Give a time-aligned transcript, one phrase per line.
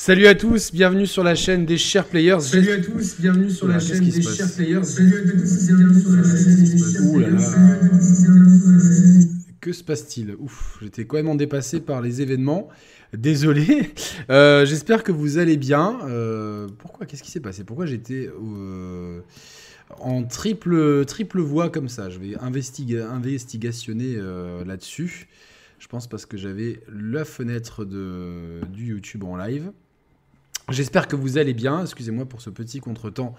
[0.00, 2.38] Salut à tous, bienvenue sur la chaîne des Chers Players.
[2.40, 4.84] Salut à tous, bienvenue sur la chaîne des Chers Players.
[4.84, 7.44] Salut à tous, bienvenue sur la chaîne des Chers Players.
[9.60, 10.36] Que se passe-t-il?
[10.38, 12.68] Ouf, j'étais quand même dépassé par les événements.
[13.12, 13.92] Désolé.
[14.30, 15.98] Euh, J'espère que vous allez bien.
[16.04, 17.64] Euh, pourquoi Qu'est-ce qui s'est passé?
[17.64, 19.20] Pourquoi j'étais euh,
[19.98, 22.08] en triple, triple voix comme ça?
[22.08, 24.16] Je vais investigationner
[24.64, 25.26] là-dessus.
[25.80, 29.72] Je pense parce que j'avais la fenêtre de, du YouTube en live.
[30.70, 31.82] J'espère que vous allez bien.
[31.82, 33.34] Excusez-moi pour ce petit contretemps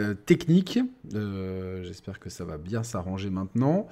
[0.00, 0.80] euh, technique.
[1.14, 3.86] Euh, J'espère que ça va bien s'arranger maintenant.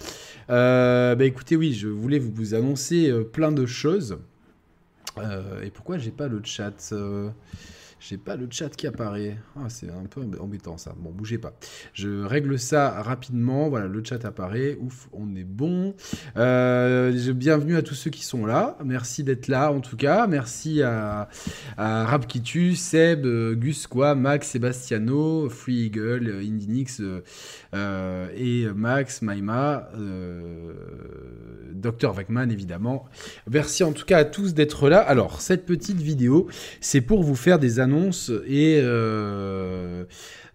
[0.51, 4.19] Euh, bah écoutez, oui, je voulais vous, annoncer plein de choses.
[5.63, 6.93] Et pourquoi j'ai pas le chat
[8.01, 9.37] J'ai pas le chat qui apparaît.
[9.57, 10.95] Ah, c'est un peu embêtant ça.
[10.97, 11.53] Bon, bougez pas.
[11.93, 13.69] Je règle ça rapidement.
[13.69, 14.79] Voilà, le chat apparaît.
[14.81, 15.95] Ouf, on est bon.
[16.39, 18.79] Euh, bienvenue à tous ceux qui sont là.
[18.83, 20.27] Merci d'être là en tout cas.
[20.27, 21.29] Merci à,
[21.77, 23.27] à Rapkitu, Seb,
[23.59, 23.87] Gus
[24.17, 27.23] Max, Sebastiano, Free Eagle, Indinix euh,
[27.75, 29.91] euh, et Max, Maima,
[31.75, 32.13] Dr.
[32.15, 33.05] Vacman évidemment.
[33.51, 35.01] Merci en tout cas à tous d'être là.
[35.01, 36.49] Alors, cette petite vidéo,
[36.81, 37.90] c'est pour vous faire des annonces
[38.47, 40.05] et, euh,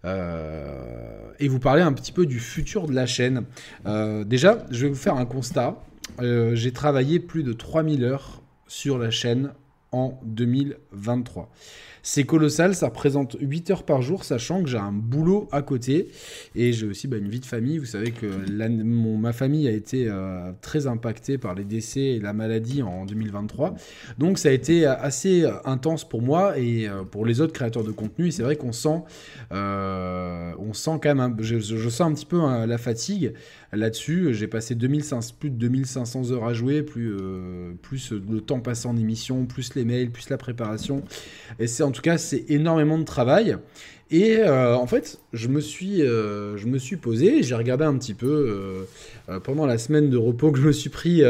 [0.04, 3.44] euh, et vous parler un petit peu du futur de la chaîne.
[3.86, 5.82] Euh, déjà, je vais vous faire un constat.
[6.20, 9.52] J'ai travaillé plus de 3000 heures sur la chaîne
[9.92, 11.50] en 2023.
[12.08, 16.12] C'est colossal, ça représente 8 heures par jour, sachant que j'ai un boulot à côté
[16.54, 17.78] et j'ai aussi bah, une vie de famille.
[17.78, 22.32] Vous savez que ma famille a été euh, très impactée par les décès et la
[22.32, 23.74] maladie en 2023.
[24.18, 27.82] Donc ça a été assez euh, intense pour moi et euh, pour les autres créateurs
[27.82, 28.30] de contenu.
[28.30, 29.02] C'est vrai qu'on sent,
[29.50, 33.32] euh, on sent quand même, je sens un petit peu hein, la fatigue
[33.72, 34.34] là-dessus.
[34.34, 38.86] J'ai passé 2500, plus de 2500 heures à jouer, plus, euh, plus le temps passé
[38.88, 41.02] en émission, plus les mails, plus la préparation.
[41.58, 43.56] Et c'est en tout cas, c'est énormément de travail.
[44.10, 47.96] Et euh, en fait, je me suis, euh, je me suis posé, j'ai regardé un
[47.98, 48.86] petit peu
[49.42, 51.22] pendant la semaine de repos que je me suis pris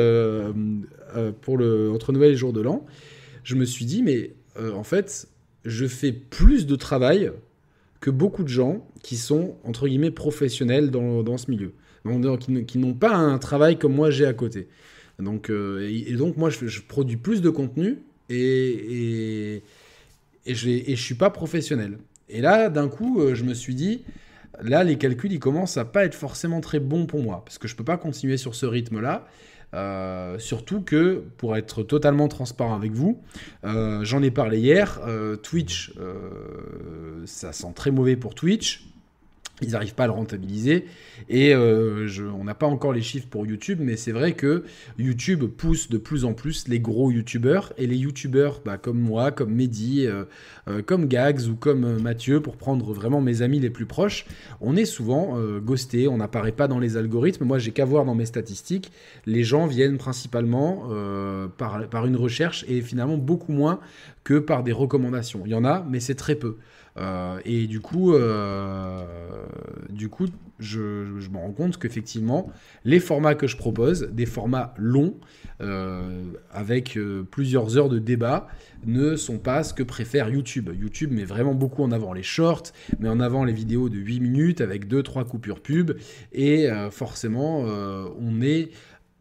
[1.41, 2.85] pour le entre Noël et jour de l'an.
[3.45, 5.29] Je me suis dit, mais en fait,
[5.65, 7.33] je fais plus de travail
[8.01, 11.73] que beaucoup de gens qui sont entre guillemets professionnels dans, dans ce milieu,
[12.67, 14.69] qui, n'ont pas un travail comme moi j'ai à côté.
[15.19, 17.99] Donc, euh, et, donc moi, je, produis plus de contenu
[18.29, 19.63] et,
[20.47, 21.99] je je suis pas professionnel.
[22.29, 24.05] Et là, d'un coup, euh, je me suis dit,
[24.63, 27.69] là, les calculs, ils commencent à pas être forcément très bons pour moi, parce que
[27.69, 29.27] je peux pas continuer sur ce rythme-là.
[29.75, 33.21] Euh, surtout que, pour être totalement transparent avec vous,
[33.65, 35.01] j'en ai parlé hier,
[35.43, 35.93] Twitch,
[37.25, 38.87] ça sent très mauvais pour Twitch.
[39.63, 40.85] Ils n'arrivent pas à le rentabiliser.
[41.31, 42.09] Et euh,
[42.39, 44.65] on n'a pas encore les chiffres pour YouTube, mais c'est vrai que
[44.99, 47.73] YouTube pousse de plus en plus les gros YouTubeurs.
[47.79, 50.25] Et les YouTubeurs bah, comme moi, comme Mehdi, euh,
[50.69, 54.27] euh, comme Gags ou comme Mathieu, pour prendre vraiment mes amis les plus proches,
[54.61, 57.45] on est souvent ghosté, on n'apparaît pas dans les algorithmes.
[57.45, 58.93] Moi, j'ai qu'à voir dans mes statistiques,
[59.25, 60.89] les gens viennent principalement
[61.57, 63.81] par une recherche et finalement beaucoup moins
[64.25, 65.43] que par des recommandations.
[65.45, 66.57] Il y en a, mais c'est très peu.
[66.99, 69.05] Euh, et du coup, euh,
[69.91, 70.27] du coup,
[70.59, 72.51] je, me rends compte qu'effectivement,
[72.85, 75.15] les formats que je propose, des formats longs,
[75.61, 76.99] euh, avec
[77.31, 78.49] plusieurs heures de débat,
[78.87, 80.71] ne sont pas ce que préfère YouTube.
[80.79, 84.21] YouTube met vraiment beaucoup en avant les shorts, met en avant les vidéos de 8
[84.21, 85.93] minutes avec 2-3 coupures pub,
[86.33, 88.71] et forcément, on n'est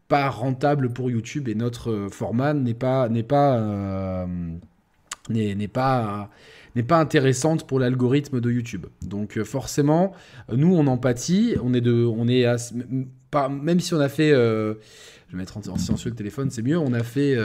[0.08, 4.26] pas rentable pour YouTube et notre format n'est pas n'est pas
[5.28, 6.30] n'est pas
[6.76, 8.86] n'est pas intéressante pour l'algorithme de YouTube.
[9.02, 10.12] Donc euh, forcément,
[10.50, 12.56] euh, nous on en pâtit, on est de on est à-
[13.50, 14.74] même si on a fait euh,
[15.28, 17.36] je vais mettre en, en silencieux le téléphone, c'est mieux, on a fait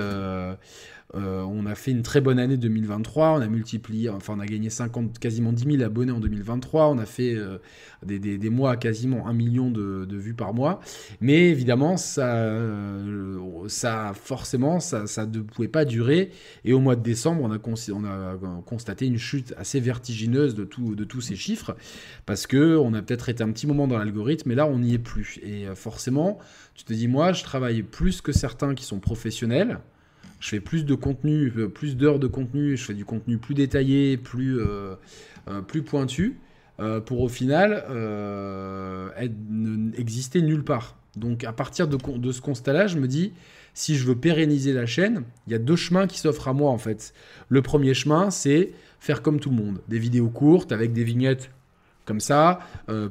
[1.15, 4.45] euh, on a fait une très bonne année 2023, on a multiplié, enfin on a
[4.45, 7.57] gagné 50, quasiment 10 000 abonnés en 2023, on a fait euh,
[8.03, 10.79] des, mois à quasiment 1 million de, vues par mois,
[11.19, 13.37] mais évidemment ça, euh,
[13.67, 16.31] ça forcément ça, ne pouvait pas durer.
[16.63, 20.55] Et au mois de décembre on a, cons- on a constaté une chute assez vertigineuse
[20.55, 21.75] de, tout, de tous ces chiffres
[22.25, 24.93] parce que on a peut-être été un petit moment dans l'algorithme mais là on n'y
[24.93, 25.39] est plus.
[25.43, 26.39] Et forcément
[26.73, 29.79] tu te dis moi je travaille plus que certains qui sont professionnels
[30.41, 33.53] je fais plus de contenu, euh, plus d'heures de contenu, je fais du contenu plus
[33.53, 34.95] détaillé, plus, euh,
[35.47, 36.37] euh, plus pointu,
[37.05, 39.09] pour au final euh,
[39.95, 40.95] exister nulle part.
[41.15, 43.33] Donc à partir de, ce constat-là, je me dis,
[43.75, 46.71] si je veux pérenniser la chaîne, il y a deux chemins qui s'offrent à moi
[46.71, 47.13] en fait.
[47.49, 51.51] Le premier chemin, c'est faire comme tout le monde, des vidéos courtes avec des vignettes
[52.05, 52.59] comme ça,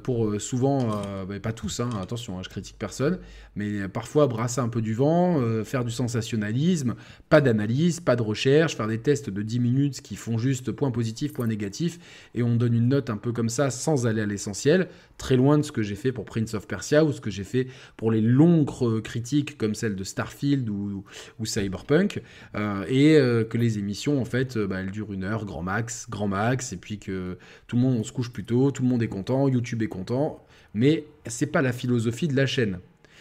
[0.03, 3.19] pour souvent, euh, bah, pas tous, hein, attention, hein, je critique personne,
[3.57, 6.95] mais parfois brasser un peu du vent, faire du sensationnalisme,
[7.29, 10.91] pas d'analyse, pas de recherche, faire des tests de 10 minutes qui font juste point
[10.91, 11.99] positif, point négatif,
[12.35, 14.89] et on donne une note un peu comme ça sans aller à l'essentiel,
[15.19, 17.45] très loin de ce que j'ai fait pour Prince of Persia ou ce que j'ai
[17.45, 17.67] fait
[17.97, 21.05] pour les longues critiques comme celle de Starfield ou,
[21.45, 22.23] Cyberpunk,
[22.89, 23.19] et
[23.51, 26.77] que les émissions, en fait, bah, elles durent une heure, grand max, grand max, et
[26.77, 29.49] puis que tout le monde, on se couche plus tôt, tout le monde est content,
[29.49, 32.79] YouTube est content, mais c'est pas la philosophie de la chaîne.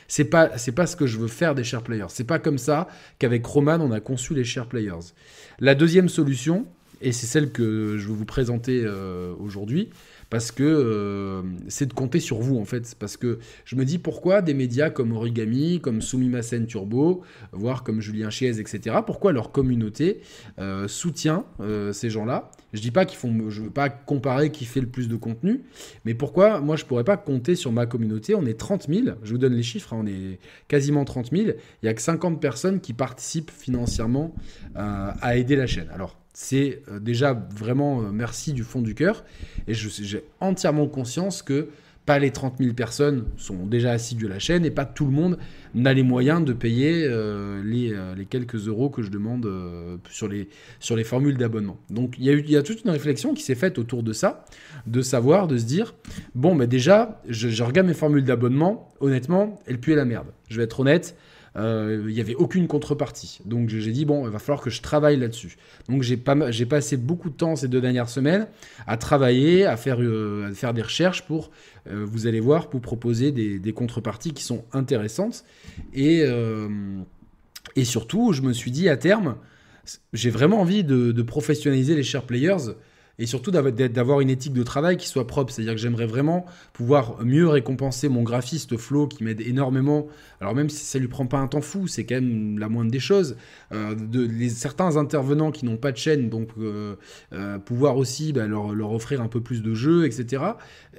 [0.10, 2.08] C'est pas, c'est pas ce que je veux faire des share players.
[2.10, 2.88] C'est pas comme ça
[3.20, 5.14] qu'avec Roman on a conçu les share players.
[5.60, 6.66] La deuxième solution,
[7.00, 9.90] et c'est celle que je vais vous présenter euh, aujourd'hui,
[10.30, 12.96] parce que euh, c'est de compter sur vous en fait.
[13.00, 17.22] Parce que je me dis pourquoi des médias comme Origami, comme Sumimasen Turbo,
[17.52, 20.22] voire comme Julien Chiez, etc., pourquoi leur communauté
[20.60, 22.52] euh, soutient euh, ces gens-là?
[22.74, 25.64] Je dis pas qu'ils font, je veux pas comparer qui fait le plus de contenu,
[26.06, 28.36] mais pourquoi moi je pourrais pas compter sur ma communauté?
[28.36, 31.50] On est 30 000, je vous donne les chiffres, hein, on est quasiment 30 000,
[31.82, 34.36] il y a que 50 personnes qui participent financièrement
[34.76, 35.90] à aider la chaîne.
[35.92, 39.26] Alors c'est euh, déjà vraiment euh, merci du fond du cœur.
[39.68, 41.68] Et j'ai entièrement conscience que
[42.06, 45.12] pas les 30 000 personnes sont déjà assidues à la chaîne et pas tout le
[45.12, 45.38] monde
[45.76, 49.46] n'a les moyens de payer euh, les, quelques euros que je demande
[50.10, 50.48] sur, les,
[50.80, 51.78] sur les formules d'abonnement.
[51.90, 54.46] Donc il y, a toute une réflexion qui s'est faite autour de ça,
[54.88, 55.94] de savoir, de se dire,
[56.36, 60.28] bon, mais déjà, je, regarde mes formules d'abonnement, honnêtement, elles puent la merde.
[60.48, 61.18] Je vais être honnête,
[61.56, 63.40] il n'y avait aucune contrepartie.
[63.46, 65.58] Donc j'ai dit, bon, il va falloir que je travaille là-dessus.
[65.88, 68.48] Donc j'ai passé beaucoup de temps ces deux dernières semaines
[68.88, 71.52] à travailler, à faire, euh, faire des recherches pour,
[71.90, 75.46] euh, vous allez voir, pour proposer des, contreparties qui sont intéressantes.
[75.94, 76.24] Et,
[77.76, 79.36] et surtout, je me suis dit à terme,
[80.14, 82.74] j'ai vraiment envie de, de professionnaliser les share players
[83.20, 85.52] et surtout d'avoir une éthique de travail qui soit propre.
[85.52, 90.08] C'est-à-dire que j'aimerais vraiment pouvoir mieux récompenser mon graphiste Flo qui m'aide énormément.
[90.40, 92.92] Alors même si ça lui prend pas un temps fou, c'est quand même la moindre
[92.92, 93.36] des choses.
[93.74, 96.96] Euh, de, certains intervenants qui n'ont pas de chaîne, donc euh,
[97.34, 100.44] euh, pouvoir aussi bah, leur, leur, offrir un peu plus de jeux, etc.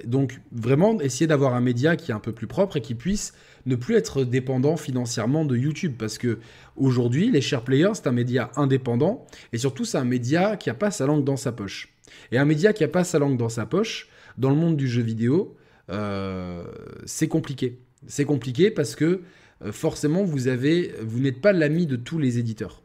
[0.05, 3.33] Donc vraiment essayer d'avoir un média qui est un peu plus propre et qui puisse
[3.65, 6.39] ne plus être dépendant financièrement de YouTube parce que
[6.77, 10.73] aujourd'hui les share players c'est un média indépendant et surtout c'est un média qui a
[10.73, 11.91] pas sa langue dans sa poche.
[12.31, 14.87] Et un média qui n'a pas sa langue dans sa poche, dans le monde du
[14.87, 15.55] jeu vidéo,
[15.89, 16.63] euh,
[17.05, 17.79] c'est compliqué.
[18.07, 19.21] C'est compliqué parce que
[19.63, 22.81] euh, forcément, vous vous n'êtes pas l'ami de tous les éditeurs.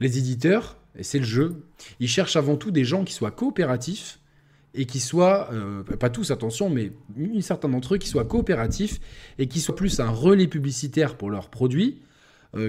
[0.00, 1.64] Les éditeurs, et c'est le jeu,
[2.00, 4.18] ils cherchent avant tout des gens qui soient coopératifs
[4.74, 6.92] et qui soient, euh, pas tous attention, mais
[7.40, 9.00] certains d'entre eux qui soient coopératifs
[9.38, 12.02] et qui soient plus un relais publicitaire pour leurs produits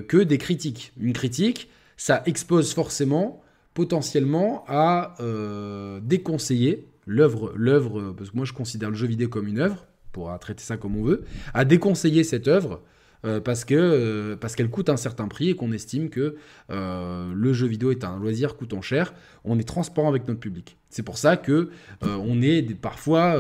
[0.08, 0.94] que des critiques.
[0.98, 3.43] Une critique, ça expose forcément
[3.74, 9.48] potentiellement à euh, déconseiller l'œuvre, l'œuvre, parce que moi je considère le jeu vidéo comme
[9.48, 12.82] une œuvre, pour traiter ça comme on veut, à déconseiller cette œuvre
[13.26, 16.36] euh, parce que euh, parce qu'elle coûte un certain prix et qu'on estime que
[16.70, 19.14] le jeu vidéo est un loisir coûtant cher.
[19.44, 20.78] On est transparent avec notre public.
[20.90, 23.36] C'est pour ça que on est parfois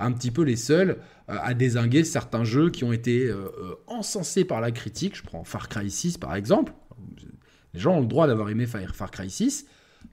[0.00, 0.98] un petit peu les seuls
[1.28, 3.32] à désinguer certains jeux qui ont été
[3.86, 5.16] encensés par la critique.
[5.16, 6.72] Je prends Far Cry 6 par exemple.
[7.74, 9.66] Les gens ont le droit d'avoir aimé Far Cry 6,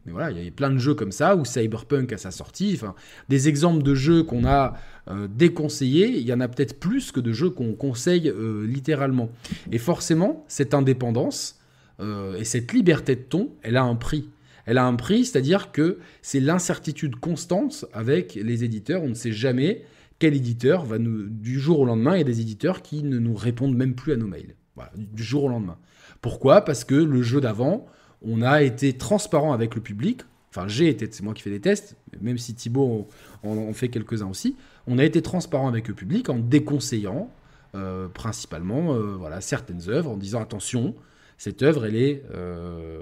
[0.06, 2.72] mais voilà, il y a plein de jeux comme ça, ou Cyberpunk à sa sortie,
[2.76, 2.96] enfin,
[3.30, 4.76] des exemples de jeux qu'on a
[5.10, 9.30] euh, déconseillés, il y en a peut-être plus que de jeux qu'on conseille euh, littéralement.
[9.72, 11.60] Et forcément, cette indépendance
[12.00, 14.30] euh, et cette liberté de ton, elle a un prix.
[14.66, 19.04] Elle a un prix, c'est-à-dire que c'est l'incertitude constante avec les éditeurs.
[19.04, 19.84] On ne sait jamais
[20.20, 21.24] quel éditeur va nous...
[21.28, 24.14] Du jour au lendemain, il y a des éditeurs qui ne nous répondent même plus
[24.14, 24.56] à nos mails.
[24.76, 25.78] Voilà, du jour au lendemain.
[26.22, 26.62] Pourquoi?
[26.62, 27.88] Parce que le jeu d'avant,
[28.22, 30.22] on a été transparent avec le public.
[30.50, 33.08] Enfin, j'ai été, c'est moi qui fais des tests, même si Thibaut
[33.44, 34.56] en, fait quelques-uns aussi.
[34.86, 37.32] On a été transparent avec le public en déconseillant
[37.74, 40.94] euh, principalement euh, voilà, certaines œuvres, en disant attention,
[41.38, 43.02] cette œuvre, elle est euh,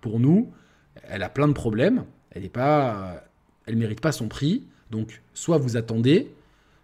[0.00, 0.50] pour nous,
[1.02, 3.24] elle a plein de problèmes, elle ne pas,
[3.66, 4.64] elle mérite pas son prix.
[4.90, 6.32] Donc, soit vous attendez,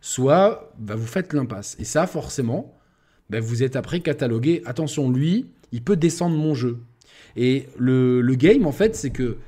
[0.03, 1.75] soit bah, vous faites l'impasse.
[1.79, 2.75] Et ça, forcément,
[3.31, 4.61] bah, vous êtes après catalogué.
[4.67, 6.81] Attention, lui, il peut descendre mon jeu.
[7.37, 9.39] Et le, game, en fait, c'est que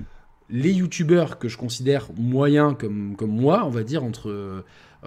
[0.49, 4.63] les youtubeurs que je considère moyens comme, comme moi, on va dire, entre, euh,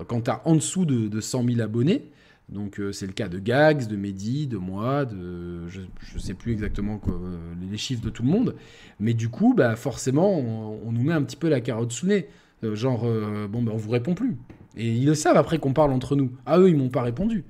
[0.07, 2.11] quand tu en dessous de, de 100 000 abonnés,
[2.49, 6.33] donc euh, c'est le cas de Gags, de Mehdi, de moi, de je ne sais
[6.33, 7.37] plus exactement euh,
[7.71, 8.55] les chiffres de tout le monde,
[8.99, 12.27] mais du coup, bah, forcément, on, nous met un petit peu la carotte sous nez.
[12.61, 13.07] genre,
[13.49, 14.35] bon, ben on vous répond plus.
[14.75, 16.31] Et ils le savent après qu'on parle entre nous.
[16.45, 17.45] Ah, eux, ils m'ont pas répondu.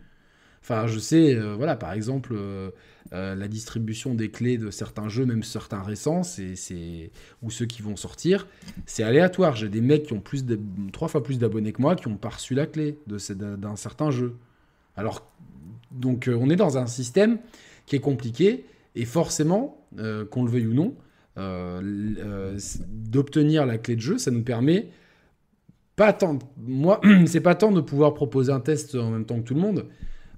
[0.67, 2.71] Enfin, je sais, euh, voilà, par exemple, euh,
[3.13, 7.11] euh, la distribution des clés de certains jeux, même certains récents, c'est,
[7.43, 8.47] ou ceux qui vont sortir,
[8.87, 9.55] c'est aléatoire.
[9.55, 10.59] J'ai des mecs qui ont plus de,
[10.91, 14.37] trois fois plus d'abonnés que moi qui n'ont pas reçu la clé d'un certain jeu.
[14.95, 15.31] Alors,
[15.91, 17.37] donc, on est dans un système
[17.85, 19.85] qui est compliqué, et forcément,
[20.31, 20.95] qu'on le veuille ou non,
[22.89, 24.87] d'obtenir la clé de jeu, ça nous permet
[25.95, 29.47] pas tant, moi, c'est pas tant de pouvoir proposer un test en même temps que
[29.47, 29.85] tout le monde,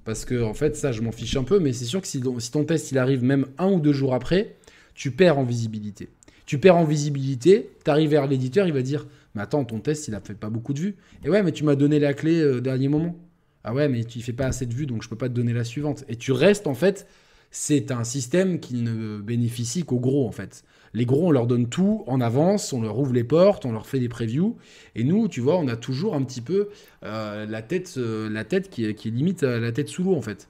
[0.08, 2.22] parce que, en fait, ça, je m'en fiche un peu, mais c'est sûr que si,
[2.22, 4.56] ton test il arrive même un ou deux jours après,
[4.96, 6.08] tu perds en visibilité.
[6.46, 10.08] Tu perds en visibilité, tu arrives vers l'éditeur, il va dire Mais attends, ton test,
[10.08, 10.96] il a fait pas beaucoup de vues.
[11.26, 13.18] Et ouais, mais tu m'as donné la clé au euh, dernier moment.
[13.66, 15.52] Ah ouais, mais tu fais pas assez de vues, donc je peux pas te donner
[15.52, 16.06] la suivante.
[16.08, 17.06] Et tu restes, en fait,
[17.52, 20.64] c'est un système qui ne bénéficie qu'aux gros, en fait.
[20.98, 23.86] Les gros, on leur donne tout en avance, on leur ouvre les portes, on leur
[23.86, 24.58] fait des previews.
[24.96, 26.70] Et nous, tu vois, on a toujours un petit peu
[27.04, 30.48] euh, la tête, euh, la tête qui, est limite la tête sous l'eau, en fait.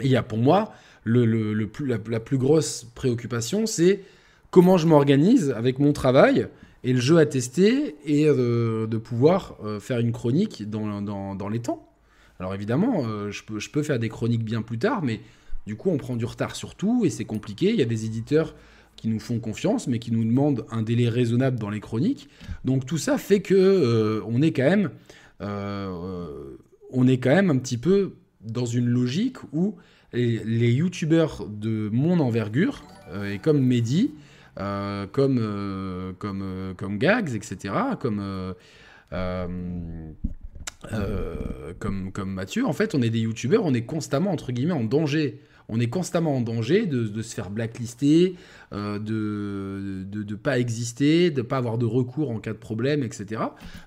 [0.00, 0.72] Et il y a pour moi,
[1.04, 4.00] la, plus grosse préoccupation, c'est
[4.50, 6.48] comment je m'organise avec mon travail
[6.82, 11.60] et le jeu à tester et euh, de pouvoir faire une chronique dans, dans, les
[11.60, 11.88] temps.
[12.40, 15.20] Alors évidemment, je, peux, je peux faire des chroniques bien plus tard, mais
[15.68, 17.70] du coup, on prend du retard sur tout et c'est compliqué.
[17.70, 18.56] Il y a des éditeurs
[18.96, 22.28] qui nous font confiance, mais qui nous demandent un délai raisonnable dans les chroniques.
[22.64, 24.90] Donc tout ça fait que euh, on est quand même,
[25.40, 26.56] euh,
[26.90, 29.76] on est quand même un petit peu dans une logique où
[30.12, 34.12] les, youtubeurs de mon envergure, euh, et comme Mehdi,
[34.56, 38.54] comme, comme, comme Gags, etc., comme,
[41.78, 44.84] comme, comme Mathieu, en fait, on est des youtubeurs, on est constamment, entre guillemets, en
[44.84, 45.40] danger
[45.72, 48.36] on est constamment en danger de, se faire blacklister,
[48.72, 53.02] euh, de ne pas exister, de ne pas avoir de recours en cas de problème,
[53.02, 53.40] etc.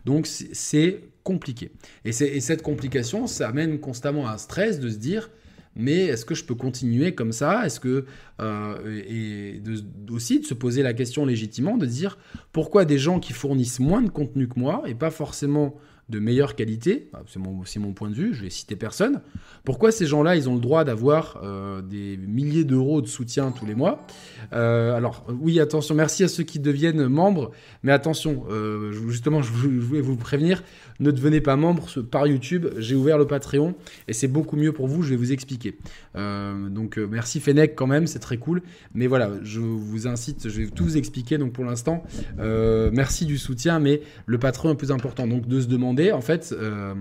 [0.03, 1.71] Donc c'est compliqué.
[2.03, 5.29] Et, cette complication, ça amène constamment un stress de se dire,
[5.75, 7.67] mais est-ce que je peux continuer comme ça?
[7.67, 8.05] Est-ce que
[8.41, 9.61] euh, et
[10.09, 12.17] aussi de se poser la question légitimement de dire
[12.51, 15.75] pourquoi des gens qui fournissent moins de contenu que moi et pas forcément
[16.07, 19.21] de meilleure qualité, ah, c'est mon, mon, point de vue, je vais citer personne,
[19.63, 23.65] pourquoi ces gens-là, ils ont le droit d'avoir euh, des milliers d'euros de soutien tous
[23.65, 24.05] les mois?
[24.53, 29.51] Euh, Alors oui, attention, merci à ceux qui deviennent membres, mais attention, euh, justement, je
[29.51, 30.63] voulais vous prévenir,
[30.99, 33.75] ne devenez pas membre par YouTube, j'ai ouvert le Patreon,
[34.07, 35.77] et c'est beaucoup mieux pour vous, je vais vous expliquer.
[36.15, 38.61] donc merci Fennec quand même, c'est très cool,
[38.93, 42.03] mais voilà, je vous incite, je vais tout vous expliquer, donc pour l'instant,
[42.37, 46.53] merci du soutien, mais le Patreon est plus important, donc de se demander en fait,
[46.57, 46.93] euh,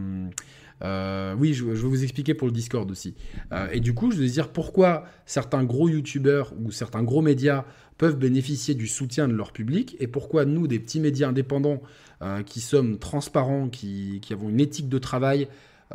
[0.82, 3.14] euh, oui, je, vais vous expliquer pour le Discord aussi.
[3.52, 7.64] Euh, et du coup, je vais dire pourquoi certains gros youtubeurs ou certains gros médias
[7.96, 11.80] peuvent bénéficier du soutien de leur public et pourquoi nous, des petits médias indépendants
[12.46, 15.48] qui sommes transparents, qui, avons une éthique de travail,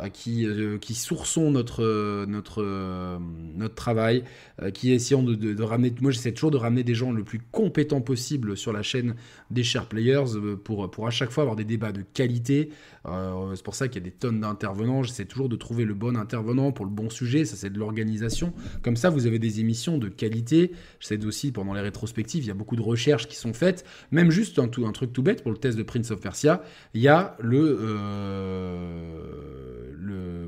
[0.08, 4.24] qui, euh, qui sourçons notre, euh, travail,
[4.62, 5.92] euh, qui essayons de, ramener.
[6.00, 9.14] Moi, j'essaie toujours de ramener des gens le plus compétents possible sur la chaîne
[9.50, 12.70] des Share Players pour à chaque fois avoir des débats de qualité.
[13.04, 15.02] C'est pour ça qu'il y a des tonnes d'intervenants.
[15.02, 17.44] J'essaie toujours de trouver le bon intervenant pour le bon sujet.
[17.44, 18.52] Ça, c'est de l'organisation.
[18.82, 20.72] Comme ça, vous avez des émissions de qualité.
[20.98, 23.84] J'essaie aussi, pendant les rétrospectives, il y a beaucoup de recherches qui sont faites.
[24.10, 26.62] Même juste un, truc tout bête pour le test de Prince of Persia,
[26.94, 27.78] il y a le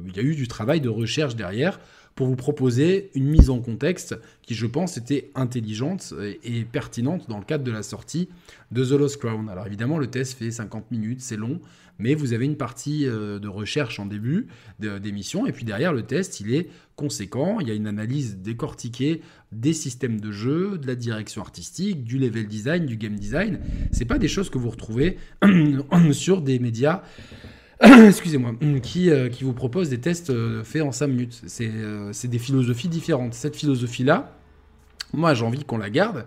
[0.07, 1.81] il y a eu du travail de recherche derrière
[2.15, 7.39] pour vous proposer une mise en contexte qui, je pense, était intelligente et pertinente dans
[7.39, 8.29] le cadre de la sortie
[8.71, 9.49] de The Lost Crown.
[9.49, 11.61] Alors évidemment, le test fait 50 minutes, c'est long,
[11.99, 14.49] mais vous avez une partie euh, de recherche en début
[14.79, 17.61] d'émission, et puis derrière, le test, il est conséquent.
[17.61, 19.21] Il y a une analyse décortiquée
[19.53, 23.61] des systèmes de jeu, de la direction artistique, du level design, du game design.
[23.93, 25.19] C'est pas des choses que vous retrouvez
[26.13, 27.03] sur des médias
[28.07, 31.43] excusez-moi, qui, euh, qui vous propose des tests euh, faits en 5 minutes.
[31.61, 33.35] Euh, c'est des philosophies différentes.
[33.35, 34.37] Cette philosophie-là,
[35.13, 36.27] moi j'ai envie qu'on la garde,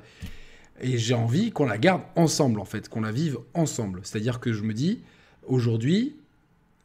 [0.82, 4.02] et j'ai envie qu'on la garde ensemble, en fait, qu'on la vive ensemble.
[4.04, 5.02] C'est-à-dire que je me dis,
[5.48, 6.18] aujourd'hui,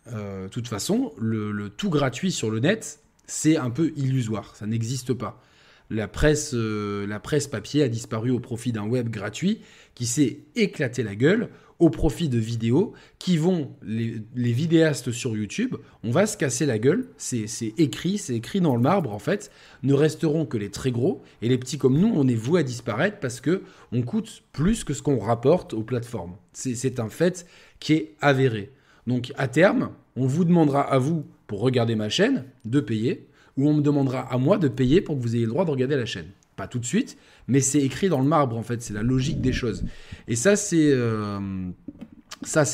[0.06, 5.12] de toute façon, le, tout gratuit sur le net, c'est un peu illusoire, ça n'existe
[5.12, 5.42] pas.
[5.90, 9.60] La presse, la presse papier a disparu au profit d'un web gratuit
[9.94, 11.50] qui s'est éclaté la gueule
[11.80, 16.78] au profit de vidéos qui vont, les, vidéastes sur YouTube, on va se casser la
[16.78, 17.46] gueule, c'est
[17.78, 19.50] écrit, c'est écrit dans le marbre en fait,
[19.82, 22.62] ne resteront que les très gros, et les petits comme nous, on est voué à
[22.62, 26.36] disparaître parce que on coûte plus que ce qu'on rapporte aux plateformes.
[26.52, 27.46] C'est un fait
[27.80, 28.70] qui est avéré.
[29.06, 33.26] Donc à terme, on vous demandera à vous, pour regarder ma chaîne, de payer,
[33.60, 35.70] ou on me demandera à moi de payer pour que vous ayez le droit de
[35.70, 36.28] regarder la chaîne.
[36.56, 39.40] Pas tout de suite, mais c'est écrit dans le marbre en fait, c'est la logique
[39.40, 39.84] des choses.
[40.28, 40.90] Et ça, c'est.
[40.92, 41.38] Euh,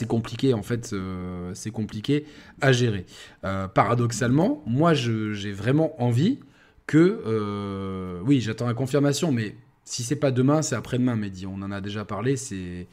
[0.08, 2.24] compliqué, en fait, euh, c'est compliqué
[2.60, 3.04] à gérer.
[3.44, 6.38] Euh, paradoxalement, moi, j'ai vraiment envie
[6.86, 8.22] que...
[8.24, 11.46] Oui, j'attends la confirmation, mais si c'est pas demain, c'est après-demain, Mehdi.
[11.46, 12.86] On en a déjà parlé, c'est...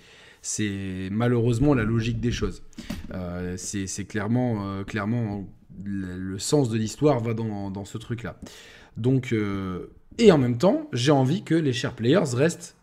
[1.11, 2.63] Malheureusement la logique des choses.
[3.57, 4.81] c'est clairement
[5.83, 8.39] le, sens de l'histoire va dans, dans ce truc-là.
[8.97, 9.33] Donc,
[10.17, 12.75] et en même temps, j'ai envie que les share players restent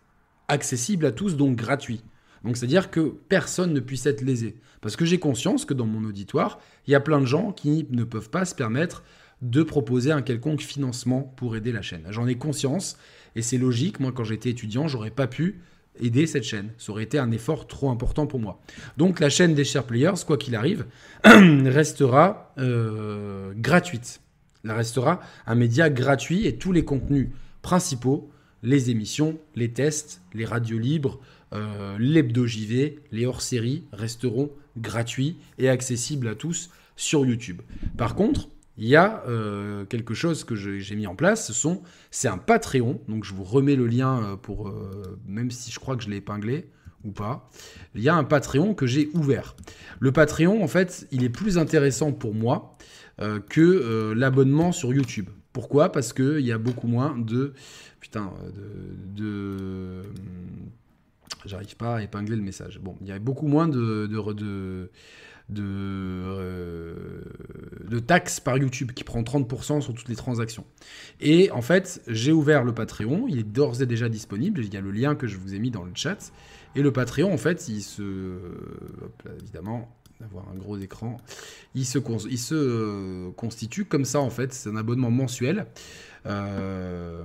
[0.49, 2.03] accessibles à tous, donc gratuits.
[2.45, 4.57] Donc c'est-à-dire que personne ne puisse être lésé.
[4.81, 7.87] Parce que j'ai conscience que dans mon auditoire, il y a plein de gens qui
[7.91, 9.05] ne peuvent pas se permettre
[9.43, 12.05] de proposer un quelconque financement pour aider la chaîne.
[12.11, 12.99] J'en ai conscience
[13.37, 14.01] et c'est logique.
[14.01, 15.61] Moi, quand j'étais étudiant, j'aurais pas pu
[16.01, 16.71] aider cette chaîne.
[16.79, 18.61] Ça aurait été un effort trop important pour moi.
[18.97, 20.87] Donc la chaîne des Share Players, quoi qu'il arrive,
[21.25, 24.21] restera euh, gratuite.
[24.65, 27.29] Elle restera un média gratuit et tous les contenus
[27.63, 28.31] principaux,
[28.63, 31.21] les émissions, les tests, les radios libres,
[31.53, 37.63] euh, l'hebdo les hors-séries resteront gratuits et accessibles à tous sur YouTube.
[37.97, 38.49] Par contre,
[38.81, 41.53] il y a euh, quelque chose que j'ai mis en place,
[42.11, 44.75] c'est un Patreon, donc je vous remets le lien euh, pour,
[45.27, 46.71] même si je crois que je l'ai épinglé
[47.05, 47.49] ou pas,
[47.95, 49.55] il y a un Patreon que j'ai ouvert.
[50.01, 52.77] Le Patreon, en fait, il est plus intéressant pour moi
[53.49, 55.29] que l'abonnement sur YouTube.
[55.53, 55.93] Pourquoi?
[55.93, 57.55] Parce qu'il y a beaucoup moins de...
[58.01, 58.33] Putain,
[59.17, 60.03] de
[61.47, 62.81] J'arrive pas à épingler le message.
[62.81, 64.07] Bon, il y a beaucoup moins de,
[65.51, 66.95] de, euh,
[67.89, 70.65] de taxes par YouTube qui prend 30% sur toutes les transactions.
[71.21, 74.77] Et en fait, j'ai ouvert le Patreon, il est d'ores et déjà disponible, il y
[74.77, 76.33] a le lien que je vous ai mis dans le chat.
[76.77, 78.03] Et le Patreon, en fait, il se...
[78.03, 81.17] Hop là, évidemment, d'avoir un gros écran.
[81.75, 81.99] Il se,
[82.53, 84.53] euh, constitue comme ça, en fait.
[84.53, 85.67] C'est un abonnement mensuel.
[86.27, 87.25] Euh,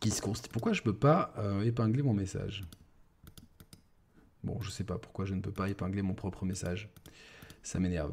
[0.00, 0.50] qui se constitue.
[0.52, 2.64] Pourquoi je peux pas épingler mon message?
[4.46, 6.88] Bon, je sais pas pourquoi je ne peux pas épingler mon propre message.
[7.64, 8.12] Ça m'énerve.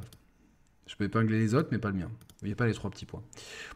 [0.87, 2.11] Je peux épingler les autres, mais pas le mien.
[2.45, 3.23] Il pas les trois petits points.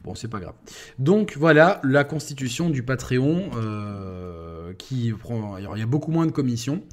[0.03, 0.55] Bon, c'est pas grave.
[0.99, 5.57] Donc voilà la constitution du Patreon euh, qui prend.
[5.57, 6.83] Il y a beaucoup moins de commissions.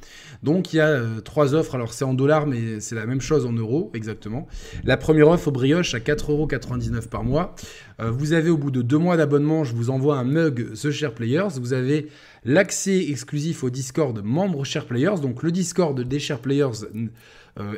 [0.42, 1.74] Donc il y a euh, trois offres.
[1.74, 4.46] Alors c'est en dollars, mais c'est la même chose en euros, exactement.
[4.84, 7.54] La première offre au brioche à 4,99€ par mois.
[8.00, 10.90] Euh, vous avez au bout de deux mois d'abonnement, je vous envoie un mug The
[10.90, 11.58] Share Players.
[11.60, 12.08] Vous avez
[12.44, 15.20] l'accès exclusif au Discord membre Share Players.
[15.20, 16.84] Donc le Discord des Share Players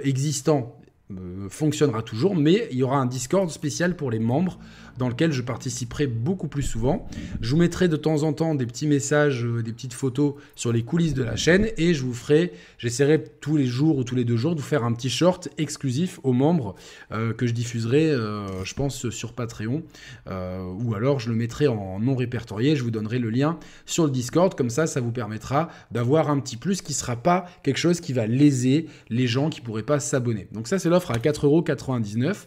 [0.02, 0.85] existants euh,
[1.48, 4.58] fonctionnera toujours, mais il y aura un Discord spécial pour les membres
[4.98, 7.08] dans lequel je participerai beaucoup plus souvent.
[7.40, 10.72] Je vous mettrai de temps en temps des petits messages, euh, des petites photos sur
[10.72, 14.14] les coulisses de la chaîne et je vous ferai, j'essaierai tous les jours ou tous
[14.14, 16.74] les deux jours de vous faire un petit short exclusif aux membres
[17.12, 19.82] euh, que je diffuserai, euh, je pense, sur Patreon
[20.26, 22.76] ou alors je le mettrai en non répertorié.
[22.76, 26.38] Je vous donnerai le lien sur le Discord, comme ça, ça vous permettra d'avoir un
[26.40, 29.82] petit plus qui ne sera pas quelque chose qui va léser les gens qui pourraient
[29.82, 30.48] pas s'abonner.
[30.52, 32.46] Donc ça, c'est l'offre à 4,99€.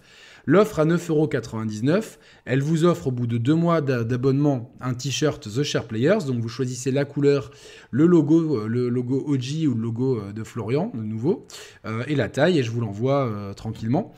[0.49, 5.61] L'offre à 9,99€, elle vous offre au bout de deux mois d'abonnement un t-shirt The
[5.61, 6.25] Share Players.
[6.25, 7.51] Donc vous choisissez la couleur,
[7.91, 11.45] le logo, euh, le logo OG ou le logo euh, de Florian, de nouveau,
[11.85, 14.11] euh, et la taille, et je vous l'envoie tranquillement.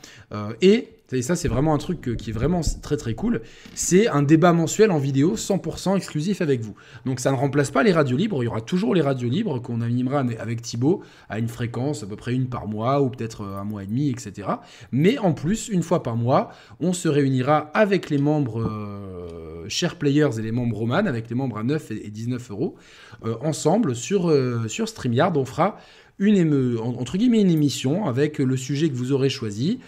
[0.62, 3.42] et et ça, c'est vraiment un truc qui est vraiment très très cool.
[3.74, 6.74] C'est un débat mensuel en vidéo 100% exclusif avec vous.
[7.06, 8.42] Donc ça ne remplace pas les radios libres.
[8.42, 12.06] Il y aura toujours les radios libres qu'on animera avec Thibaut à une fréquence à
[12.06, 14.48] peu près une par mois ou peut-être un mois et demi, etc.
[14.90, 20.38] Mais en plus, une fois par mois, on se réunira avec les membres euh, Players
[20.38, 22.76] et les membres Roman, avec les membres à 9 et 19 euros,
[23.24, 25.36] euh, ensemble sur, euh, sur StreamYard.
[25.36, 25.76] On fera
[26.22, 29.80] une entre guillemets une émission avec le sujet que vous aurez choisi,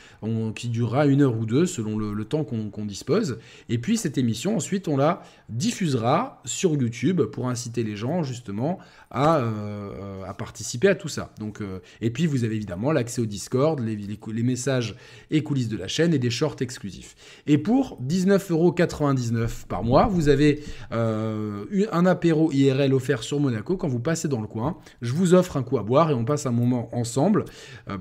[0.54, 3.38] qui durera une heure ou deux selon le, temps qu'on dispose.
[3.68, 8.78] Et puis cette émission, ensuite, on la diffusera sur YouTube pour inciter les gens justement
[9.10, 11.30] à, euh, à participer à tout ça.
[11.38, 13.94] Donc, euh, et puis vous avez évidemment l'accès au Discord, les,
[14.42, 14.96] messages
[15.30, 17.14] et coulisses de la chaîne et des shorts exclusifs.
[17.46, 23.88] Et pour 19,99€ par mois, vous avez euh, un apéro IRL offert sur Monaco quand
[23.88, 24.76] vous passez dans le coin.
[25.02, 27.44] Je vous offre un coup à boire et on passe un moment ensemble.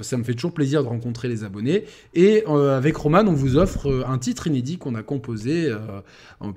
[0.02, 1.86] ça me fait toujours plaisir de rencontrer les abonnés.
[2.14, 5.72] Et avec Roman, on vous offre un titre inédit qu'on a composé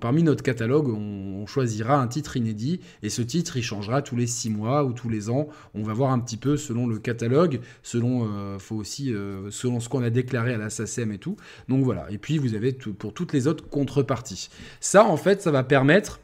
[0.00, 0.75] parmi notre catalogue.
[0.84, 4.92] On, choisira un titre inédit et ce titre il changera tous les six mois ou
[4.92, 5.46] tous les ans.
[5.74, 9.78] On va voir un petit peu selon le catalogue, selon, euh, faut aussi, euh, selon
[9.78, 11.36] ce qu'on a déclaré à la SACEM et tout.
[11.68, 12.10] Donc voilà.
[12.10, 14.48] Et puis vous avez pour toutes les autres contreparties.
[14.80, 16.18] Ça, en fait, ça va permettre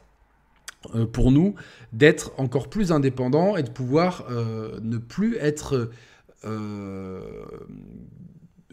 [0.93, 1.55] euh, pour nous
[1.93, 5.89] d'être encore plus indépendants et de pouvoir ne plus être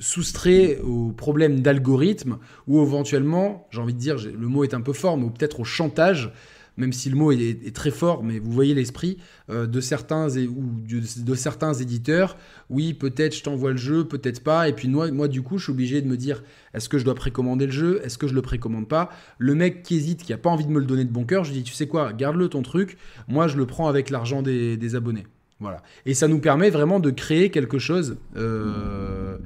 [0.00, 4.92] soustrait aux problèmes d'algorithme ou éventuellement, j'ai envie de dire, le mot est un peu
[4.92, 6.32] fort, mais peut-être au chantage
[6.80, 9.18] même si le mot est, très fort, mais vous voyez l'esprit
[9.50, 12.36] euh, de certains ou de, certains éditeurs.
[12.70, 14.68] Oui, peut-être je t'envoie le jeu, peut-être pas.
[14.68, 16.42] Et puis moi, moi, du coup, je suis obligé de me dire
[16.74, 18.00] est-ce que je dois précommander le jeu?
[18.02, 19.10] Est-ce que je le précommande pas?
[19.38, 21.44] Le mec qui hésite, qui a pas envie de me le donner de bon cœur,
[21.44, 22.96] je dis tu sais quoi, garde-le ton truc.
[23.28, 25.26] Moi, je le prends avec l'argent des, abonnés.
[25.60, 25.82] Voilà.
[26.06, 28.16] Et ça nous permet vraiment de créer quelque chose.
[28.36, 29.36] Euh,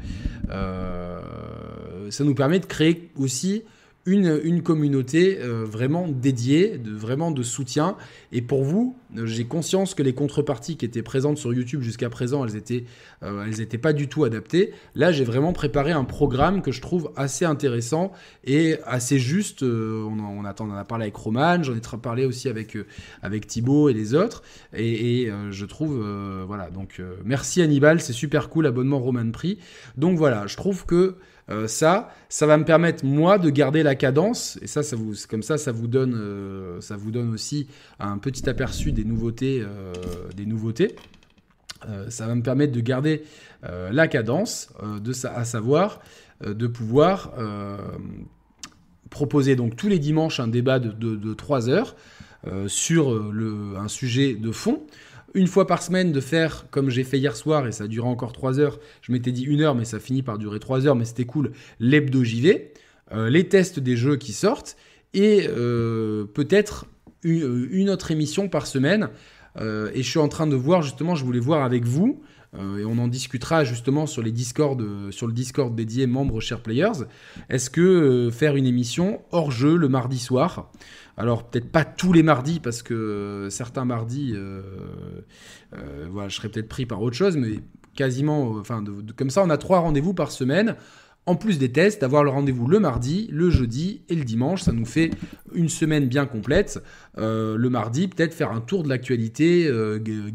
[0.50, 1.20] euh,
[2.10, 3.64] ça nous permet de créer aussi
[4.06, 7.96] une, communauté euh, vraiment dédiée, de, vraiment de soutien.
[8.32, 12.10] Et pour vous, euh, j'ai conscience que les contreparties qui étaient présentes sur YouTube jusqu'à
[12.10, 12.84] présent, elles étaient,
[13.22, 14.72] euh, elles étaient pas du tout adaptées.
[14.94, 18.12] Là, j'ai vraiment préparé un programme que je trouve assez intéressant
[18.44, 19.62] et assez juste.
[19.62, 22.76] on, attend, on en a parlé avec Roman, j'en ai parlé aussi avec,
[23.22, 24.42] avec Thibaut et les autres.
[24.74, 26.04] Et, je trouve,
[26.46, 29.58] voilà, donc merci Hannibal, c'est super cool, abonnement Roman Prix.
[29.96, 31.16] Donc voilà, je trouve que
[31.50, 35.12] euh, ça, ça va me permettre moi de garder la cadence et ça, ça vous,
[35.28, 39.62] comme ça, ça vous donne, euh, ça vous donne aussi un petit aperçu des nouveautés,
[39.62, 39.92] euh,
[40.34, 40.96] des nouveautés.
[42.08, 43.24] ça va me permettre de garder
[43.62, 46.00] la cadence, de à savoir
[46.40, 47.34] de pouvoir
[49.10, 51.94] proposer donc tous les dimanches un débat de, de 3 heures
[52.68, 53.10] sur
[53.76, 54.82] un sujet de fond
[55.34, 58.32] une fois par semaine de faire comme j'ai fait hier soir et ça duré encore
[58.32, 58.78] 3 heures.
[59.02, 61.52] Je m'étais dit une heure, mais ça finit par durer 3 heures, mais c'était cool.
[61.80, 62.72] L'hebdo JV,
[63.12, 64.76] euh, les tests des jeux qui sortent
[65.12, 66.86] et euh, peut-être
[67.26, 69.10] euh, une, autre émission par semaine.
[69.60, 72.22] et je suis en train de voir justement, je voulais voir avec vous.
[72.54, 77.04] Et on en discutera justement sur, les Discord, sur le Discord dédié membres Share Players.
[77.48, 80.70] Est-ce que faire une émission hors jeu le mardi soir?
[81.16, 84.62] Alors peut-être pas tous les mardis parce que euh, certains mardis, euh,
[85.74, 87.60] euh, voilà, je serais peut-être pris par autre chose, mais
[87.94, 88.82] quasiment, enfin,
[89.16, 90.74] comme ça, on a trois rendez-vous par semaine.
[91.26, 94.72] En plus des tests, avoir le rendez-vous le mardi, le jeudi et le dimanche, ça
[94.72, 95.10] nous fait
[95.54, 96.82] une semaine bien complète.
[97.16, 99.70] le mardi, peut-être faire un tour de l'actualité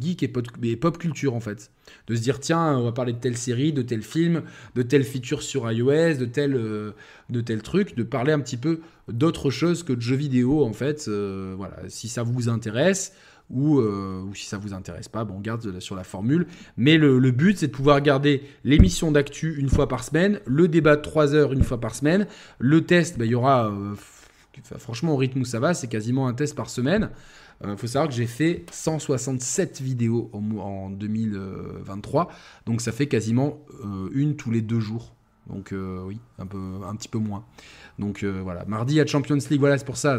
[0.01, 1.71] geek et pop, culture en fait.
[2.07, 4.41] De se dire, tiens, on va parler de telle série, de tel film,
[4.73, 8.79] de telle feature sur iOS, de tel, de tel truc, de parler un petit peu
[9.11, 11.05] d'autres choses que de jeux vidéo en fait.
[11.07, 13.13] Euh, voilà, si ça vous intéresse
[13.49, 16.47] ou, euh, ou si ça vous intéresse pas, bon, on garde sur la formule.
[16.77, 20.95] Mais le, but, c'est de pouvoir garder l'émission d'actu une fois par semaine, le débat
[20.95, 22.27] de 3 heures une fois par semaine,
[22.59, 23.95] le test, bah, il y aura, euh,
[24.77, 27.09] franchement, au rythme où ça va, c'est quasiment un test par semaine.
[27.61, 32.29] Il faut savoir que j'ai fait 167 vidéos en, en, 2023,
[32.65, 33.59] donc ça fait quasiment
[34.13, 35.13] une tous les deux jours.
[35.49, 36.57] Donc oui, un, peu,
[36.87, 37.43] un petit peu moins.
[37.99, 40.17] Donc euh, voilà, mardi à Champions League, voilà, c'est pour ça.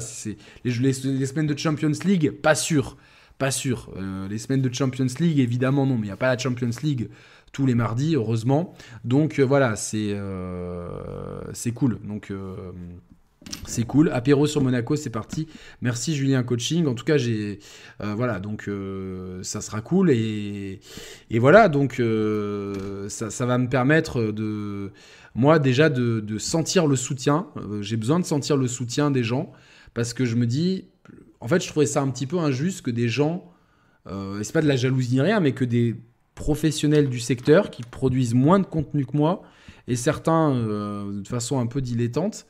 [0.64, 2.96] Les, semaines de Champions League, pas sûr,
[3.40, 3.90] pas sûr.
[3.96, 6.70] Euh, les semaines de Champions League, évidemment non, mais il n'y a pas la Champions
[6.82, 7.08] League
[7.50, 8.74] tous les mardis, heureusement.
[9.04, 10.16] Donc euh, voilà, c'est
[11.52, 11.98] c'est cool.
[12.04, 12.32] Donc
[13.66, 14.10] c'est cool.
[14.10, 15.48] Apéro sur Monaco, c'est parti.
[15.80, 16.86] Merci Julien Coaching.
[16.86, 17.58] En tout cas, j'ai
[17.98, 18.70] voilà, donc
[19.42, 20.78] ça sera cool et,
[21.32, 22.00] voilà, donc
[23.08, 24.92] ça, va me permettre de
[25.34, 27.46] moi déjà de, sentir le soutien.
[27.56, 29.52] Euh, j'ai besoin de sentir le soutien des gens
[29.94, 30.86] parce que je me dis,
[31.40, 33.50] en fait, je trouvais ça un petit peu injuste que des gens,
[34.06, 35.96] euh, c'est pas de la jalousie ni rien, mais que des
[36.34, 39.42] professionnels du secteur qui produisent moins de contenu que moi
[39.88, 42.46] et certains euh, de façon un peu dilettante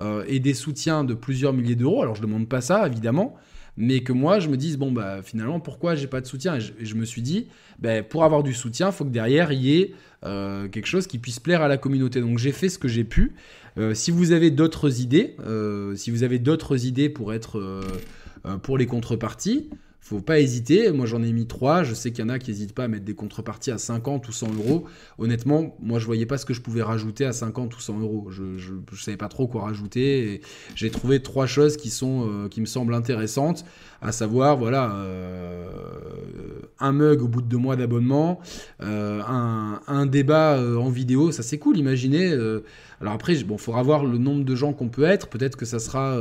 [0.00, 2.02] euh, aient des soutiens de plusieurs milliers d'euros.
[2.02, 3.36] Alors je ne demande pas ça évidemment,
[3.76, 6.56] mais que moi je me dise bon bah finalement pourquoi j'ai pas de soutien?
[6.56, 9.60] Et je, me suis dit ben, pour avoir du soutien il faut que derrière il
[9.60, 12.20] y ait euh, quelque chose qui puisse plaire à la communauté.
[12.20, 13.34] Donc j'ai fait ce que j'ai pu.
[13.76, 15.36] Euh, si vous avez d'autres idées
[15.96, 17.82] si vous avez d'autres idées pour être
[18.62, 19.68] pour les contreparties
[20.04, 20.92] faut pas hésiter.
[20.92, 21.82] Moi, j'en ai mis trois.
[21.82, 24.28] Je sais qu'il y en a qui n'hésitent pas à mettre des contreparties à 50
[24.28, 24.84] ou 100 euros.
[25.16, 28.26] Honnêtement, moi, je voyais pas ce que je pouvais rajouter à 50 ou 100 euros.
[28.28, 30.42] Je, ne savais pas trop quoi rajouter.
[30.74, 33.64] J'ai trouvé trois choses qui sont, euh, qui me semblent intéressantes,
[34.02, 35.70] à savoir, voilà, euh,
[36.80, 38.40] un mug au bout de deux mois d'abonnement,
[38.82, 41.78] euh, un, débat en vidéo, ça c'est cool.
[41.78, 42.30] Imaginez.
[43.00, 45.28] alors après, bon, faudra voir le nombre de gens qu'on peut être.
[45.28, 46.18] Peut-être que ça sera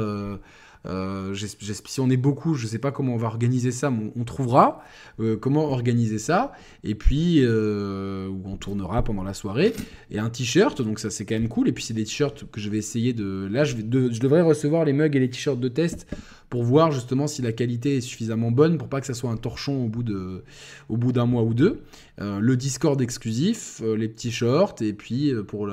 [0.86, 4.12] euh, si on est beaucoup, je ne sais pas comment on va organiser ça, mais
[4.16, 4.84] on, trouvera
[5.20, 6.52] euh, comment organiser ça?
[6.84, 9.74] Et puis, euh, on tournera pendant la soirée.
[10.12, 11.70] Et un t-shirt, donc ça c'est quand même cool.
[11.70, 13.48] Et puis c'est des t-shirts que je vais essayer de...
[13.50, 16.08] Là, je, je devrais recevoir les mugs et les t-shirts de test
[16.54, 19.38] pour voir justement si la qualité est suffisamment bonne pour pas que ça soit un
[19.38, 20.44] torchon au bout de,
[20.88, 21.82] au bout d'un mois ou deux.
[22.22, 25.68] Euh, le Discord exclusif, euh, les petits shorts, et puis euh, pour,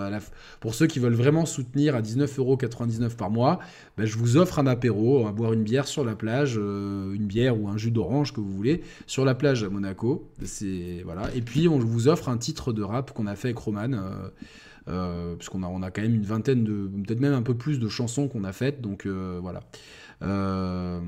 [0.58, 3.58] pour ceux qui veulent vraiment soutenir à 19,99€ par mois,
[3.98, 7.60] ben, je vous offre un apéro, à boire une bière sur la plage, une bière
[7.60, 10.30] ou un jus d'orange que vous voulez, sur la plage à Monaco.
[10.44, 11.28] C'est voilà.
[11.34, 13.90] Et puis on vous offre un titre de rap qu'on a fait avec Roman.
[15.38, 17.88] puisqu'on a, on a quand même une vingtaine de, peut-être même un peu plus de
[17.90, 19.60] chansons qu'on a faites, donc voilà.
[20.70, 21.00] Euh,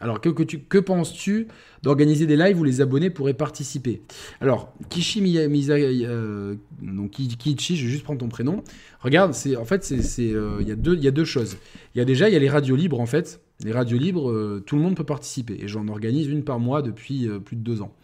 [0.00, 1.48] alors, que, que, penses-tu
[1.82, 4.02] d'organiser des lives où les abonnés pourraient participer?
[4.40, 8.62] Alors, Kishi euh, donc Kichi, je vais juste prendre ton prénom.
[9.00, 11.56] Regarde, c'est en fait, c'est euh, il y a deux il y a deux choses.
[11.94, 13.40] Il y a déjà il y a les radios libres en fait.
[13.62, 17.28] Les radios libres, tout le monde peut participer et j'en organise une par mois depuis
[17.44, 17.94] plus de deux ans.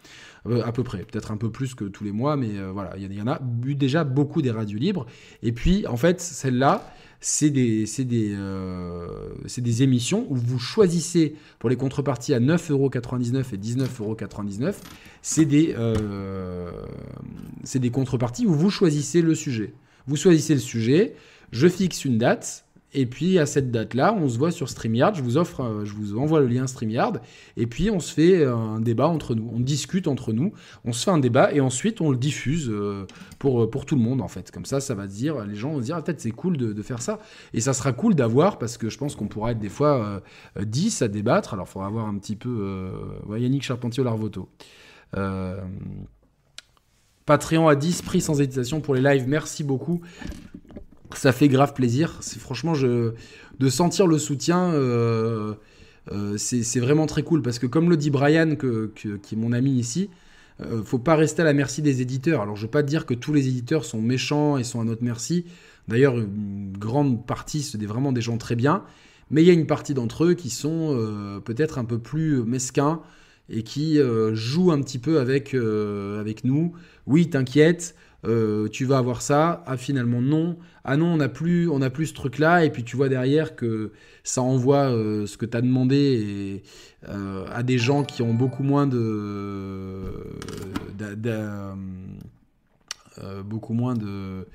[0.45, 3.21] à peu près, peut-être un peu plus que tous les mois, mais voilà, il y,
[3.23, 5.07] en a déjà beaucoup des radios libres.
[5.41, 11.69] Et puis, en fait, celle-là, c'est des, des, euh, des, émissions où vous choisissez pour
[11.69, 14.75] les contreparties à 9,99€ et 19,99€,
[15.21, 16.69] c'est des, euh,
[17.73, 19.73] des contreparties où vous choisissez le sujet.
[20.05, 21.15] Vous choisissez le sujet,
[21.51, 25.13] je fixe une date, et puis à cette date-là, on se voit sur StreamYard.
[25.13, 27.19] Je vous offre, euh, je vous envoie le lien StreamYard.
[27.57, 29.51] Et puis on se fait un débat entre nous.
[29.53, 30.53] On discute entre nous.
[30.85, 33.05] On se fait un débat et ensuite on le diffuse euh,
[33.39, 34.51] pour, euh, pour tout le monde en fait.
[34.51, 36.81] Comme ça, ça va dire, les gens vont se dire ah, peut-être c'est cool de,
[36.81, 37.19] faire ça.
[37.53, 40.21] Et ça sera cool d'avoir parce que je pense qu'on pourra être des fois
[40.59, 41.53] 10 à débattre.
[41.53, 42.89] Alors il faudra avoir un petit peu.
[43.37, 44.49] Yannick Charpentier Larvoto.
[47.25, 49.27] Patreon à 10, prix sans hésitation pour les lives.
[49.27, 50.01] Merci beaucoup
[51.13, 52.17] ça fait grave plaisir.
[52.21, 55.53] C'est franchement, de sentir le soutien, euh,
[56.11, 59.71] euh, c'est vraiment très cool parce que comme le dit Brian, qui est mon ami
[59.71, 60.09] ici,
[60.61, 62.41] euh, faut pas rester à la merci des éditeurs.
[62.41, 65.03] Alors je veux pas dire que tous les éditeurs sont méchants et sont à notre
[65.03, 65.45] merci.
[65.87, 68.83] D'ailleurs, une grande partie, c'est vraiment des gens très bien.
[69.29, 73.01] Mais il y a une partie d'entre eux qui sont peut-être un peu plus mesquins
[73.49, 73.99] et qui
[74.33, 75.53] jouent un petit peu avec
[76.43, 76.73] nous.
[77.07, 81.69] Oui, t'inquiète, euh, tu vas avoir ça, ah finalement non, ah non on n'a plus,
[81.69, 83.91] on plus ce truc là, et puis tu vois derrière que
[84.23, 86.63] ça envoie euh, ce que tu as demandé
[87.07, 90.01] euh, à des gens qui ont beaucoup moins de,
[93.45, 94.47] beaucoup moins de,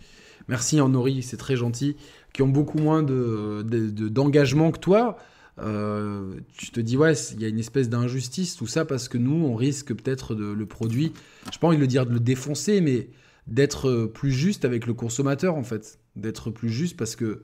[0.49, 1.97] merci Henri, c'est très gentil,
[2.33, 3.63] qui ont beaucoup moins de,
[4.09, 5.19] d'engagement que toi.
[5.57, 9.47] tu te dis ouais il y a une espèce d'injustice tout ça parce que nous
[9.47, 11.13] on risque peut-être de le produit
[11.53, 13.09] je pas envie de le dire de le défoncer mais
[13.47, 15.99] d'être euh, plus juste avec le consommateur en fait.
[16.17, 17.43] D'être plus juste parce que euh,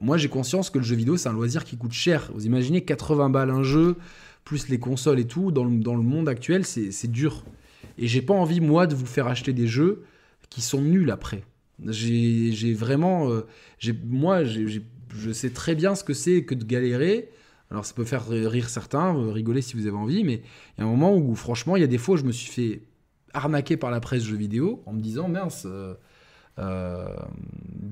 [0.00, 2.30] moi j'ai conscience que le jeu vidéo c'est un loisir qui coûte cher.
[2.34, 3.96] Vous imaginez 80 balles un jeu,
[4.44, 7.44] plus les consoles et tout, dans le, dans le monde actuel c'est dur.
[7.98, 10.04] Et j'ai pas envie moi de vous faire acheter des jeux
[10.50, 11.42] qui sont nuls après.
[11.84, 13.30] J'ai vraiment...
[13.30, 13.46] Euh,
[14.04, 17.30] moi je sais très bien ce que c'est que de galérer.
[17.70, 20.42] Alors ça peut faire rire certains, rigoler si vous avez envie, mais
[20.76, 22.32] il y a un moment où franchement il y a des fois où je me
[22.32, 22.82] suis fait
[23.36, 25.94] arnaqué par la presse jeux vidéo en me disant mince, euh,
[26.58, 27.14] euh,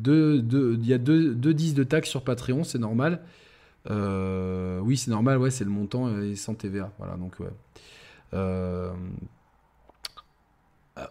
[0.06, 3.20] il y a deux, deux 10 de taxes sur Patreon, c'est normal.
[3.90, 6.92] Euh, oui, c'est normal, ouais, c'est le montant et sans TVA.
[6.98, 7.50] Voilà, donc ouais.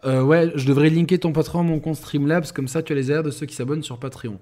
[0.03, 3.11] ouais, je devrais linker ton Patreon à mon compte Streamlabs, comme ça tu as les
[3.11, 4.39] airs de ceux qui s'abonnent sur Patreon.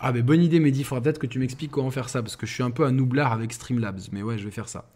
[0.00, 0.80] Ah, mais bonne idée, Mehdi.
[0.80, 2.84] Il faudra peut-être que tu m'expliques comment faire ça, parce que je suis un peu
[2.84, 4.00] un noublard avec Streamlabs.
[4.12, 4.88] Mais ouais, je vais faire ça.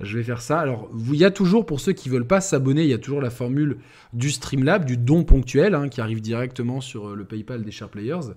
[0.00, 0.58] Je vais faire ça.
[0.58, 3.20] Alors, il y a toujours, pour ceux qui veulent pas s'abonner, il y a toujours
[3.20, 3.78] la formule
[4.12, 7.88] du Streamlab, du don ponctuel, hein, qui arrive directement sur euh, le PayPal des Share
[7.88, 8.32] Players.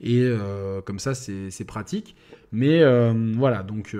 [0.00, 2.16] Et euh, comme ça, c'est pratique.
[2.52, 3.96] Mais euh, voilà, donc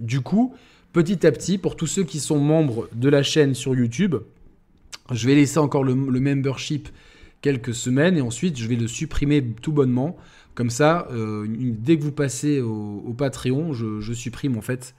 [0.00, 0.54] du coup,
[0.92, 4.16] petit à petit, pour tous ceux qui sont membres de la chaîne sur YouTube,
[5.10, 6.88] je vais laisser encore le, membership
[7.42, 10.16] quelques semaines et ensuite je vais le supprimer tout bonnement.
[10.54, 11.08] Comme ça,
[11.46, 14.94] dès que vous passez au, Patreon, je, supprime en fait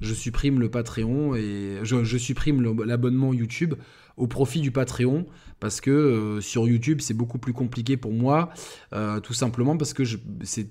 [0.00, 3.74] je supprime le Patreon et je, supprime l'abonnement YouTube
[4.16, 5.26] au profit du Patreon
[5.60, 8.50] parce que euh, sur YouTube c'est beaucoup plus compliqué pour moi
[8.92, 10.02] euh, tout simplement parce que
[10.42, 10.68] c'est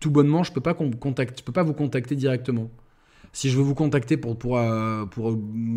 [0.00, 2.70] tout bonnement je peux pas peux pas vous contacter directement.
[3.32, 5.06] Si je veux vous contacter pour, euh,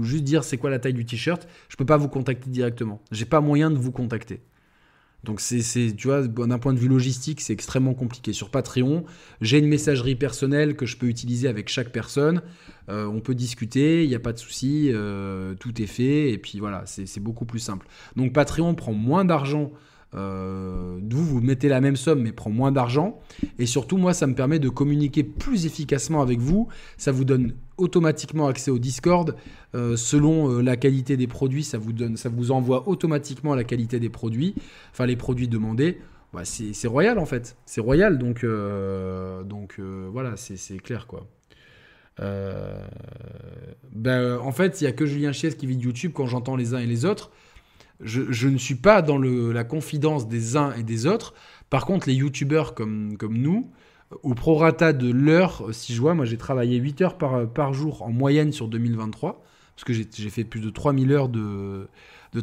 [0.01, 3.01] juste dire c'est quoi la taille du t-shirt, je peux pas vous contacter directement.
[3.11, 4.41] J'ai pas moyen de vous contacter.
[5.23, 5.61] Donc c'est,
[5.95, 8.33] tu vois, d'un point de vue logistique, c'est extrêmement compliqué.
[8.33, 9.05] Sur Patreon,
[9.39, 12.41] j'ai une messagerie personnelle que je peux utiliser avec chaque personne.
[12.89, 16.37] Euh, on peut discuter, il n'y a pas de souci, euh, tout est fait, et
[16.37, 17.87] puis voilà, c'est beaucoup plus simple.
[18.17, 19.71] Donc Patreon prend moins d'argent
[20.15, 23.19] euh, vous, vous mettez la même somme mais prend moins d'argent.
[23.59, 26.67] Et surtout, moi, ça me permet de communiquer plus efficacement avec vous.
[26.97, 29.35] Ça vous donne automatiquement accès au Discord.
[29.75, 33.63] Euh, selon euh, la qualité des produits, ça vous, donne, ça vous envoie automatiquement la
[33.63, 34.55] qualité des produits,
[34.91, 35.99] enfin les produits demandés.
[36.33, 37.57] Bah, c'est royal en fait.
[37.65, 38.43] C'est royal, donc,
[39.45, 41.27] donc voilà, c'est clair quoi.
[42.17, 42.79] ben,
[44.39, 46.79] en fait, il n'y a que Julien Chies qui vit YouTube quand j'entends les uns
[46.79, 47.29] et les autres
[48.03, 51.33] je, ne suis pas dans la confidence des uns et des autres.
[51.69, 53.71] Par contre, les youtubeurs comme, nous,
[54.21, 58.11] au prorata de l'heure, si je vois, moi j'ai travaillé 8 heures par, jour en
[58.11, 59.43] moyenne sur 2023.
[59.75, 61.87] parce que j'ai fait plus de 3000 heures de,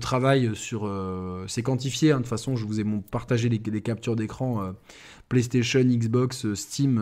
[0.00, 0.86] travail sur...
[0.86, 4.72] Euh, c'est quantifié, hein, de toute façon, je vous ai partagé les, captures d'écran euh,
[5.28, 6.98] PlayStation, Xbox, Steam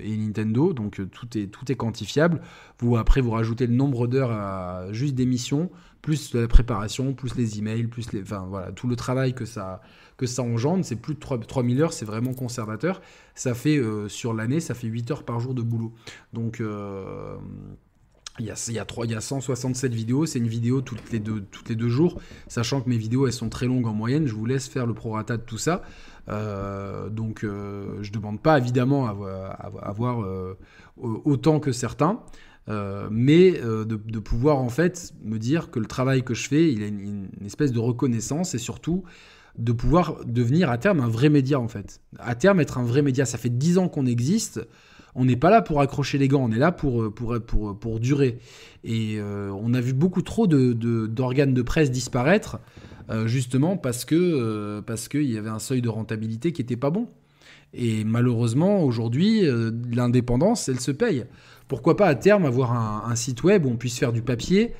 [0.00, 2.40] et Nintendo, donc tout, est, tout est quantifiable.
[2.78, 5.70] Vous, après, vous rajoutez le nombre d'heures juste d'émissions,
[6.06, 8.22] plus la préparation, plus les emails, plus les...
[8.22, 9.80] Enfin, voilà, tout le travail que ça
[10.16, 10.84] que ça engendre.
[10.84, 13.02] C'est plus de 3000 heures, c'est vraiment conservateur.
[13.34, 15.92] Ça fait, euh, sur l'année, ça fait 8 heures par jour de boulot.
[16.32, 17.34] Donc, euh,
[18.38, 21.18] il y, a, y a 3, y a 167 vidéos, c'est une vidéo toutes les,
[21.18, 24.34] deux, toutes les deux jours, sachant que mes vidéos sont très longues en moyenne, je
[24.34, 25.82] vous laisse faire le prorata de tout ça.
[26.28, 30.24] Euh, donc je ne demande pas évidemment à, avoir
[30.98, 32.20] autant que certains,
[32.68, 36.86] mais de, pouvoir en fait me dire que le travail que je fais, il a
[36.86, 39.04] une espèce de reconnaissance et surtout
[39.58, 42.00] de pouvoir devenir à terme un vrai média en fait.
[42.18, 44.66] À terme être un vrai média, ça fait dix ans qu'on existe.
[45.14, 47.78] On n'est pas là pour accrocher les gants, on est là pour, euh, pour, pour,
[47.78, 48.38] pour durer.
[48.84, 52.58] Et euh, on a vu beaucoup trop d'organes de, de, presse disparaître,
[53.08, 56.90] euh, justement parce que parce qu'il y avait un seuil de rentabilité qui n'était pas
[56.90, 57.08] bon.
[57.72, 59.42] Et malheureusement, aujourd'hui,
[59.92, 61.24] l'indépendance, elle se paye.
[61.68, 64.74] Pourquoi pas à terme avoir un, site web où on puisse faire du papier,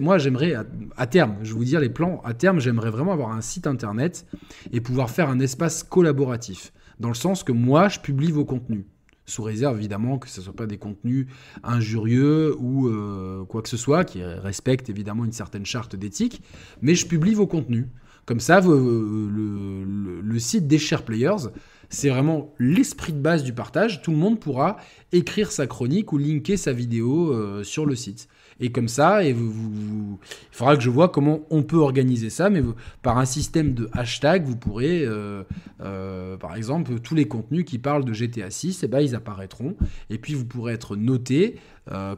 [0.00, 0.54] Moi, j'aimerais,
[0.96, 3.66] à, terme, je vais vous dire les plans, à terme, j'aimerais vraiment avoir un site
[3.66, 4.26] internet
[4.72, 6.72] et pouvoir faire un espace collaboratif.
[7.00, 8.84] Dans le sens que moi, je publie vos contenus.
[9.28, 11.26] Sous réserve, évidemment, que ce ne soit pas des contenus
[11.64, 16.42] injurieux ou euh, quoi que ce soit, qui respectent évidemment une certaine charte d'éthique.
[16.80, 17.86] Mais je publie vos contenus.
[18.26, 21.48] Comme ça, le, site des Share Players,
[21.88, 24.02] c'est vraiment l'esprit de base du partage.
[24.02, 24.76] Tout le monde pourra
[25.12, 28.28] écrire sa chronique ou linker sa vidéo euh, sur le site.
[28.58, 30.18] Et comme ça, et vous,
[30.50, 32.62] il faudra que je vois comment on peut organiser ça, mais
[33.02, 35.42] par un système de hashtag, vous pourrez, euh,
[35.82, 39.76] euh, par exemple, tous les contenus qui parlent de GTA 6, et ben, ils apparaîtront.
[40.08, 41.56] Et puis vous pourrez être noté,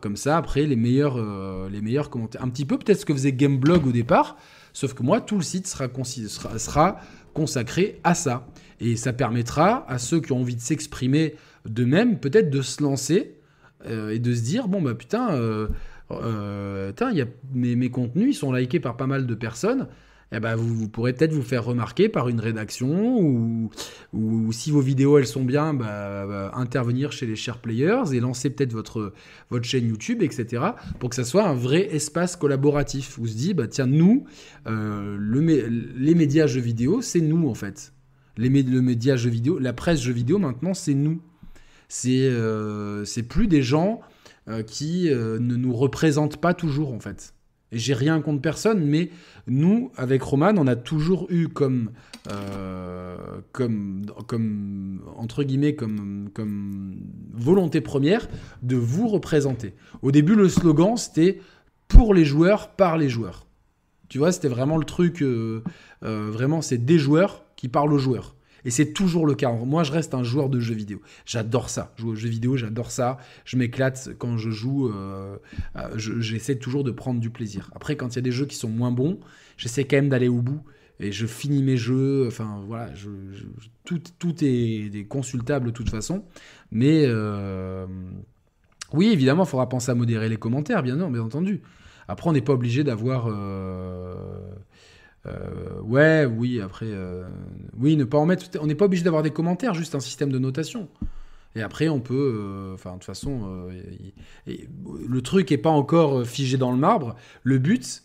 [0.01, 1.19] comme ça, après, les meilleurs,
[1.69, 2.43] les meilleurs commentaires.
[2.43, 4.37] Un petit peu peut-être ce que faisait Gameblog au départ,
[4.73, 5.89] sauf que moi, tout le site sera
[7.35, 8.47] consacré à ça.
[8.81, 11.35] Et ça permettra à ceux qui ont envie de s'exprimer
[11.67, 13.35] d'eux-mêmes, peut-être de se lancer
[13.89, 15.29] et de se dire, bon, bah putain
[16.11, 17.13] euh, a,
[17.55, 19.89] mes, mes, contenus ils sont likés par pas mal de personnes.
[20.33, 23.71] eh ben, vous, pourrez peut-être vous faire remarquer par une rédaction ou,
[24.13, 28.21] ou si vos vidéos elles sont bien, bah, bah, intervenir chez les share players et
[28.21, 29.13] lancer peut-être votre,
[29.51, 30.63] votre chaîne YouTube, etc.
[30.99, 33.19] pour que ça soit un vrai espace collaboratif.
[33.19, 34.25] Vous se dit, bah, tiens, nous,
[34.67, 37.93] euh, le, les médias jeux vidéo, c'est nous en fait.
[38.39, 41.21] Les, le média vidéo, la presse jeux vidéo maintenant, c'est nous.
[41.89, 44.01] C'est euh, plus des gens
[44.49, 47.35] euh, qui euh, ne nous représente pas toujours en fait.
[47.71, 49.11] Et j'ai rien contre personne, mais
[49.47, 51.91] nous, avec Roman, on a toujours eu comme,
[52.31, 53.17] euh,
[55.17, 56.97] entre guillemets, comme
[57.35, 58.27] volonté première
[58.63, 59.75] de vous représenter.
[60.01, 61.41] Au début, le slogan, c'était
[61.89, 63.48] pour les joueurs, par les joueurs.
[64.09, 65.23] Tu vois, c'était vraiment le truc,
[66.03, 68.35] vraiment, c'est des joueurs qui parlent aux joueurs.
[68.65, 69.53] Et c'est toujours le cas.
[69.53, 71.01] Moi, je reste un joueur de jeux vidéo.
[71.25, 71.93] J'adore ça.
[71.97, 73.19] Jouer aux jeux vidéo, j'adore ça.
[73.45, 74.89] Je m'éclate quand je joue.
[74.89, 75.37] Euh,
[75.77, 77.71] euh, j'essaie toujours de prendre du plaisir.
[77.75, 79.21] Après, quand il y a des jeux qui sont moins bons,
[79.57, 80.63] j'essaie quand même d'aller au bout.
[81.01, 82.27] Et je finis mes jeux.
[82.27, 82.91] Enfin, voilà.
[83.85, 86.25] tout, est, consultable de toute façon.
[86.73, 87.87] Mais euh,
[88.93, 91.63] oui, évidemment, il faudra penser à modérer les commentaires, bien, bien entendu.
[92.09, 93.29] Après, on n'est pas obligé d'avoir.
[95.29, 97.25] Euh, ouais, oui, après, euh,
[97.79, 98.47] oui, ne pas en mettre.
[98.61, 100.89] On n'est pas obligé d'avoir des commentaires, juste un système de notation.
[101.55, 103.69] Et après, on peut, euh, enfin, de toute façon,
[104.47, 107.17] le truc n'est pas encore figé dans le marbre.
[107.43, 108.03] Le but,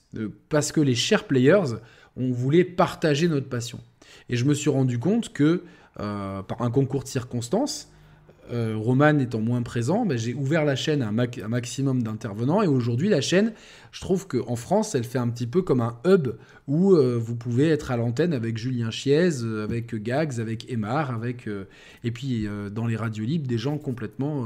[0.49, 1.75] parce que les chers players,
[2.15, 3.79] on voulait partager notre passion.
[4.29, 5.63] Et je me suis rendu compte que,
[5.95, 7.92] par un concours de circonstances,
[8.51, 12.61] euh, Roman étant moins présent, ben, j'ai ouvert la chaîne à un, maximum d'intervenants.
[12.61, 13.53] Et aujourd'hui, la chaîne,
[13.91, 16.29] je trouve qu'en France, elle fait un petit peu comme un hub
[16.67, 21.11] où euh, vous pouvez être à l'antenne avec Julien Chiez, euh, avec Gags, avec Emar,
[21.11, 21.47] avec,
[22.03, 24.43] et puis dans les radios libres, des gens complètement.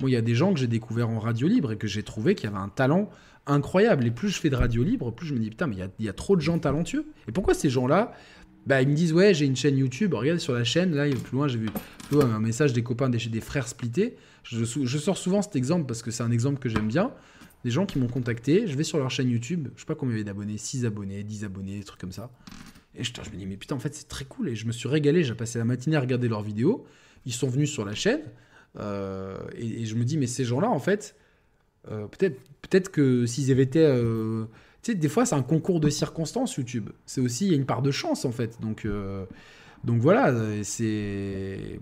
[0.00, 2.02] Moi, il y a des gens que j'ai découverts en radio libre et que j'ai
[2.02, 3.10] trouvé qui avaient un talent
[3.46, 4.06] incroyable.
[4.06, 6.06] Et plus je fais de radio libre, plus je me dis putain, mais il y,
[6.06, 7.06] y, a trop de gens talentueux.
[7.28, 8.12] Et pourquoi ces gens-là
[8.66, 10.14] bah, ils me disent ouais j'ai une chaîne YouTube.
[10.14, 11.68] Regarde sur la chaîne là plus loin j'ai vu
[12.12, 14.16] un message des copains des, des frères splittés.
[14.42, 17.12] Je, je, sors souvent cet exemple parce que c'est un exemple que j'aime bien.
[17.64, 19.68] Des gens qui m'ont contacté je vais sur leur chaîne YouTube.
[19.76, 22.12] Je sais pas combien il y avait d'abonnés 6 abonnés 10 abonnés des trucs comme
[22.12, 22.30] ça.
[22.94, 24.48] Et je, je me dis mais putain en fait c'est très cool.
[24.48, 25.24] Et je me suis régalé.
[25.24, 26.86] J'ai passé la matinée à regarder leurs vidéos.
[27.24, 28.22] Ils sont venus sur la chaîne.
[28.78, 31.16] Euh, et, je me dis mais ces gens là en fait
[31.90, 34.44] euh, peut-être peut-être que s'ils avaient été euh,
[34.94, 36.90] des fois, c'est un concours de circonstances, YouTube.
[37.06, 38.60] C'est aussi, une part de chance, en fait.
[38.60, 39.24] Donc, euh,
[39.84, 41.80] donc voilà, c'est.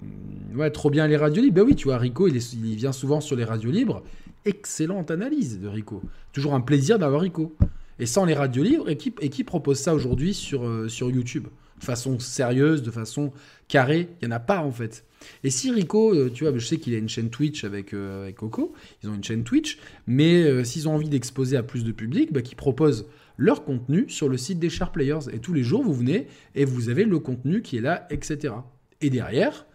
[0.54, 1.56] Ouais, trop bien les radios libres.
[1.56, 2.38] Ben oui, tu vois, Rico, il,
[2.76, 4.02] vient souvent sur les radios libres.
[4.44, 6.02] excellente analyse de Rico.
[6.32, 7.56] Toujours un plaisir d'avoir Rico.
[7.98, 11.46] Et sans les radios et qui, et qui propose ça aujourd'hui sur, euh, sur YouTube?
[11.78, 13.32] De façon sérieuse, de façon
[13.68, 15.04] carrée, il n'y en a pas en fait.
[15.42, 18.30] Et si Rico, euh, tu vois, je sais qu'il a une chaîne Twitch avec, euh,
[18.32, 18.72] Coco,
[19.02, 22.42] ils ont une chaîne Twitch, mais s'ils ont envie d'exposer à plus de public, bah,
[22.42, 23.06] qu'ils proposent
[23.36, 25.30] leur contenu sur le site des Sharp Players.
[25.32, 28.54] Et tous les jours, vous venez et vous avez le contenu qui est là, etc.
[29.00, 29.66] Et derrière,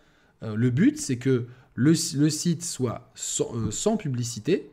[0.41, 4.71] le but, c'est que le, site soit sans publicité,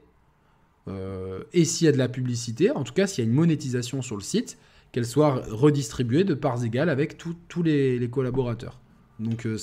[0.88, 3.36] euh, et s'il y a de la publicité, en tout cas s'il y a une
[3.36, 4.58] monétisation sur le site,
[4.92, 8.80] qu'elle soit redistribuée de parts égales avec tous les, collaborateurs.
[9.18, 9.58] Donc euh,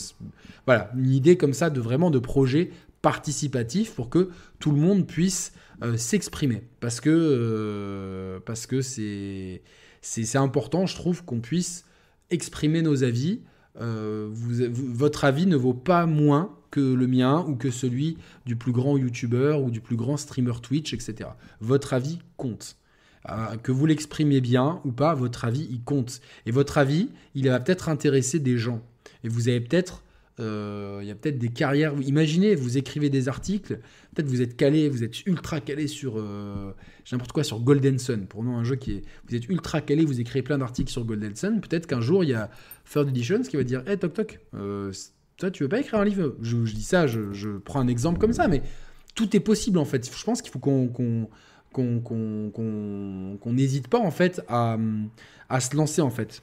[0.65, 4.29] voilà, une idée comme ça de vraiment de projet participatif pour que
[4.59, 6.63] tout le monde puisse euh, s'exprimer.
[6.79, 11.85] Parce que que c'est important, je trouve, qu'on puisse
[12.29, 13.41] exprimer nos avis.
[13.75, 18.97] votre avis ne vaut pas moins que le mien ou que celui du plus grand
[18.97, 21.29] YouTuber ou du plus grand streamer Twitch, etc.
[21.61, 22.77] Votre avis compte.
[23.29, 26.19] Euh, que vous l'exprimiez bien ou pas, votre avis, il compte.
[26.45, 28.81] Et votre avis, il va peut-être intéresser des gens.
[29.23, 30.03] Et vous avez peut-être
[30.39, 31.93] euh, il y a peut-être des carrières.
[32.01, 33.79] Imaginez, vous écrivez des articles,
[34.13, 36.71] peut-être vous êtes calé, vous êtes ultra calé sur euh,
[37.11, 38.25] n'importe quoi sur Golden Sun.
[38.25, 39.01] Pour nous, un jeu qui est.
[39.27, 41.61] Vous êtes ultra calé, vous écrivez plein d'articles sur Golden Sun.
[41.61, 42.49] Peut-être qu'un jour, il y a
[42.91, 44.39] Third Editions qui va dire Hey, toc toc,
[45.37, 46.35] toi, tu veux pas écrire un livre?
[46.41, 48.61] Je, dis ça, je, prends un exemple comme ça, mais
[49.15, 50.09] tout est possible en fait.
[50.15, 50.87] Je pense qu'il faut qu'on
[51.71, 54.77] qu'on n'hésite pas en fait à,
[55.49, 56.41] à, se lancer en fait.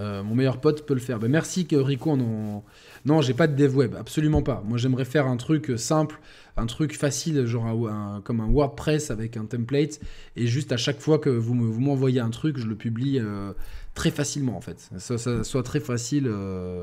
[0.00, 1.18] Euh, mon meilleur pote peut le faire.
[1.18, 2.64] Ben, merci que Rico en...
[3.04, 4.62] Non, j'ai pas de dev web, absolument pas.
[4.66, 6.20] Moi, j'aimerais faire un truc simple,
[6.56, 10.00] un truc facile, genre comme un WordPress avec un template,
[10.36, 13.52] et juste à chaque fois que vous m'envoyez un truc, je le publie euh,
[13.94, 14.90] très facilement en fait.
[14.98, 16.26] Ça, ça soit très facile.
[16.26, 16.82] Euh,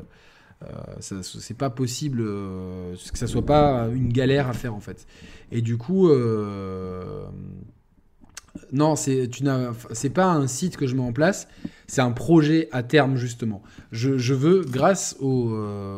[0.64, 5.06] euh, c'est pas possible que ça soit pas une galère à faire en fait.
[5.51, 6.10] Et du coup,
[8.72, 9.30] non, c'est
[9.91, 11.47] c'est pas un site que je mets en place,
[11.88, 13.62] c'est un projet à terme justement.
[13.91, 15.56] Je, veux, grâce aux,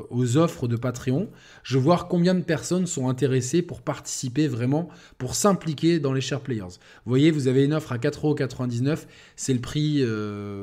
[0.09, 1.29] aux, offres de Patreon,
[1.63, 6.41] je voir combien de personnes sont intéressées pour participer vraiment, pour s'impliquer dans les share
[6.41, 6.63] players.
[7.05, 9.05] Vous voyez, vous avez une offre à 4,99€,
[9.35, 10.03] c'est le prix,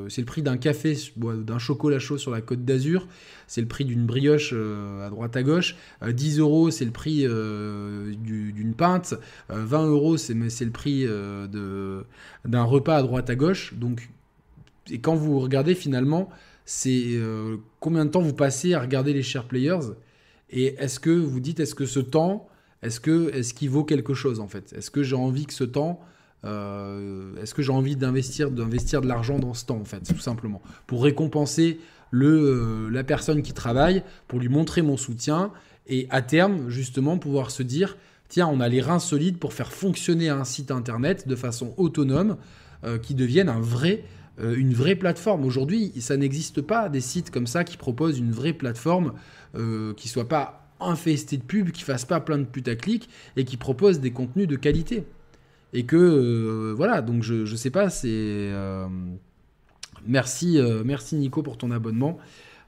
[0.09, 3.07] c'est le prix d'un café, d'un chocolat chaud sur la côte d'Azur
[3.47, 5.77] c'est le prix d'une brioche euh, à droite à gauche.
[6.07, 9.15] 10 euh, euros, c'est le prix euh, d'une pinte.
[9.49, 11.07] 20 euros, c'est le prix
[12.45, 13.75] d'un repas à droite à gauche.
[13.75, 14.09] Donc,
[14.91, 16.29] et quand vous regardez finalement,
[16.65, 17.19] c'est
[17.81, 19.93] combien de temps vous passez à regarder les share players?
[20.51, 22.49] Et est-ce que vous dites est-ce que ce temps
[22.83, 24.75] est-ce que est-ce qu'il vaut quelque chose en fait?
[24.77, 26.01] Est-ce que j'ai envie que ce temps
[26.45, 30.61] est-ce que j'ai envie d'investir d'investir de l'argent dans ce temps en fait tout simplement?
[30.87, 31.81] Pour récompenser
[32.15, 35.51] le, euh, la personne qui travaille, pour lui montrer mon soutien
[35.89, 37.97] et à terme, justement, pouvoir se dire,
[38.29, 42.37] tiens, on a les reins solides pour faire fonctionner un site internet de façon autonome
[42.85, 44.05] euh, qui devienne un vrai,
[44.41, 45.45] euh, une vraie plateforme.
[45.45, 49.13] Aujourd'hui, ça n'existe pas des sites comme ça qui proposent une vraie plateforme
[49.97, 54.01] qui soit pas infesté de pubs, qui fasse pas plein de putaclic et qui propose
[54.01, 55.05] des contenus de qualité.
[55.73, 58.51] Et que, voilà, donc je, ne sais pas, c'est.
[60.07, 62.19] Merci, euh, merci Nico pour ton abonnement.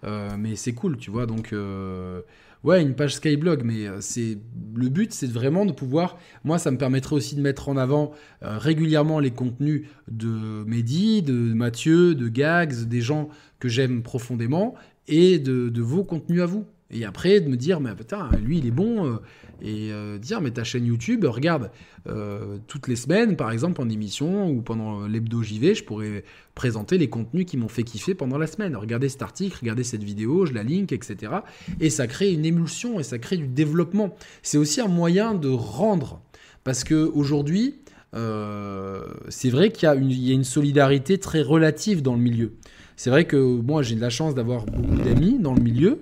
[0.04, 1.26] Euh, mais c'est cool, tu vois.
[1.26, 2.20] Donc, euh,
[2.64, 4.38] ouais, une page Skyblog, mais c'est
[4.74, 6.18] le but, c'est vraiment de pouvoir.
[6.44, 8.12] Moi, ça me permettrait aussi de mettre en avant
[8.42, 13.28] régulièrement les contenus de Mehdi, de Mathieu, de Gags, des gens
[13.58, 14.74] que j'aime profondément,
[15.08, 16.66] et de vos contenus à vous.
[16.90, 19.18] Et après, de me dire, mais putain, lui, il est bon.
[19.62, 21.70] Euh, et euh, dire, mais ta chaîne YouTube, regarde,
[22.08, 26.98] euh, toutes les semaines, par exemple, en émission ou pendant l'hebdo JV, je pourrais présenter
[26.98, 28.76] les contenus qui m'ont fait kiffer pendant la semaine.
[28.76, 31.32] Regardez cet article, regardez cette vidéo, je la link, etc.
[31.80, 34.14] Et ça crée une émulsion et ça crée du développement.
[34.42, 36.20] C'est aussi un moyen de rendre.
[36.64, 37.76] Parce qu'aujourd'hui,
[38.12, 42.52] c'est vrai qu'il y, y, a une solidarité très relative dans le milieu.
[42.96, 46.00] C'est vrai que moi, j'ai de la chance d'avoir beaucoup d'amis dans le milieu,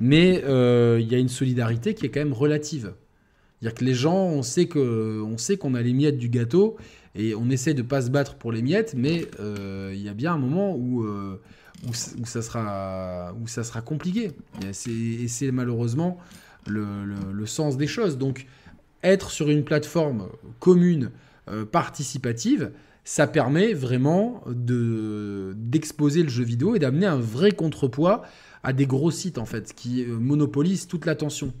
[0.00, 2.94] mais euh, il y a une solidarité qui est quand même relative.
[3.60, 6.76] C'est-à-dire que les gens, on sait qu'on a les miettes du gâteau
[7.14, 10.14] et on essaie de pas se battre pour les miettes, mais euh, il y a
[10.14, 11.40] bien un moment où, euh,
[11.88, 14.32] où, ça, sera, où ça sera compliqué.
[14.62, 16.18] Et c'est malheureusement
[16.66, 16.84] le,
[17.32, 18.18] le, sens des choses.
[18.18, 18.46] Donc,
[19.02, 20.28] être sur une plateforme
[20.60, 21.10] commune,
[21.70, 22.72] participative,
[23.04, 28.22] ça permet vraiment d'exposer le jeu vidéo et d'amener un vrai contrepoids
[28.62, 31.52] à des gros sites en fait qui euh, monopolisent toute l'attention.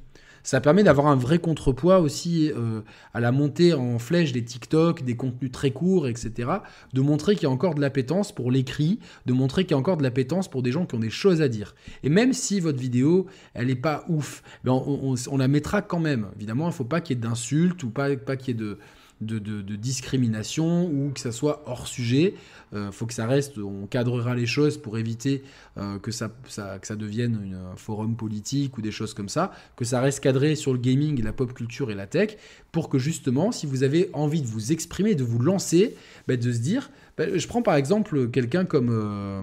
[0.46, 2.82] Ça permet d'avoir un vrai contrepoids aussi euh,
[3.12, 6.48] à la montée en flèche des TikTok, des contenus très courts, etc.
[6.92, 9.78] De montrer qu'il y a encore de l'appétence pour l'écrit, de montrer qu'il y a
[9.78, 11.74] encore de l'appétence pour des gens qui ont des choses à dire.
[12.04, 16.28] Et même si votre vidéo, elle n'est pas ouf, ben on, la mettra quand même.
[16.36, 18.64] Évidemment, il ne faut pas qu'il y ait d'insultes ou pas, pas qu'il y ait
[18.64, 18.78] de
[19.20, 22.34] de, discrimination ou que ça soit hors sujet.
[22.74, 25.42] Euh, faut que ça reste, on cadrera les choses pour éviter
[25.78, 29.84] euh, que, ça, que ça devienne un forum politique ou des choses comme ça, que
[29.84, 32.36] ça reste cadré sur le gaming, la pop culture et la tech,
[32.72, 35.94] pour que justement, si vous avez envie de vous exprimer, de vous lancer,
[36.28, 38.90] bah, de se dire, bah, je prends par exemple quelqu'un comme...
[38.90, 39.42] Euh,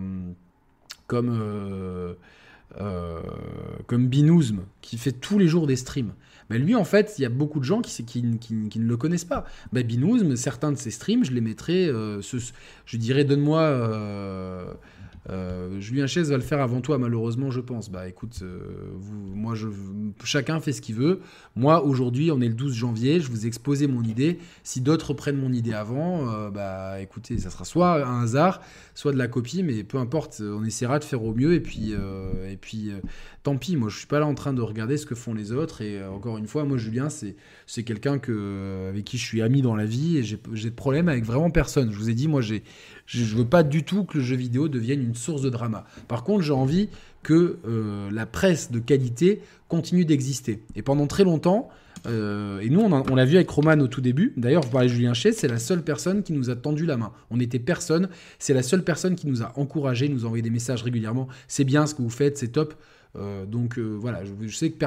[1.07, 2.15] comme
[3.86, 6.13] comme Binouzm, qui fait tous les jours des streams.
[6.49, 9.45] Mais lui, en fait, il y a beaucoup de gens qui, ne le connaissent pas.
[9.71, 12.21] Bah, Binouzm, certains de ses streams, je les mettrais, euh,
[12.85, 14.73] je dirais, donne-moi euh,
[15.30, 17.89] euh, Julien Chaise va le faire avant toi, malheureusement, je pense.
[17.89, 18.59] Bah écoute, euh,
[18.93, 19.67] vous, moi, je,
[20.24, 21.21] chacun fait ce qu'il veut.
[21.55, 24.39] Moi, aujourd'hui, on est le 12 janvier, je vous ai exposé mon idée.
[24.63, 28.61] Si d'autres prennent mon idée avant, euh, bah écoutez, ça sera soit un hasard,
[28.95, 31.53] soit de la copie, mais peu importe, on essaiera de faire au mieux.
[31.53, 32.91] Et puis, et puis
[33.43, 35.51] tant pis, moi, je suis pas là en train de regarder ce que font les
[35.51, 35.82] autres.
[35.82, 37.36] Et encore une fois, moi, Julien, c'est,
[37.84, 41.24] quelqu'un que, avec qui je suis ami dans la vie et j'ai, de problème avec
[41.24, 41.91] vraiment personne.
[41.91, 44.67] Je vous ai dit, moi, je ne veux pas du tout que le jeu vidéo
[44.67, 45.86] devienne une source de drama.
[46.07, 46.89] Par contre, j'ai envie
[47.22, 50.61] que euh, la presse de qualité continue d'exister.
[50.76, 51.70] Et pendant très longtemps,
[52.05, 54.34] euh, et nous, on, l'a vu avec Roman au tout début.
[54.36, 56.97] D'ailleurs, vous parlez de Julien Chez, c'est la seule personne qui nous a tendu la
[56.97, 57.11] main.
[57.32, 58.09] On n'était personne.
[58.39, 61.28] C'est la seule personne qui nous a encouragé, nous a envoyé des messages régulièrement.
[61.47, 62.74] C'est bien ce que vous faites, c'est top.
[63.16, 64.86] Euh, donc euh, voilà, je, sais que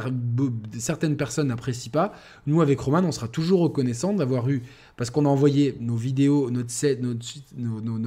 [0.79, 2.12] certaines personnes n'apprécient pas.
[2.47, 4.62] Nous, avec Roman, on sera toujours reconnaissant d'avoir eu,
[4.97, 6.70] parce qu'on a envoyé nos vidéos, notre,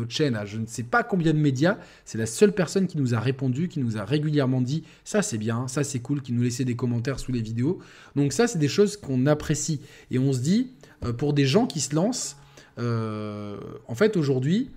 [0.09, 1.77] chaîne à je ne sais pas combien de médias.
[2.03, 5.37] C'est la seule personne qui nous a répondu, qui nous a régulièrement dit ça c'est
[5.37, 7.79] bien, ça c'est cool, qui nous laissait des commentaires sous les vidéos.
[8.15, 9.79] Donc ça, c'est des choses qu'on apprécie.
[10.11, 10.71] Et on se dit,
[11.05, 12.35] euh, pour des gens qui se lancent,
[12.77, 14.69] en fait, aujourd'hui,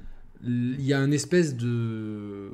[0.45, 2.51] il y a une espèce de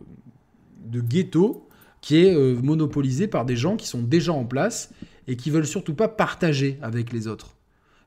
[0.86, 1.67] ghetto
[2.00, 4.90] qui est euh, monopolisé par des gens qui sont déjà en place
[5.26, 7.56] et qui veulent surtout pas partager avec les autres.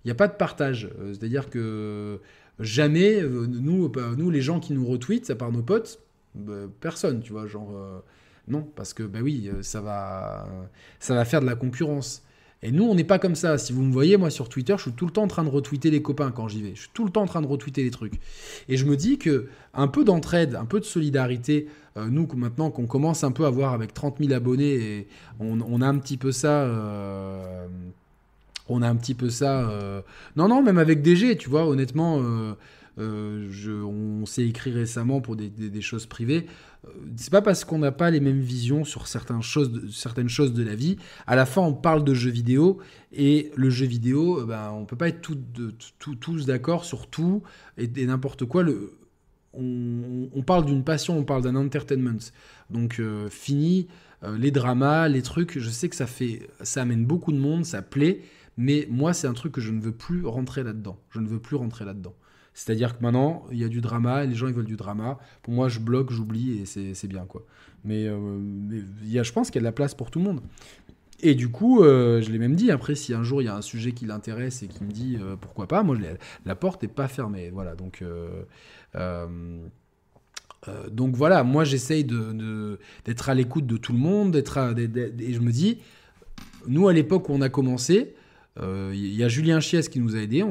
[0.04, 0.90] Il n'y a pas de partage.
[1.00, 2.20] Euh, c'est-à-dire que
[2.60, 6.00] jamais, euh, nous, nous, les gens qui nous retweetent, à part nos potes,
[6.36, 7.74] bah, personne, tu vois, genre...
[8.48, 10.48] non, parce que, bah oui, ça va,
[11.00, 12.24] ça va faire de la concurrence.
[12.64, 13.58] Et nous, on n'est pas comme ça.
[13.58, 15.50] Si vous me voyez, moi, sur Twitter, je suis tout le temps en train de
[15.50, 16.76] retweeter les copains quand j'y vais.
[16.76, 18.20] Je suis tout le temps en train de retweeter les trucs.
[18.70, 21.68] Et je me dis que un peu d'entraide, un peu de solidarité,
[21.98, 25.08] euh, nous, maintenant qu'on commence un peu à voir avec 30 000 abonnés,
[25.40, 26.64] on, a un petit peu ça...
[26.64, 27.68] Euh,
[28.70, 29.70] on a un petit peu ça...
[29.70, 30.02] Euh,
[30.36, 32.22] non, non, même avec DG, tu vois, honnêtement...
[32.98, 36.46] On s'est écrit récemment pour des, choses privées.
[37.16, 40.98] C'est pas parce qu'on n'a pas les mêmes visions sur certaines choses, de, la vie.
[41.26, 42.78] À la fin, on parle de jeux vidéo
[43.12, 45.22] et le jeu vidéo, ben, on peut pas être
[46.20, 47.42] tous d'accord sur tout
[47.78, 48.64] et, n'importe quoi.
[49.54, 52.20] On, parle d'une passion, on parle d'un entertainment.
[52.70, 53.88] Donc euh, fini
[54.38, 55.58] les dramas, les trucs.
[55.58, 58.22] Je sais que ça fait, ça amène beaucoup de monde, ça plaît,
[58.56, 61.00] mais moi c'est un truc que je ne veux plus rentrer là-dedans.
[61.10, 62.14] Je ne veux plus rentrer là-dedans.
[62.54, 65.18] C'est-à-dire que maintenant, il y a du drama, les gens ils veulent du drama.
[65.42, 67.46] Pour moi, je bloque, j'oublie, et c'est bien, quoi.
[67.86, 68.40] Mais, euh,
[69.04, 70.42] y a, je pense qu'il y a de la place pour tout le monde.
[71.24, 73.56] Et du coup, euh, je l'ai même dit, après, si un jour il y a
[73.56, 75.96] un sujet qui l'intéresse et qui me dit euh, pourquoi pas, moi,
[76.46, 77.50] la porte n'est pas fermée.
[77.52, 78.04] Voilà, donc...
[80.92, 82.78] donc voilà, moi j'essaye d'être de,
[83.28, 85.80] à l'écoute de tout le monde, d'être et je me dis,
[86.68, 88.14] nous à l'époque où on a commencé,
[88.58, 90.44] il euh, y a Julien Chies qui nous a aidés,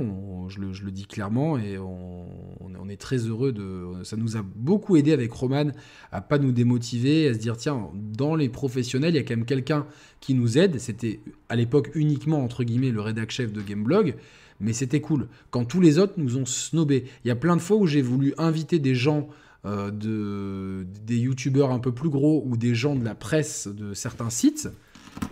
[0.48, 4.02] je, le, dis clairement, et on, est très heureux de.
[4.02, 5.66] Ça nous a beaucoup aidé avec Roman
[6.10, 9.36] à pas nous démotiver, à se dire tiens, dans les professionnels, il y a quand
[9.36, 9.86] même quelqu'un
[10.18, 10.80] qui nous aide.
[10.80, 14.16] C'était à l'époque uniquement entre guillemets le rédac chef de Gameblog,
[14.60, 15.28] mais c'était cool.
[15.50, 18.02] Quand tous les autres nous ont snobé, il y a plein de fois où j'ai
[18.02, 19.28] voulu inviter des gens.
[19.66, 23.92] Euh, de, des youtubeurs un peu plus gros ou des gens de la presse de
[23.92, 24.70] certains sites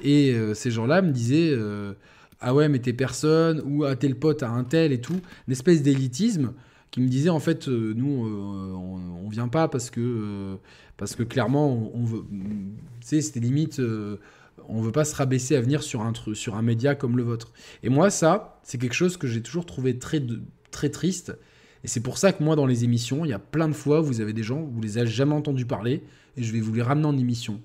[0.03, 1.57] et euh, ces gens-là me disaient
[2.41, 5.21] ah ouais, mais t'es personne, ou ah, t'es le pote à un tel et tout,
[5.47, 6.53] une espèce d'élitisme
[6.91, 10.57] qui me disait en fait, euh, nous, euh, on, vient pas parce que, euh,
[10.97, 12.25] parce que clairement, on, veut.
[12.31, 13.81] Tu sais, c'était limite,
[14.69, 17.53] on veut pas se rabaisser à venir sur un, sur un média comme le vôtre.
[17.83, 20.23] Et moi, ça, c'est quelque chose que j'ai toujours trouvé très,
[20.71, 21.37] très triste.
[21.85, 24.01] Et c'est pour ça que moi, dans les émissions, il y a plein de fois,
[24.01, 26.03] vous avez des gens, vous les avez jamais entendus parler,
[26.37, 27.61] et je vais vous les ramener en émission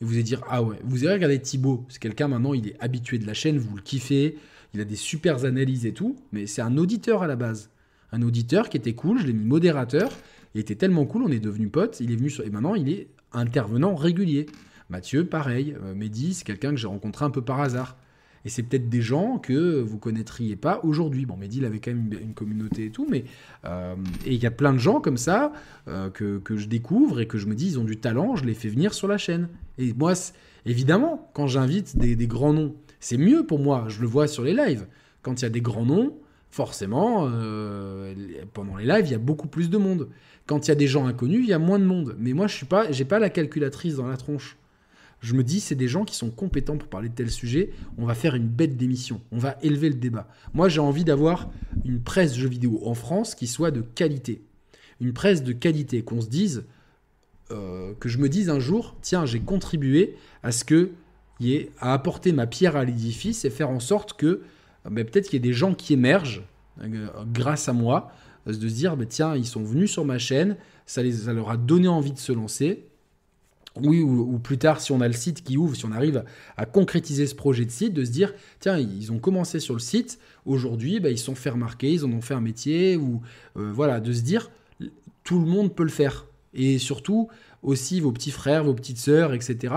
[0.00, 2.76] et vous allez dire ah ouais, vous allez regarder Thibaut, c'est quelqu'un maintenant, il est
[2.80, 4.36] habitué de la chaîne, vous le kiffez,
[4.72, 7.70] il a des super analyses et tout, mais c'est un auditeur à la base.
[8.12, 10.10] Un auditeur qui était cool, je l'ai mis modérateur,
[10.54, 12.44] il était tellement cool, on est devenu potes, il est venu sur...
[12.44, 14.46] et maintenant il est intervenant régulier.
[14.94, 17.96] Mathieu, pareil, euh, Mehdi, c'est quelqu'un que j'ai rencontré un peu par hasard.
[18.44, 21.26] Et c'est peut-être des gens que vous connaîtriez pas aujourd'hui.
[21.26, 23.24] Bon, Mehdi, il avait quand même une, communauté et tout, mais
[23.64, 25.52] euh, et il y a plein de gens comme ça
[25.88, 28.54] euh, que, je découvre et que je me dis, ils ont du talent, je les
[28.54, 29.48] fais venir sur la chaîne.
[29.78, 30.12] Et moi,
[30.64, 34.54] évidemment, quand j'invite des, grands noms, c'est mieux pour moi, je le vois sur les
[34.54, 34.86] lives.
[35.22, 36.16] Quand il y a des grands noms,
[36.52, 37.28] forcément,
[38.52, 40.08] pendant les lives, il y a beaucoup plus de monde.
[40.46, 42.14] Quand il y a des gens inconnus, il y a moins de monde.
[42.16, 44.56] Mais moi, je suis pas, j'ai pas la calculatrice dans la tronche.
[45.24, 47.70] Je me dis, c'est des gens qui sont compétents pour parler de tel sujet.
[47.96, 49.22] On va faire une bête d'émission.
[49.32, 50.28] On va élever le débat.
[50.52, 51.50] Moi, j'ai envie d'avoir
[51.86, 54.42] une presse jeux vidéo en France qui soit de qualité.
[55.00, 56.64] Une presse de qualité, qu'on se dise,
[57.50, 60.90] euh, que je me dise un jour, tiens, j'ai contribué à ce que
[61.40, 64.42] y ait, à apporter ma pierre à l'édifice et faire en sorte que
[64.84, 66.42] ben, peut-être qu'il y ait des gens qui émergent
[66.82, 68.12] euh, grâce à moi,
[68.46, 71.48] de se dire, ben, tiens, ils sont venus sur ma chaîne, ça, les, ça leur
[71.48, 72.84] a donné envie de se lancer.
[73.82, 76.24] Oui, ou, plus tard, si on a le site qui ouvre, si on arrive
[76.56, 79.80] à concrétiser ce projet de site, de se dire, tiens, ils ont commencé sur le
[79.80, 83.20] site, aujourd'hui, ben, ils sont fait remarquer, ils en ont fait un métier, ou
[83.56, 84.50] euh, voilà, de se dire,
[85.24, 86.26] tout le monde peut le faire.
[86.54, 87.28] Et surtout,
[87.64, 89.74] aussi vos petits frères, vos petites sœurs, etc.,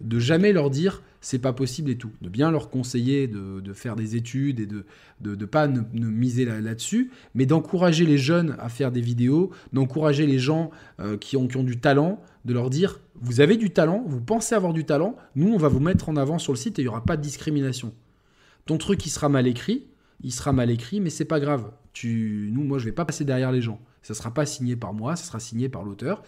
[0.00, 2.10] de jamais leur dire c'est pas possible et tout.
[2.22, 4.84] De bien leur conseiller de, faire des études et de
[5.22, 10.26] ne de, pas ne, miser là-dessus, mais d'encourager les jeunes à faire des vidéos, d'encourager
[10.26, 13.70] les gens euh, qui, ont, qui ont du talent, de leur dire vous avez du
[13.70, 16.58] talent, vous pensez avoir du talent, nous on va vous mettre en avant sur le
[16.58, 17.92] site et il n'y aura pas de discrimination.
[18.66, 19.86] Ton truc il sera mal écrit,
[20.22, 21.70] il sera mal écrit, mais c'est pas grave.
[21.92, 23.80] Tu, nous, moi je vais pas passer derrière les gens.
[24.02, 26.22] Ça sera pas signé par moi, ça sera signé par l'auteur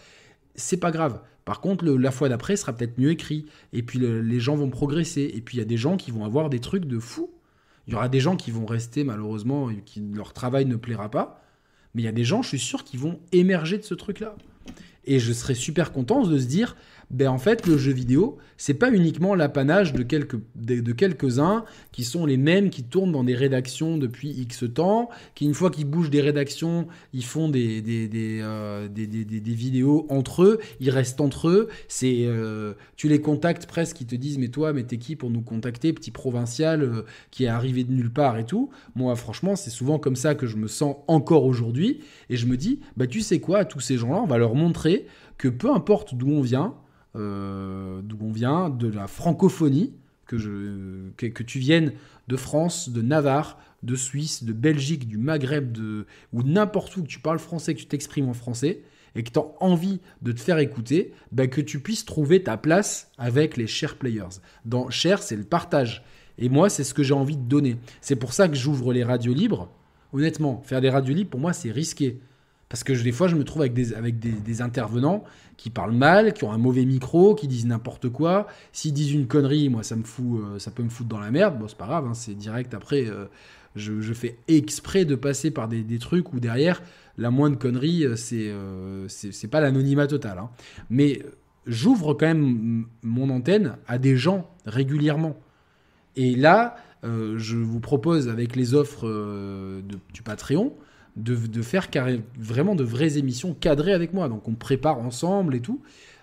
[0.55, 1.21] c'est pas grave.
[1.45, 3.45] Par contre, la fois d'après sera peut-être mieux écrit.
[3.73, 5.31] Et puis les gens vont progresser.
[5.33, 7.31] Et puis il y a des gens qui vont avoir des trucs de fou.
[7.87, 11.41] Il y aura des gens qui vont rester malheureusement, qui leur travail ne plaira pas.
[11.93, 14.35] Mais il y a des gens, je suis sûr, qui vont émerger de ce truc-là.
[15.05, 16.75] Et je serais super content de se dire,
[17.11, 22.03] ben en fait, le jeu vidéo, c'est pas uniquement l'apanage de quelques de, quelques-uns qui
[22.03, 25.85] sont les mêmes qui tournent dans des rédactions depuis X temps, qui une fois qu'ils
[25.85, 30.89] bougent des rédactions, ils font des des, des, euh, des, des vidéos entre eux, ils
[30.89, 31.69] restent entre eux.
[31.87, 35.29] C'est euh, tu les contactes presque, ils te disent mais toi, mais t'es qui pour
[35.29, 37.01] nous contacter, petit provincial euh,
[37.31, 38.69] qui est arrivé de nulle part et tout.
[38.95, 42.57] Moi, franchement, c'est souvent comme ça que je me sens encore aujourd'hui, et je me
[42.57, 45.05] dis, bah tu sais quoi, à tous ces gens-là, on va leur montrer
[45.37, 46.75] que peu importe d'où on vient,
[47.15, 49.93] euh, d'où on vient, de la francophonie,
[50.25, 51.93] que, tu viennes
[52.27, 57.07] de France, de Navarre, de Suisse, de Belgique, du Maghreb, de, ou n'importe où que
[57.07, 58.81] tu parles français, que tu t'exprimes en français,
[59.15, 62.57] et que tu as envie de te faire écouter, bah, que tu puisses trouver ta
[62.57, 64.39] place avec les share players.
[64.65, 66.03] Dans share, c'est le partage.
[66.39, 67.77] Et moi, c'est ce que j'ai envie de donner.
[68.01, 69.69] C'est pour ça que j'ouvre les radios libres.
[70.13, 72.19] Honnêtement, faire des radios libres, pour moi, c'est risqué.
[72.73, 75.23] Parce que des fois, je me trouve avec des, intervenants
[75.57, 78.47] qui parlent mal, qui ont un mauvais micro, qui disent n'importe quoi.
[78.71, 81.29] S'ils disent une connerie, moi, ça me fout, euh, ça peut me foutre dans la
[81.29, 81.59] merde.
[81.59, 82.73] Bon, c'est pas grave, hein, c'est direct.
[82.73, 83.25] Après, euh,
[83.75, 86.81] je, fais exprès de passer par des, trucs où derrière,
[87.19, 88.51] la moindre connerie, euh, c'est
[89.07, 90.39] c'est pas l'anonymat total.
[90.39, 90.49] Hein.
[90.89, 91.21] Mais
[91.67, 95.37] j'ouvre quand même mon antenne à des gens régulièrement.
[96.15, 99.07] Et là, je vous propose avec les offres
[100.11, 100.73] du Patreon
[101.15, 101.89] de, faire
[102.37, 104.29] vraiment de vraies émissions cadrées avec moi.
[104.29, 105.81] Donc on prépare ensemble et tout.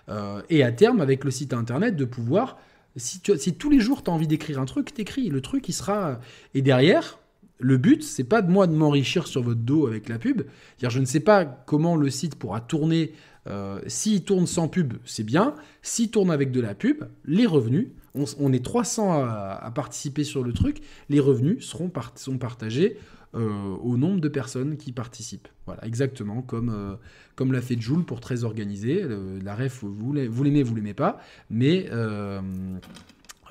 [0.09, 2.57] Euh, et à terme, avec le site internet, de pouvoir,
[2.95, 5.29] si, tous les jours tu as envie d'écrire un truc, t'écris.
[5.29, 6.19] Le truc, il sera.
[6.53, 7.19] Et derrière,
[7.59, 10.43] le but, c'est pas de moi de m'enrichir sur votre dos avec la pub.
[10.81, 13.13] je ne sais pas comment le site pourra tourner.
[13.47, 15.55] Euh, S'il tourne sans pub, c'est bien.
[15.81, 20.51] S'il tourne avec de la pub, les revenus, on, est 300 à, participer sur le
[20.51, 22.97] truc, les revenus seront sont partagés
[23.33, 25.47] euh, au nombre de personnes qui participent.
[25.65, 26.95] Voilà, exactement comme, euh,
[27.35, 29.05] comme l'a fait Joule pour Très Organisé.
[29.41, 31.17] la ref, vous l'aimez, vous l'aimez pas,
[31.49, 32.41] mais euh,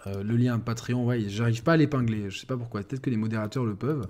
[0.07, 2.29] le lien Patreon, ouais, j'arrive pas à l'épingler.
[2.29, 2.83] Je sais pas pourquoi.
[2.83, 4.07] Peut-être que les modérateurs le peuvent.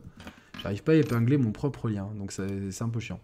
[0.60, 3.20] J'arrive pas à épingler mon propre lien, donc c'est un peu chiant.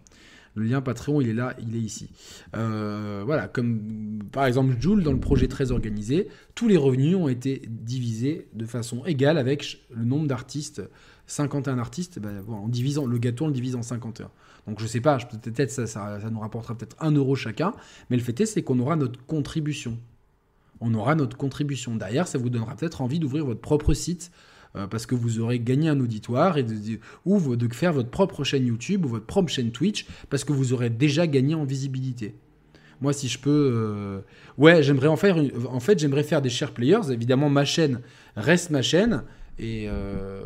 [0.55, 2.09] Le lien Patreon, il est là, il est ici.
[2.53, 7.61] voilà, comme par exemple Joule, dans le projet très organisé, tous les revenus ont été
[7.67, 10.81] divisés de façon égale avec le nombre d'artistes
[11.27, 14.31] 51 artistes, ben, en divisant le gâteau, on le divise en 51.
[14.67, 17.73] Donc je sais pas, peut-être ça, nous rapportera peut-être 1 euro chacun,
[18.09, 19.97] mais le fait est, c'est qu'on aura notre contribution.
[20.79, 21.95] On aura notre contribution.
[21.95, 24.31] Derrière, ça vous donnera peut-être envie d'ouvrir votre propre site,
[24.75, 28.43] euh, parce que vous aurez gagné un auditoire, et de, ou de faire votre propre
[28.43, 32.35] chaîne YouTube, ou votre propre chaîne Twitch, parce que vous aurez déjà gagné en visibilité.
[32.99, 34.21] Moi, si je peux, euh,
[34.57, 35.37] ouais, j'aimerais en faire.
[35.69, 37.11] En fait, j'aimerais faire des share players.
[37.11, 38.01] Évidemment, ma chaîne
[38.35, 39.23] reste ma chaîne,
[39.59, 40.41] et euh,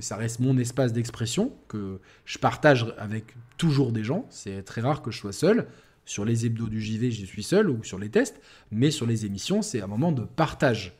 [0.00, 3.24] ça reste mon espace d'expression que je partage avec
[3.58, 4.26] toujours des gens.
[4.30, 5.66] C'est très rare que je sois seul.
[6.04, 8.40] Sur les hebdos du JV, je suis seul ou sur les tests,
[8.70, 10.94] mais sur les émissions, c'est un moment de partage.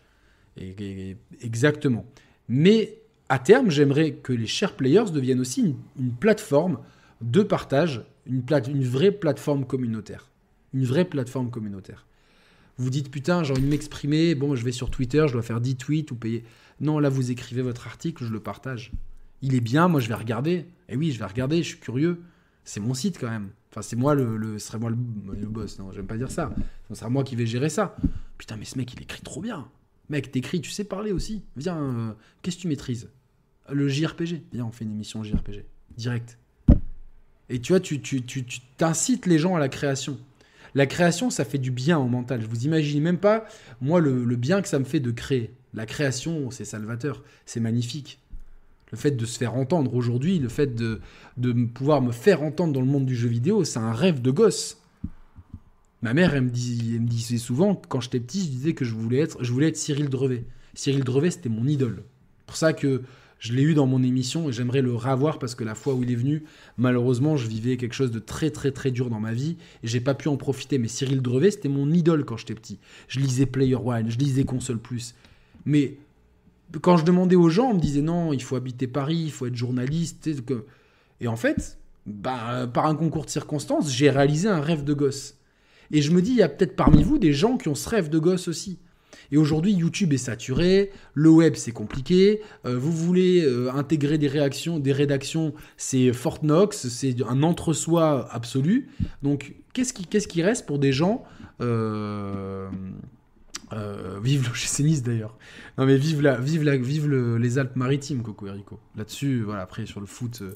[1.40, 2.06] Exactement.
[2.48, 2.98] Mais
[3.28, 6.78] à terme, j'aimerais que les share players deviennent aussi une, plateforme
[7.20, 10.30] de partage, une vraie plateforme communautaire.
[10.74, 12.06] Une vraie plateforme communautaire.
[12.78, 15.60] Vous dites putain, j'ai envie de m'exprimer, bon, je vais sur Twitter, je dois faire
[15.60, 16.44] 10 tweets ou payer.
[16.80, 18.92] Non, là, vous écrivez votre article, je le partage.
[19.42, 20.52] Il est bien, moi, je vais regarder.
[20.52, 22.20] Et eh oui, je vais regarder, je suis curieux.
[22.64, 23.50] C'est mon site quand même.
[23.70, 25.78] Enfin, c'est moi le, ce serait moi le, boss.
[25.78, 26.54] Non, j'aime pas dire ça.
[26.88, 27.96] Ce sera moi qui vais gérer ça.
[28.38, 29.68] Putain, mais ce mec, il écrit trop bien.
[30.08, 31.42] Mec, t'écris, tu sais parler aussi.
[31.56, 32.12] Viens, euh,
[32.42, 33.08] qu'est-ce que tu maîtrises?
[33.70, 34.42] Le JRPG.
[34.52, 35.64] Viens, on fait une émission JRPG.
[35.96, 36.38] Direct.
[37.48, 40.18] Et tu vois, tu, tu, tu, tu t'incites les gens à la création.
[40.76, 42.42] La création, ça fait du bien au mental.
[42.42, 43.46] Je vous imagine même pas,
[43.80, 45.54] moi, le, bien que ça me fait de créer.
[45.72, 47.24] La création, c'est salvateur.
[47.46, 48.20] C'est magnifique.
[48.92, 51.00] Le fait de se faire entendre aujourd'hui, le fait de,
[51.72, 54.82] pouvoir me faire entendre dans le monde du jeu vidéo, c'est un rêve de gosse.
[56.02, 58.92] Ma mère, elle me, dit, me disait souvent, quand j'étais petit, je disais que je
[58.92, 60.44] voulais être, je voulais être Cyril Drevet.
[60.74, 62.02] Cyril Drevet, c'était mon idole.
[62.44, 63.00] Pour ça que
[63.38, 66.02] je l'ai eu dans mon émission et j'aimerais le revoir parce que la fois où
[66.02, 66.44] il est venu,
[66.78, 70.00] malheureusement, je vivais quelque chose de très très très dur dans ma vie et j'ai
[70.00, 70.78] pas pu en profiter.
[70.78, 72.78] Mais Cyril Drevet, c'était mon idole quand j'étais petit.
[73.08, 75.14] Je lisais Player One, je lisais Console Plus.
[75.66, 75.98] Mais
[76.80, 79.46] quand je demandais aux gens, on me disait non, il faut habiter Paris, il faut
[79.46, 80.30] être journaliste.
[81.20, 85.36] Et en fait, bah, par un concours de circonstances, j'ai réalisé un rêve de gosse.
[85.90, 87.88] Et je me dis, il y a peut-être parmi vous des gens qui ont ce
[87.88, 88.78] rêve de gosse aussi.
[89.32, 92.40] Et aujourd'hui, YouTube est saturé, le web c'est compliqué.
[92.64, 98.88] Euh, vous voulez euh, intégrer des réactions, des rédactions, c'est Fortnox, c'est un entre-soi absolu.
[99.22, 101.24] Donc, qu'est-ce qui, qu'est-ce qui reste pour des gens
[101.60, 102.68] euh,
[103.72, 105.36] euh, vive l'OGC Nice d'ailleurs.
[105.76, 108.78] Non mais vive la, vive la, vive les Alpes-Maritimes, Coco Erico.
[108.96, 109.62] Là-dessus, voilà.
[109.62, 110.54] Après sur le foot, euh,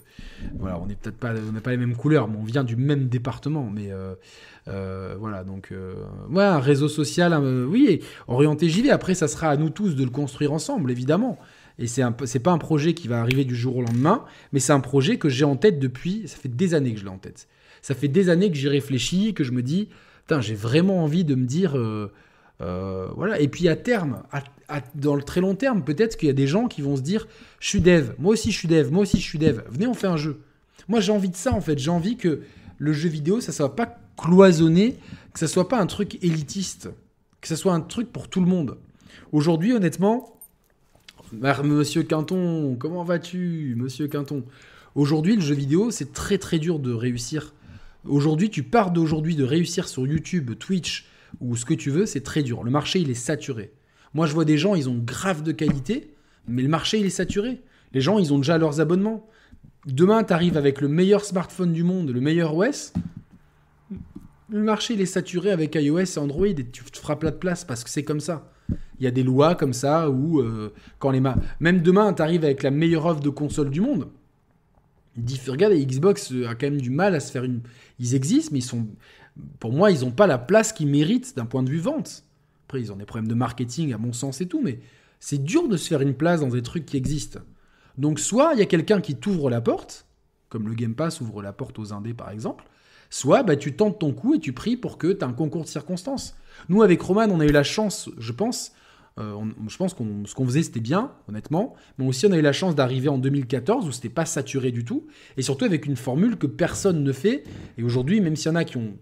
[0.58, 2.76] voilà, on n'est peut-être pas, on n'a pas les mêmes couleurs, mais on vient du
[2.76, 3.68] même département.
[3.68, 5.72] Mais euh, voilà, donc
[6.30, 7.34] ouais, un réseau social,
[7.66, 8.90] oui, orienté JV.
[8.90, 11.38] Après, ça sera à nous tous de le construire ensemble, évidemment.
[11.78, 14.60] Et c'est un, c'est pas un projet qui va arriver du jour au lendemain, mais
[14.60, 16.28] c'est un projet que j'ai en tête depuis.
[16.28, 17.48] Ça fait des années que je l'ai en tête.
[17.82, 19.88] Ça fait des années que j'y réfléchis, que je me dis,
[20.40, 21.74] j'ai vraiment envie de me dire
[22.60, 23.40] euh, voilà.
[23.40, 24.22] Et puis à terme,
[24.94, 27.26] dans le très long terme, peut-être qu'il y a des gens qui vont se dire
[27.58, 29.94] Je suis dev, moi aussi je suis dev, moi aussi je suis dev, venez, on
[29.94, 30.40] fait un jeu.
[30.88, 32.42] Moi j'ai envie de ça en fait, j'ai envie que
[32.78, 34.96] le jeu vidéo, ça soit pas cloisonné,
[35.32, 36.90] que ça soit pas un truc élitiste,
[37.40, 38.78] que ça soit un truc pour tout le monde.
[39.32, 40.38] Aujourd'hui, honnêtement,
[41.32, 44.42] Monsieur Quinton, comment vas-tu, Monsieur Quinton?
[44.94, 47.54] Aujourd'hui, le jeu vidéo, c'est très très dur de réussir.
[48.08, 51.06] Aujourd'hui, tu pars d'aujourd'hui de réussir sur YouTube, Twitch,
[51.40, 52.62] ou ce que tu veux, c'est très dur.
[52.64, 53.72] Le marché, il est saturé.
[54.14, 56.14] Moi, je vois des gens, ils ont grave de qualité,
[56.46, 57.60] mais le marché, il est saturé.
[57.92, 59.28] Les gens, ils ont déjà leurs abonnements.
[59.86, 62.92] Demain, tu arrives avec le meilleur smartphone du monde, le meilleur OS.
[64.50, 67.36] Le marché, il est saturé avec iOS et Android et tu te feras plat de
[67.36, 68.52] place parce que c'est comme ça.
[68.98, 71.22] Il y a des lois comme ça où, euh, quand les
[71.60, 74.08] même demain, tu arrives avec la meilleure offre de console du monde.
[75.48, 77.60] Regarde, Xbox a quand même du mal à se faire une.
[77.98, 78.86] Ils existent, mais ils sont
[79.58, 82.24] pour moi, ils n'ont pas la place qu'ils méritent d'un point de vue vente.
[82.66, 84.80] Après, ils ont des problèmes de marketing, à mon sens et tout, mais
[85.18, 87.40] c'est dur de se faire une place dans des trucs qui existent.
[87.98, 90.06] Donc, soit il y a quelqu'un qui t'ouvre la porte,
[90.48, 92.64] comme le Game Pass ouvre la porte aux indés par exemple,
[93.10, 95.64] soit bah, tu tentes ton coup et tu pries pour que tu aies un concours
[95.64, 96.36] de circonstances.
[96.68, 98.72] Nous, avec Roman, on a eu la chance, je pense,
[99.18, 99.34] euh,
[99.68, 101.74] je pense que ce qu'on faisait, c'était bien, honnêtement.
[101.98, 104.84] Mais aussi, on a eu la chance d'arriver en 2014 où c'était pas saturé du
[104.84, 105.06] tout.
[105.36, 107.44] Et surtout avec une formule que personne ne fait.
[107.76, 108.96] Et aujourd'hui, même s'il y en a qui ont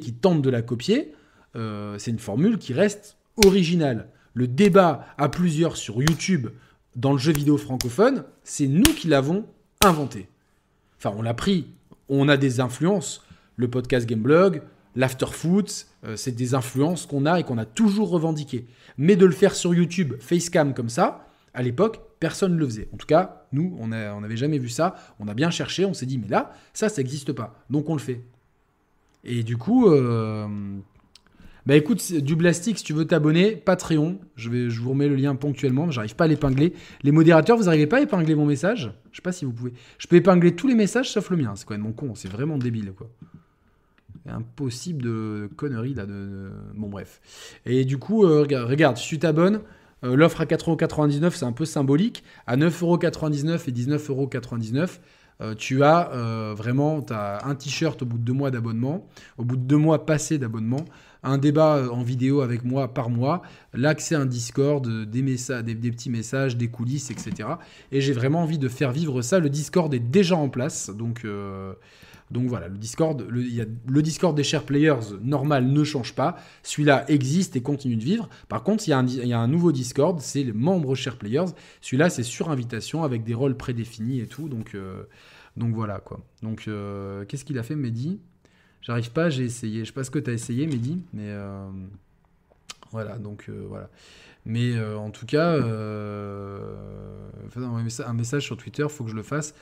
[0.00, 1.12] qui tentent de la copier,
[1.56, 4.08] euh, c'est une formule qui reste originale.
[4.34, 6.48] Le débat à plusieurs sur YouTube
[6.96, 9.46] dans le jeu vidéo francophone, c'est nous qui l'avons
[9.84, 10.28] inventé.
[10.98, 11.66] Enfin, on l'a pris,
[12.08, 13.22] on a des influences.
[13.56, 14.62] Le podcast Gameblog,
[14.96, 18.66] l'afterfoot, euh, c'est des influences qu'on a et qu'on a toujours revendiquées.
[18.98, 22.88] Mais de le faire sur YouTube, facecam comme ça, à l'époque, personne ne le faisait.
[22.92, 24.96] En tout cas, nous, on n'avait jamais vu ça.
[25.20, 27.64] On a bien cherché, on s'est dit, mais là, ça, ça n'existe pas.
[27.70, 28.24] Donc on le fait.
[29.24, 30.46] Et du coup, euh,
[31.66, 35.16] bah écoute, du Blastic, si tu veux t'abonner, Patreon, je, vais, je vous remets le
[35.16, 36.74] lien ponctuellement, j'arrive pas à l'épingler.
[37.02, 38.92] Les modérateurs, vous n'arrivez pas à épingler mon message?
[39.12, 39.72] Je sais pas si vous pouvez.
[39.98, 42.28] Je peux épingler tous les messages sauf le mien, c'est quand même mon con, c'est
[42.28, 43.08] vraiment débile quoi.
[44.26, 46.06] Impossible de conneries là.
[46.06, 47.20] De, Bon bref.
[47.66, 49.60] Et du coup, euh, regarde, si tu t'abonnes,
[50.04, 52.24] euh, l'offre à 4,99€, c'est un peu symbolique.
[52.46, 54.98] À 9,99€ et 19,99€,
[55.40, 59.06] euh, tu as euh, vraiment un t-shirt au bout de deux mois d'abonnement,
[59.38, 60.84] au bout de deux mois passés d'abonnement,
[61.22, 65.74] un débat en vidéo avec moi par mois, l'accès à un Discord, des, messages, des,
[65.74, 67.48] petits messages, des coulisses, etc.
[67.92, 69.38] Et j'ai vraiment envie de faire vivre ça.
[69.38, 71.26] Le Discord est déjà en place, donc
[72.30, 76.36] donc voilà, le Discord, le, des chers players normal ne change pas.
[76.62, 78.28] Celui-là existe et continue de vivre.
[78.48, 81.52] Par contre, il y a un, nouveau Discord, c'est les membres chers players.
[81.80, 84.48] Celui-là, c'est sur invitation avec des rôles prédéfinis et tout.
[84.48, 85.04] Donc, euh,
[85.56, 86.20] voilà quoi.
[86.42, 88.20] Donc euh, qu'est-ce qu'il a fait, Mehdi?
[88.80, 89.80] J'arrive pas, j'ai essayé.
[89.80, 91.70] Je sais pas ce que tu as essayé, Mehdi, mais euh,
[92.90, 93.90] voilà, donc voilà.
[94.46, 95.58] Mais en tout cas,
[97.56, 99.54] un message sur Twitter, faut que je le fasse.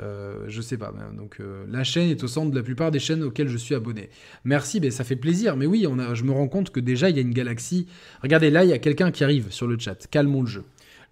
[0.00, 0.92] Euh, je sais pas.
[1.16, 3.74] Donc euh, la chaîne est au centre de la plupart des chaînes auxquelles je suis
[3.74, 4.10] abonné.
[4.44, 5.56] Merci, mais ça fait plaisir.
[5.56, 7.86] Mais oui, on a, je me rends compte que déjà il y a une galaxie.
[8.22, 10.08] Regardez là, il y a quelqu'un qui arrive sur le chat.
[10.10, 10.64] Calmons le jeu.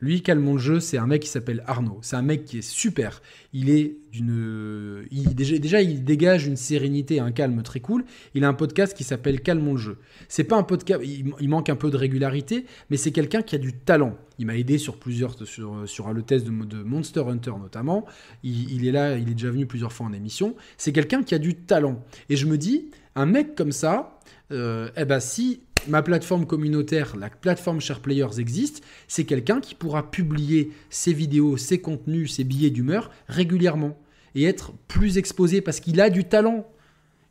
[0.02, 2.00] Lui, Calmons le jeu, c'est un mec qui s'appelle Arnaud.
[2.02, 3.22] C'est un mec qui est super.
[3.52, 5.06] Il est d'une.
[5.12, 8.04] Déjà, il dégage une sérénité, un calme très cool.
[8.34, 9.98] Il a un podcast qui s'appelle Calmons le jeu.
[10.26, 11.00] C'est pas un podcast.
[11.04, 14.18] Il, manque un peu de régularité, mais c'est quelqu'un qui a du talent.
[14.40, 15.36] Il m'a aidé sur plusieurs.
[15.46, 18.04] Sur, sur le test de, de Monster Hunter notamment.
[18.42, 20.56] Il, est là, il est déjà venu plusieurs fois en émission.
[20.78, 22.04] C'est quelqu'un qui a du talent.
[22.28, 24.18] Et je me dis, un mec comme ça,
[24.50, 29.74] euh, eh ben si ma plateforme communautaire, la plateforme Share Players existe, c'est quelqu'un qui
[29.74, 33.98] pourra publier ses vidéos, ses contenus, ses billets d'humeur régulièrement
[34.34, 36.66] et être plus exposé parce qu'il a du talent.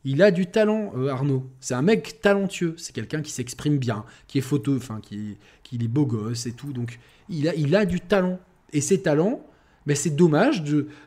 [0.04, 1.47] Il a du talent, euh, Arnaud.
[1.60, 2.74] C'est un mec talentueux.
[2.78, 5.38] C'est quelqu'un qui s'exprime bien, qui est photo, enfin, qui,
[5.74, 6.74] est beau gosse et tout.
[6.74, 6.99] Donc,
[7.30, 8.39] il a, du talent.
[8.74, 9.45] Et ces talents,
[9.86, 10.64] ben, c'est dommage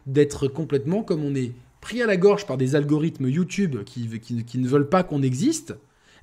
[0.07, 4.69] d'être complètement comme on est pris à la gorge par des algorithmes YouTube qui ne
[4.69, 5.75] veulent pas qu'on existe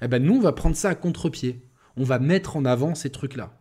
[0.02, 1.62] eh ben nous, on va prendre ça à contre-pied.
[1.98, 3.58] On va mettre en avant ces trucs-là.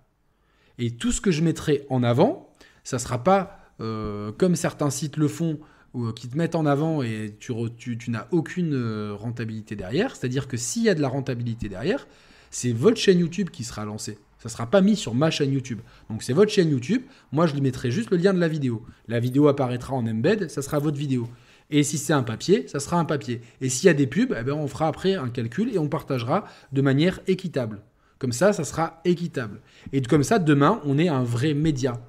[0.78, 2.50] Et tout ce que je mettrai en avant,
[2.84, 5.58] ça ne sera pas euh, comme certains sites le font,
[5.96, 10.14] euh, qui te mettent en avant et tu, tu, n'as aucune euh, rentabilité derrière.
[10.14, 12.06] C'est-à-dire que s'il y a de la rentabilité derrière,
[12.50, 14.18] c'est votre chaîne YouTube qui sera lancée.
[14.38, 15.80] Ça ne sera pas mis sur ma chaîne YouTube.
[16.08, 17.02] Donc c'est votre chaîne YouTube.
[17.32, 18.86] Moi, je lui mettrai juste le lien de la vidéo.
[19.08, 21.28] La vidéo apparaîtra en embed, ça sera votre vidéo.
[21.70, 23.40] Et si c'est un papier, ça sera un papier.
[23.60, 25.88] Et s'il y a des pubs, eh ben, on fera après un calcul et on
[25.88, 27.80] partagera de manière équitable.
[28.18, 29.60] Comme ça, ça sera équitable.
[29.92, 32.00] Et comme ça, demain, on est un vrai média.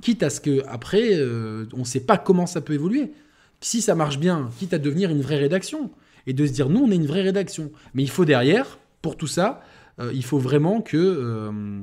[0.00, 3.12] Quitte à ce que après, euh, on ne sait pas comment ça peut évoluer.
[3.60, 5.90] Si ça marche bien, quitte à devenir une vraie rédaction.
[6.26, 7.72] Et de se dire, nous, on est une vraie rédaction.
[7.94, 9.62] Mais il faut derrière, pour tout ça,
[9.98, 10.96] euh, il faut vraiment que...
[10.96, 11.82] Euh,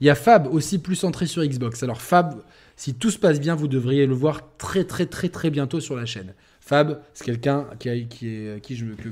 [0.00, 1.82] il y a Fab aussi plus centré sur Xbox.
[1.82, 2.42] Alors Fab,
[2.76, 5.96] si tout se passe bien, vous devriez le voir très très très très bientôt sur
[5.96, 6.34] la chaîne.
[6.68, 8.06] Fab, c'est quelqu'un qui,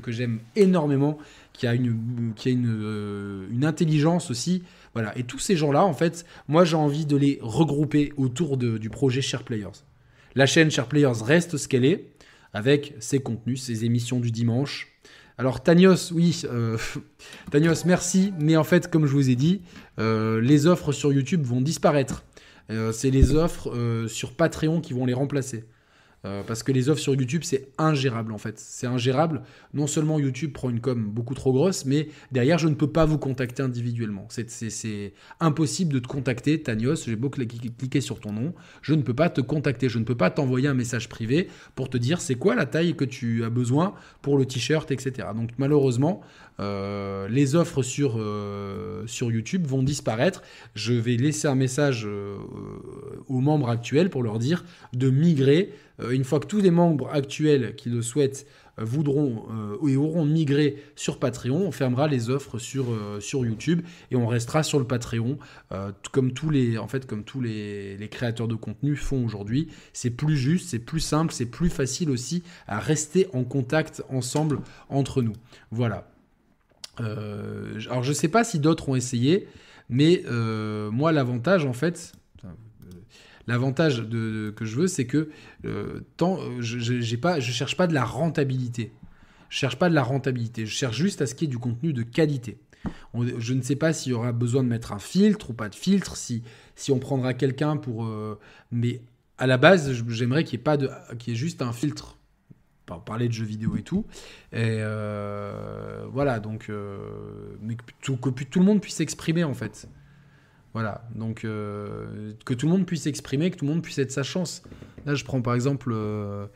[0.02, 1.16] que, j'aime énormément,
[1.54, 4.62] qui a euh, une intelligence aussi.
[4.92, 5.16] Voilà.
[5.16, 9.22] Et tous ces gens-là, en fait, moi j'ai envie de les regrouper autour du projet
[9.22, 9.72] Share Players.
[10.34, 12.10] La chaîne Share Players reste ce qu'elle est,
[12.52, 14.92] avec ses contenus, ses émissions du dimanche.
[15.38, 16.76] Alors Tanios, oui, euh,
[17.50, 19.62] Tanios, merci, mais en fait, comme je vous ai dit,
[19.98, 22.22] euh, les offres sur YouTube vont disparaître.
[22.92, 23.72] c'est les offres
[24.08, 25.64] sur Patreon qui vont les remplacer.
[26.26, 28.58] Euh, parce que les offres sur YouTube, c'est ingérable en fait.
[28.58, 29.42] C'est ingérable.
[29.74, 33.04] Non seulement YouTube prend une com beaucoup trop grosse, mais derrière, je ne peux pas
[33.04, 34.26] vous contacter individuellement.
[34.28, 37.04] C'est impossible de te contacter, Tanios.
[37.06, 38.54] J'ai beau cliquer sur ton nom.
[38.82, 39.88] Je ne peux pas te contacter.
[39.88, 42.96] Je ne peux pas t'envoyer un message privé pour te dire c'est quoi la taille
[42.96, 45.28] que tu as besoin pour le t-shirt, etc.
[45.34, 46.22] Donc malheureusement,
[46.60, 50.42] euh, les offres sur, euh, sur YouTube vont disparaître.
[50.74, 52.06] Je vais laisser un message
[53.28, 57.08] aux membres actuels pour leur dire de migrer euh, une fois que tous les membres
[57.12, 58.46] actuels qui le souhaitent
[58.78, 62.86] euh, voudront euh, et auront migré sur Patreon, on fermera les offres sur,
[63.20, 65.38] sur YouTube et on restera sur le Patreon
[66.12, 69.68] comme tous les en fait comme tous les, les créateurs de contenu font aujourd'hui.
[69.92, 74.60] C'est plus juste, c'est plus simple, c'est plus facile aussi à rester en contact ensemble
[74.88, 75.34] entre nous.
[75.70, 76.08] Voilà.
[76.98, 79.48] Alors je sais pas si d'autres ont essayé,
[79.88, 80.22] mais
[80.90, 82.12] moi l'avantage en fait,
[83.46, 85.28] L'avantage de, que je veux, c'est que
[85.64, 88.92] euh, tant, euh, je pas, je cherche pas de la rentabilité.
[89.50, 90.66] Je cherche pas de la rentabilité.
[90.66, 92.58] Je cherche juste à ce qu'il y ait du contenu de qualité.
[93.14, 95.76] je ne sais pas s'il y aura besoin de mettre un filtre ou pas de
[95.76, 96.42] filtre, si,
[96.74, 98.04] si on prendra quelqu'un pour.
[98.06, 98.36] Euh,
[98.72, 99.00] mais
[99.38, 102.18] à la base, j'aimerais qu'il n'y ait pas de, qu'il y ait juste un filtre
[102.86, 104.06] pour parler de jeux vidéo et tout.
[104.52, 104.80] Et
[106.12, 106.70] voilà, donc,
[107.60, 109.88] mais que tout, que tout le monde puisse s'exprimer en fait.
[110.76, 114.12] Voilà, donc euh, que tout le monde puisse s'exprimer, que tout le monde puisse être
[114.12, 114.62] sa chance.
[115.06, 116.48] Là, je prends par exemple euh,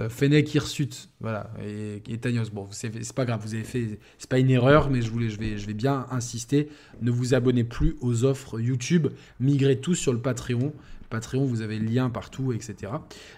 [0.00, 2.18] euh Fennec Hirsute, voilà, et, et.
[2.52, 5.38] Bon, c'est pas grave, vous avez fait, c'est pas une erreur, mais je voulais, je
[5.38, 6.68] vais, je vais bien insister.
[7.00, 9.06] Ne vous abonnez plus aux offres YouTube,
[9.38, 10.72] migrez tous sur le Patreon.
[11.10, 12.92] Patreon, vous avez le lien partout, etc.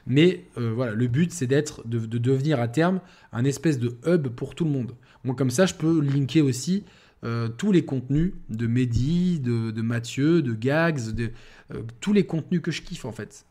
[0.06, 3.00] Mais euh, voilà, le but, c'est d'être, de, de, devenir à terme
[3.32, 4.94] un espèce de hub pour tout le monde.
[5.24, 6.84] Moi, comme ça, je peux linker aussi
[7.56, 11.30] tous les contenus de Mehdi, de, Mathieu, de Gags, de,
[12.00, 13.46] tous les contenus que je kiffe en fait.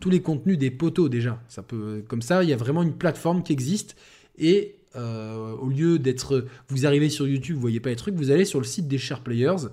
[0.00, 1.38] Tous les contenus des poteaux déjà.
[1.46, 3.94] Ça peut, comme ça, il y a vraiment une plateforme qui existe
[4.38, 8.46] et au lieu d'être, vous arrivez sur YouTube, vous voyez pas les trucs, vous allez
[8.46, 9.68] sur le site des Share Players,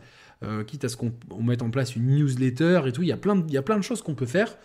[0.68, 3.02] quitte à ce qu'on mette en place une newsletter et tout.
[3.02, 3.36] Il y a plein
[3.78, 4.58] de choses qu'on peut faire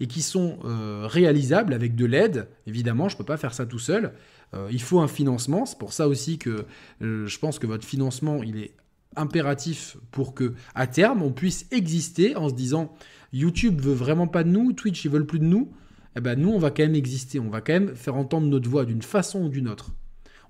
[0.00, 2.48] et qui sont euh, réalisables avec de l'aide.
[2.66, 4.14] Évidemment, je ne peux pas faire ça tout seul.
[4.54, 5.66] Euh, il faut un financement.
[5.66, 6.64] C'est pour ça aussi que
[7.02, 8.72] euh, je pense que votre financement, il est
[9.16, 12.94] impératif pour que à terme on puisse exister en se disant
[13.32, 15.72] YouTube veut vraiment pas de nous, Twitch ils veulent plus de nous.
[16.16, 18.70] Eh ben nous on va quand même exister, on va quand même faire entendre notre
[18.70, 19.90] voix d'une façon ou d'une autre.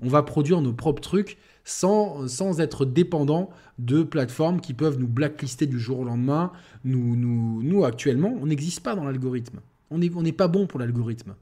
[0.03, 5.09] On va produire nos propres trucs sans, sans être dépendant de plateformes qui peuvent nous
[5.09, 6.53] blacklister du jour au lendemain.
[6.85, 9.61] Nous, nous, nous actuellement, on n'existe pas dans l'algorithme.
[9.91, 11.35] On n'est on pas bon pour l'algorithme.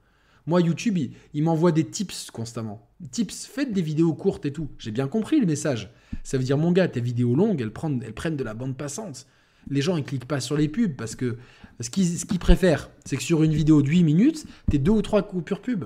[0.46, 0.96] Moi, YouTube,
[1.34, 2.88] il, m'envoie des tips constamment.
[3.10, 4.68] Tips, faites des vidéos courtes et tout.
[4.78, 5.90] J'ai bien compris le message.
[6.22, 8.74] Ça veut dire, mon gars, tes vidéos longues, elles prennent, elles prennent de la bande
[8.74, 9.26] passante.
[9.68, 11.36] Les gens, ils cliquent pas sur les pubs parce que
[11.80, 15.02] ce qu'ils ce préfèrent, c'est que sur une vidéo de 8 minutes, tu deux ou
[15.02, 15.84] trois coupures pub.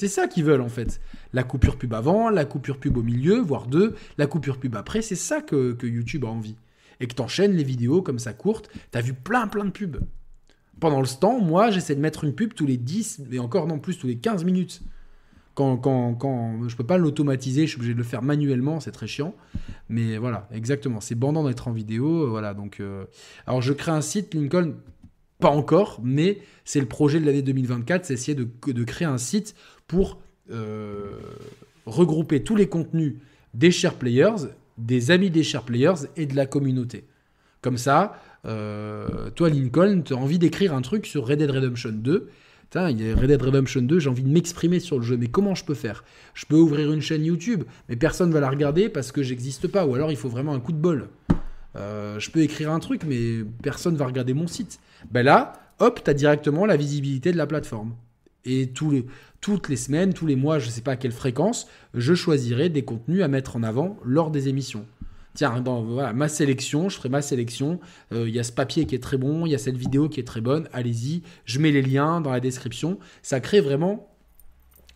[0.00, 0.98] C'est ça qu'ils veulent en fait.
[1.34, 5.02] La coupure pub avant, la coupure pub au milieu, voire deux, la coupure pub après,
[5.02, 6.56] c'est ça que, YouTube a envie.
[7.00, 9.98] Et que t'enchaînes les vidéos comme ça courtes, t'as vu plein plein de pubs.
[10.80, 13.78] Pendant le temps, moi, j'essaie de mettre une pub tous les 10, et encore non
[13.78, 14.80] plus tous les 15 minutes.
[15.52, 18.92] Quand, quand, quand je peux pas l'automatiser, je suis obligé de le faire manuellement, c'est
[18.92, 19.34] très chiant.
[19.90, 22.54] Mais voilà, exactement, c'est bandant d'être en vidéo, voilà.
[22.54, 23.04] Donc, euh,
[23.46, 24.76] alors je crée un site Lincoln,
[25.40, 29.18] pas encore, mais c'est le projet de l'année 2024, c'est essayer de, de créer un
[29.18, 29.54] site
[29.90, 30.20] pour
[30.52, 31.18] euh,
[31.84, 33.16] regrouper tous les contenus
[33.54, 34.46] des share players,
[34.78, 37.08] des amis des share players et de la communauté.
[37.60, 38.14] Comme ça,
[38.46, 42.28] euh, toi Lincoln, tu as envie d'écrire un truc sur Red Dead Redemption 2.
[42.88, 45.26] il y a Red Dead Redemption 2, j'ai envie de m'exprimer sur le jeu, mais
[45.26, 46.04] comment je peux faire?
[46.34, 49.66] Je peux ouvrir une chaîne YouTube, mais personne ne va la regarder parce que j'existe
[49.66, 51.08] pas, ou alors il faut vraiment un coup de bol.
[51.74, 54.78] Euh, je peux écrire un truc, mais personne va regarder mon site.
[55.10, 57.94] Ben là, hop, tu as directement la visibilité de la plateforme.
[58.44, 58.72] Et
[59.40, 62.68] toutes les semaines, tous les mois, je ne sais pas à quelle fréquence, je choisirai
[62.68, 64.86] des contenus à mettre en avant lors des émissions.
[65.34, 65.82] Tiens, dans
[66.12, 67.78] ma sélection, je ferai ma sélection.
[68.12, 70.08] Euh, il y a ce papier qui est très bon, il y a cette vidéo
[70.08, 70.68] qui est très bonne.
[70.72, 72.98] Allez-y, je mets les liens dans la description.
[73.22, 74.08] Ça crée vraiment,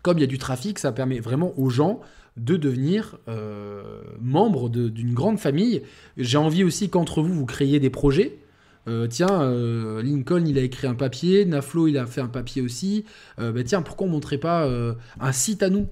[0.02, 2.00] comme il y a du trafic, ça permet vraiment aux gens
[2.36, 5.82] de devenir euh, membres d'une grande famille.
[6.16, 8.38] J'ai envie aussi qu'entre vous, vous créiez des projets.
[8.86, 12.62] Euh, tiens, euh, Lincoln, il a écrit un papier, Naflo, il a fait un papier
[12.62, 13.04] aussi.
[13.38, 14.68] Bah, tiens, pourquoi on montrait pas
[15.20, 15.88] un site à nous?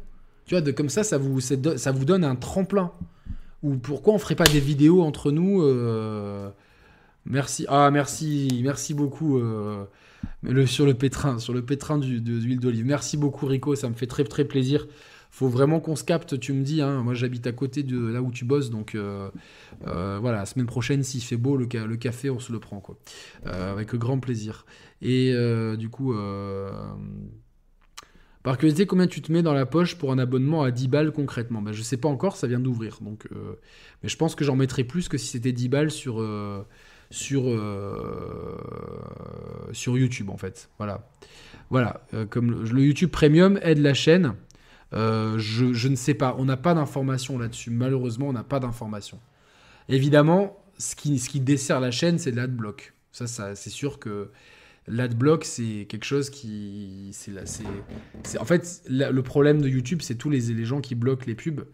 [0.46, 2.92] Tu vois, comme ça, ça vous, ça vous donne un tremplin.
[3.62, 5.62] Ou pourquoi on ferait pas des vidéos entre nous
[7.24, 9.40] Merci, ah merci, merci beaucoup
[10.42, 12.84] le, sur le pétrin, sur le pétrin de l'huile d'olive.
[12.84, 14.86] Merci beaucoup Rico, ça me fait très très plaisir
[15.32, 16.82] faut vraiment qu'on se capte, tu me dis.
[16.82, 17.02] Hein.
[17.02, 19.30] moi, j'habite à côté de là où tu bosses, donc euh,
[19.86, 21.66] euh, voilà, la semaine prochaine, s'il fait beau, le,
[21.96, 22.98] café, on se le prend, quoi.
[23.46, 24.66] Euh, avec grand plaisir.
[25.00, 25.34] Et
[25.78, 26.14] du coup,
[28.42, 31.12] par curiosité, combien tu te mets dans la poche pour un abonnement à 10 balles
[31.12, 31.62] concrètement?
[31.62, 32.98] Ben, Je sais pas encore, ça vient d'ouvrir.
[34.02, 36.22] Mais je pense que j'en mettrais plus que si c'était 10 balles sur,
[37.10, 37.44] sur,
[39.72, 40.68] sur YouTube, en fait.
[40.76, 41.08] Voilà.
[41.70, 42.02] Voilà.
[42.28, 44.34] comme le YouTube Premium aide la chaîne.
[44.94, 47.70] Euh, je, ne sais pas, on n'a pas d'informations là-dessus.
[47.70, 49.20] Malheureusement, on n'a pas d'informations.
[49.88, 52.94] Évidemment, ce qui, dessert la chaîne, c'est l'adblock.
[53.12, 54.30] Ça, c'est sûr que
[54.86, 57.10] l'adblock, c'est quelque chose qui.
[57.12, 61.64] C'est, en fait, le problème de YouTube, c'est tous les, gens qui bloquent les pubs.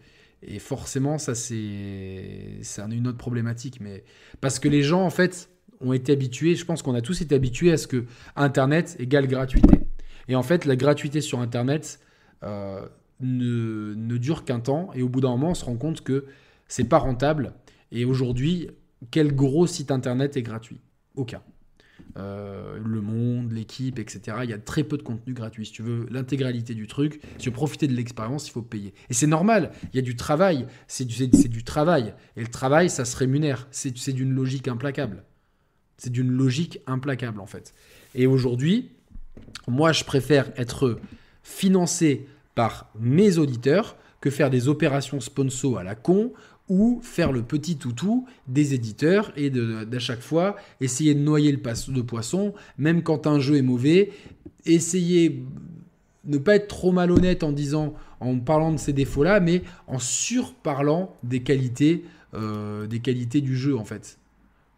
[0.41, 3.79] Et forcément, ça, c'est, c'est une autre problématique.
[3.81, 4.03] Mais
[4.39, 5.49] parce que les gens, en fait,
[5.81, 8.05] ont été habitués, je pense qu'on a tous été habitués à ce que
[8.35, 9.79] Internet égale gratuité.
[10.27, 11.99] Et en fait, la gratuité sur Internet,
[12.43, 12.87] euh,
[13.19, 16.25] ne, dure qu'un temps et au bout d'un moment on se rend compte que
[16.67, 17.53] c'est pas rentable
[17.91, 18.69] et aujourd'hui
[19.11, 20.81] quel gros site internet est gratuit?
[21.15, 21.41] Aucun.
[22.17, 24.37] Euh, le Monde, l'équipe, etc.
[24.43, 25.65] Il y a très peu de contenu gratuit.
[25.65, 28.93] Si tu veux l'intégralité du truc, si tu veux profiter de l'expérience, il faut payer.
[29.09, 32.13] Et c'est normal, il y a du travail, c'est du, du, travail.
[32.35, 33.67] Et le travail, ça se rémunère.
[33.71, 35.23] C'est d'une logique implacable.
[35.97, 37.73] C'est d'une logique implacable, en fait.
[38.15, 38.91] Et aujourd'hui,
[39.67, 40.99] moi, je préfère être
[41.43, 42.27] financé
[42.59, 46.33] par mes auditeurs que faire des opérations sponsor à la con
[46.67, 52.03] ou faire le petit toutou des éditeurs et d'à chaque fois essayer de noyer le
[52.03, 54.11] poisson, même quand un jeu est mauvais,
[54.65, 55.41] essayer
[56.25, 61.15] ne pas être trop malhonnête en disant, en parlant de ces défauts-là, mais en surparlant
[61.23, 62.03] des qualités,
[62.33, 64.19] euh, des qualités du jeu en fait,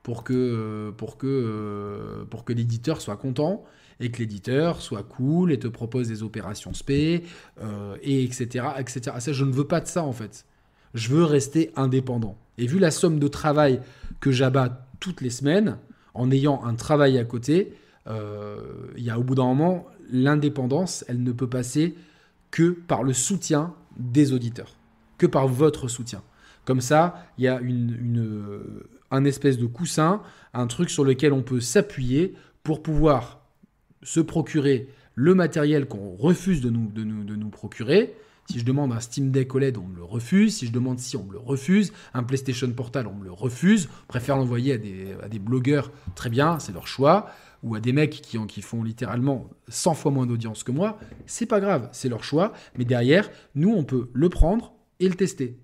[0.04, 3.64] pour que, pour que, euh, pour que l'éditeur soit content
[4.02, 7.24] et que l'éditeur soit cool et te propose des opérations spé,
[7.62, 9.16] euh, et etc., etc.
[9.20, 10.46] Ça, je ne veux pas de ça en fait.
[10.94, 12.38] Je veux rester indépendant.
[12.58, 13.82] Et vu la somme de travail
[14.20, 15.78] que j'abats toutes les semaines,
[16.14, 17.74] en ayant un travail à côté,
[18.08, 18.58] euh,
[18.98, 21.96] il y a au bout d'un moment, l'indépendance, elle ne peut passer
[22.50, 24.76] que par le soutien des auditeurs,
[25.18, 26.22] que par votre soutien.
[26.66, 28.60] Comme ça, il y a une,
[29.10, 30.22] un espèce de coussin,
[30.54, 33.41] un truc sur lequel on peut s'appuyer pour pouvoir
[34.04, 38.16] se procurer le matériel qu'on refuse de nous, de, nous, de nous procurer.
[38.50, 40.58] Si je demande un Steam Deck OLED, on me le refuse.
[40.58, 41.94] Si je demande si, on me le refuse.
[42.14, 43.88] Un PlayStation Portal, on me le refuse.
[44.04, 47.30] On préfère l'envoyer à des, à des blogueurs, très bien, c'est leur choix.
[47.64, 51.00] Ou à des mecs qui, qui font littéralement 100 fois moins d'audience que moi.
[51.28, 52.54] C'est pas grave, c'est leur choix.
[52.78, 55.60] Mais derrière, nous, on peut le prendre et le tester.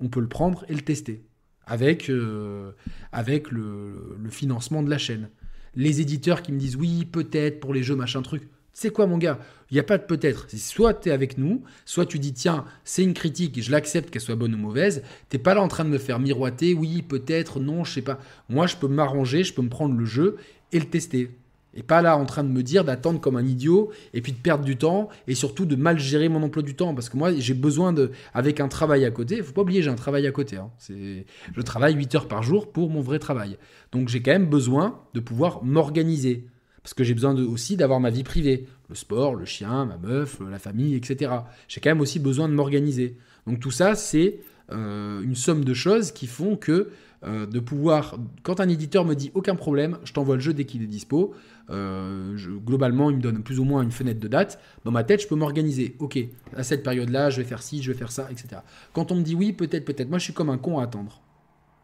[0.00, 1.24] On peut le prendre et le tester.
[1.66, 2.72] Avec, euh,
[3.12, 5.28] avec le financement de la chaîne.
[5.74, 8.48] Les éditeurs qui me disent oui, peut-être pour les jeux, machin truc
[8.80, 9.40] c'est quoi mon gars?
[9.72, 10.46] Il n'y a pas de peut-être.
[10.56, 14.22] Soit tu es avec nous, soit tu dis tiens, c'est une critique, je l'accepte qu'elle
[14.22, 15.02] soit bonne ou mauvaise.
[15.30, 18.20] T'es pas là en train de me faire miroiter, oui, peut-être, non, je sais pas.
[18.48, 20.36] Moi, je peux m'arranger, je peux me prendre le jeu
[20.70, 21.28] et le tester.
[21.74, 24.38] Et pas là en train de me dire d'attendre comme un idiot et puis de
[24.38, 27.32] perdre du temps et surtout de mal gérer mon emploi du temps parce que moi
[27.34, 30.26] j'ai besoin de avec un travail à côté, il faut pas oublier j'ai un travail
[30.26, 30.70] à côté hein.
[30.88, 33.58] je travaille 8 heures par jour pour mon vrai travail.
[33.92, 36.46] Donc j'ai quand même besoin de pouvoir m'organiser.
[36.82, 38.66] Parce que j'ai besoin aussi d'avoir ma vie privée.
[38.88, 41.32] Le sport, le chien, ma meuf, la famille, etc.
[41.68, 43.18] J'ai quand même aussi besoin de m'organiser.
[43.46, 44.40] Donc tout ça, c'est
[44.72, 46.88] euh, une somme de choses qui font que
[47.24, 50.64] euh, de pouvoir, quand un éditeur me dit aucun problème, je t'envoie le jeu dès
[50.64, 51.34] qu'il est dispo,
[51.70, 54.60] euh, globalement, il me donne plus ou moins une fenêtre de date.
[54.84, 55.96] Dans ma tête, je peux m'organiser.
[55.98, 56.18] Ok,
[56.56, 58.62] à cette période-là, je vais faire ci, je vais faire ça, etc.
[58.92, 61.20] Quand on me dit oui, peut-être, peut-être, moi je suis comme un con à attendre.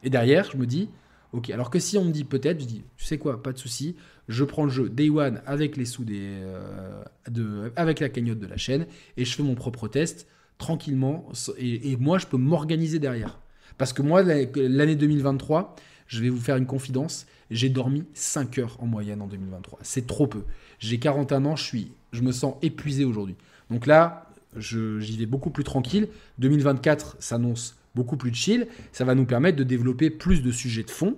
[0.02, 0.90] Et derrière, je me dis,
[1.32, 3.58] ok, alors que si on me dit peut-être, je dis, tu sais quoi, pas de
[3.58, 3.96] souci,
[4.28, 8.38] je prends le jeu Day One avec les sous des, euh, de, avec la cagnotte
[8.38, 8.86] de la chaîne
[9.16, 10.28] et je fais mon propre test
[10.58, 11.28] tranquillement
[11.58, 13.40] et, moi je peux m'organiser derrière.
[13.76, 15.74] Parce que moi l'année 2023,
[16.06, 19.78] je vais vous faire une confidence, j'ai dormi 5 heures en moyenne en 2023.
[19.82, 20.44] C'est trop peu.
[20.78, 23.34] J'ai 41 ans, je suis je me sens épuisé aujourd'hui.
[23.70, 26.08] Donc là, j'y vais beaucoup plus tranquille.
[26.38, 28.68] 2024 s'annonce beaucoup plus chill.
[28.92, 31.16] Ça va nous permettre de développer plus de sujets de fond,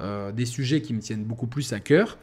[0.00, 2.18] euh, des sujets qui me tiennent beaucoup plus à cœur.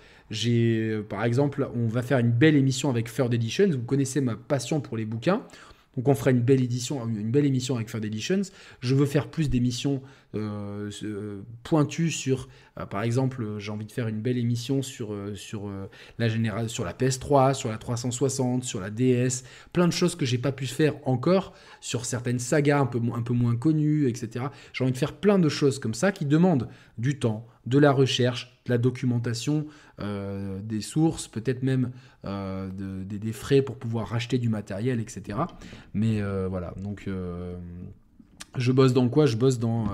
[0.48, 3.70] Euh, par exemple, on va faire une belle émission avec Third Editions.
[3.70, 5.44] Vous connaissez ma passion pour les bouquins.
[5.96, 8.42] Donc on fera une belle édition, une belle émission avec Third Editions.
[8.80, 10.02] Je veux faire plus d'émissions
[10.36, 12.50] euh, euh, pointues sur,
[12.90, 15.70] par exemple, j'ai envie de faire une belle émission sur, sur,
[16.18, 20.40] la sur la PS3, sur la 360, sur la DS, plein de choses que j'ai
[20.40, 24.46] pas pu faire encore sur certaines sagas un peu, un peu moins connues, etc.
[24.74, 26.68] J'ai envie de faire plein de choses comme ça qui demandent
[26.98, 29.66] du temps, de la recherche, la documentation,
[30.00, 31.92] euh, des sources, peut-être même
[32.26, 32.70] euh,
[33.04, 35.40] des frais pour pouvoir racheter du matériel, etc.
[35.94, 37.10] Mais euh, voilà, donc
[38.56, 39.26] je bosse dans quoi?
[39.26, 39.88] Je bosse dans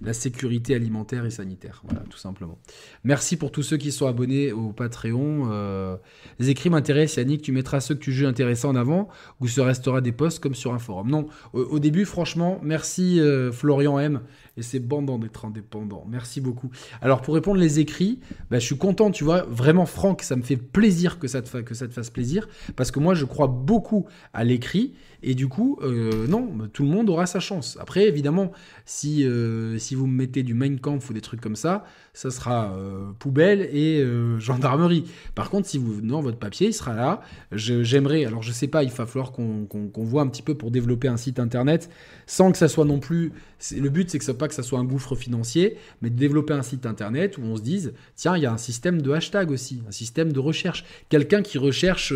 [0.00, 1.82] la sécurité alimentaire et sanitaire.
[1.84, 2.56] Voilà, tout simplement.
[3.02, 5.98] Merci pour tous ceux qui sont abonnés au Patreon.
[6.38, 7.42] Les écrits m'intéressent, Yannick.
[7.42, 9.08] Tu mettras ceux que tu juges intéressants en avant
[9.40, 11.10] ou ce restera des posts comme sur un forum?
[11.10, 13.20] Non, au, début, franchement, merci
[13.52, 14.20] Florian M.
[14.56, 16.06] Et c'est bandant d'être indépendant.
[16.08, 16.70] Merci beaucoup.
[17.02, 18.20] Alors, pour répondre les écrits,
[18.50, 19.42] bah, je suis content, tu vois.
[19.42, 22.48] Vraiment, Franck, ça me fait plaisir que ça te, que ça te fasse plaisir.
[22.74, 24.94] Parce que moi, je crois beaucoup à l'écrit.
[25.28, 27.76] Et du coup, euh, non, tout le monde aura sa chance.
[27.80, 28.52] Après, évidemment,
[28.84, 31.84] si, euh, si vous me mettez du Mein Kampf ou des trucs comme ça,
[32.14, 34.06] ça sera euh, poubelle et
[34.38, 35.04] gendarmerie.
[35.34, 37.22] Par contre, si vous non, votre papier, il sera là.
[37.50, 41.08] J'aimerais, alors je sais pas, il va falloir qu'on voit un petit peu pour développer
[41.08, 41.90] un site internet
[42.26, 43.32] sans que ça soit non plus.
[43.76, 46.54] Le but, c'est que ça pas que ça soit un gouffre financier, mais de développer
[46.54, 49.50] un site internet où on se dise, tiens, il y a un système de hashtag
[49.50, 50.84] aussi, un système de recherche.
[51.08, 52.12] Quelqu'un qui recherche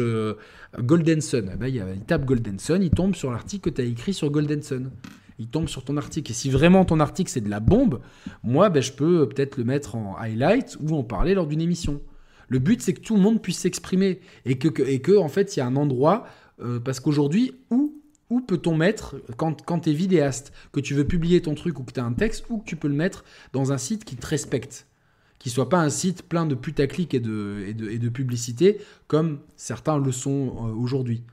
[0.78, 1.50] Golden Sun.
[1.52, 4.30] Eh ben, il, tape Golden Sun, il tombe sur l'article que tu as écrit sur
[4.30, 4.90] Golden Sun.
[5.38, 6.30] Il tombe sur ton article.
[6.30, 8.00] Et si vraiment ton article c'est de la bombe,
[8.42, 12.00] moi ben, je peux peut-être le mettre en highlight ou en parler lors d'une émission.
[12.48, 15.62] Le but c'est que tout le monde puisse s'exprimer et que, en fait il y
[15.62, 16.26] a un endroit
[16.60, 17.96] euh, parce qu'aujourd'hui où
[18.30, 21.82] où peut-on mettre, quand, quand tu es vidéaste, que tu veux publier ton truc ou
[21.82, 24.14] que tu as un texte, ou que tu peux le mettre dans un site qui
[24.16, 24.86] te respecte?
[25.40, 28.78] Qui soit pas un site plein de putaclic et de, et de, et de publicité
[29.08, 31.24] comme certains le sont euh, aujourd'hui.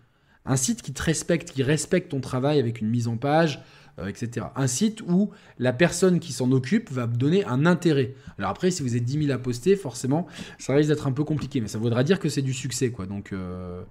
[0.46, 3.62] Un site qui te respecte, qui respecte ton travail avec une mise en page,
[4.00, 4.48] euh, etc.
[4.56, 8.16] Un site où la personne qui s'en occupe va donner un intérêt.
[8.38, 10.26] Alors après, si vous êtes 10 000 à poster, forcément,
[10.58, 13.08] ça risque d'être un peu compliqué, mais ça voudra dire que c'est du succès, quoi.
[13.08, 13.82] Donc, euh,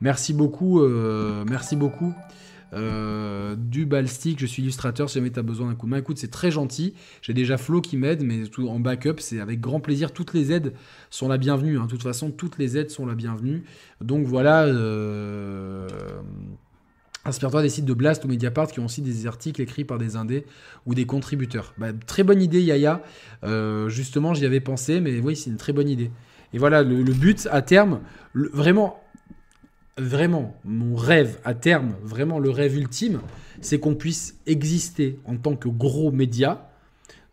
[0.00, 0.80] merci beaucoup,
[1.46, 2.14] merci beaucoup.
[2.72, 5.98] Euh, du Balstic, je suis illustrateur, si jamais tu as besoin d'un coup de main.
[5.98, 6.94] Écoute, c'est très gentil.
[7.22, 10.12] J'ai déjà Flo qui m'aide, mais tout en backup, c'est avec grand plaisir.
[10.12, 10.72] Toutes les aides
[11.10, 11.78] sont la bienvenue.
[11.78, 11.84] Hein.
[11.84, 13.64] De toute façon, toutes les aides sont la bienvenue.
[14.00, 14.64] Donc voilà.
[14.64, 15.88] Euh,
[17.26, 20.14] Inspire-toi des sites de Blast ou Mediapart qui ont aussi des articles écrits par des
[20.14, 20.46] indés
[20.86, 21.74] ou des contributeurs.
[21.76, 23.02] Bah, très bonne idée, Yaya.
[23.42, 26.12] Euh, justement, j'y avais pensé, mais oui, c'est une très bonne idée.
[26.52, 28.00] Et voilà, le, but à terme,
[28.34, 29.02] vraiment,
[29.98, 33.20] vraiment, mon rêve à terme, vraiment le rêve ultime,
[33.60, 36.70] c'est qu'on puisse exister en tant que gros média,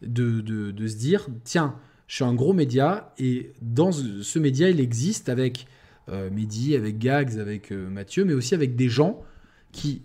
[0.02, 1.76] de, de, se dire, tiens,
[2.08, 5.66] je suis un gros média, et dans ce média, il existe avec
[6.10, 9.22] euh, Mehdi, avec Gags, avec euh, Mathieu, mais aussi avec des gens
[9.72, 10.02] qui,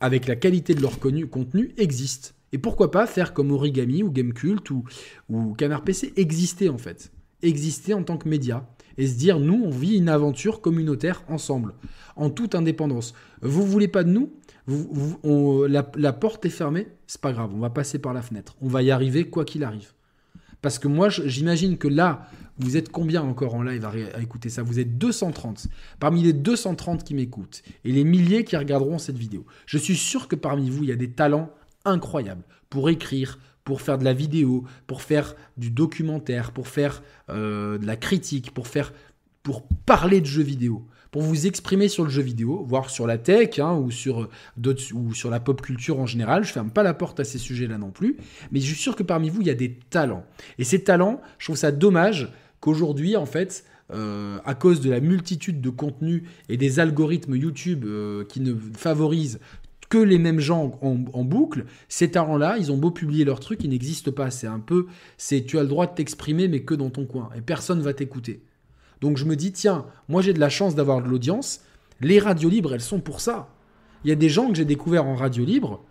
[0.00, 2.30] avec la qualité de leur contenu, existent.
[2.52, 4.84] Et pourquoi pas faire comme Origami ou Gamecult ou,
[5.28, 7.12] ou Canard PC, exister en fait.
[7.42, 8.66] Exister en tant que média.
[8.98, 11.74] Et se dire, nous, on vit une aventure communautaire ensemble,
[12.16, 13.14] en toute indépendance.
[13.40, 14.30] Vous voulez pas de nous?
[15.66, 18.54] La porte est fermée, c'est pas grave, on va passer par la fenêtre.
[18.60, 19.92] On va y arriver quoi qu'il arrive.
[20.60, 22.28] Parce que moi, j'imagine que là,
[22.58, 24.62] vous êtes combien encore en live à, écouter ça?
[24.62, 25.66] Vous êtes 230.
[25.98, 30.28] Parmi les 230 qui m'écoutent et les milliers qui regarderont cette vidéo, je suis sûr
[30.28, 31.50] que parmi vous, il y a des talents
[31.84, 37.78] incroyables pour écrire, pour faire de la vidéo, pour faire du documentaire, pour faire euh,
[37.78, 38.92] de la critique, pour faire,
[39.42, 43.18] pour parler de jeux vidéo pour vous exprimer sur le jeu vidéo, voire sur la
[43.18, 44.30] tech hein, ou, sur
[44.94, 46.42] ou sur la pop culture en général.
[46.42, 48.16] Je ferme pas la porte à ces sujets-là non plus,
[48.50, 50.24] mais je suis sûr que parmi vous, il y a des talents.
[50.58, 55.00] Et ces talents, je trouve ça dommage qu'aujourd'hui, en fait, euh, à cause de la
[55.00, 59.38] multitude de contenus et des algorithmes YouTube euh, qui ne favorisent
[59.92, 63.68] que les mêmes gens en, boucle, ces talents-là, ils ont beau publier leurs trucs, ils
[63.68, 64.30] n'existent pas.
[64.30, 64.86] C'est un peu,
[65.18, 67.92] c'est tu as le droit de t'exprimer, mais que dans ton coin, et personne va
[67.92, 68.42] t'écouter.
[69.02, 71.60] Donc je me dis, tiens, moi j'ai de la chance d'avoir de l'audience.
[72.00, 73.50] Les radios libres, elles sont pour ça.
[74.02, 75.84] Il y a des gens que j'ai découverts en radio libre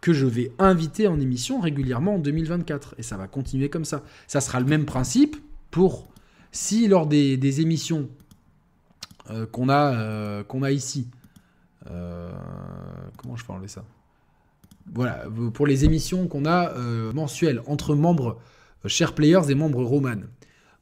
[0.00, 2.94] que je vais inviter en émission régulièrement en 2024.
[2.98, 4.04] Et ça va continuer comme ça.
[4.28, 5.34] Ça sera le même principe
[5.72, 6.06] pour
[6.52, 8.08] si lors des, émissions
[9.30, 11.08] euh, qu'on a, euh, qu'on a ici,
[11.86, 13.84] comment je peux enlever ça?
[14.92, 15.24] Voilà,
[15.54, 16.74] pour les émissions qu'on a
[17.12, 18.40] mensuelles entre membres
[18.86, 20.20] chers players et membres roman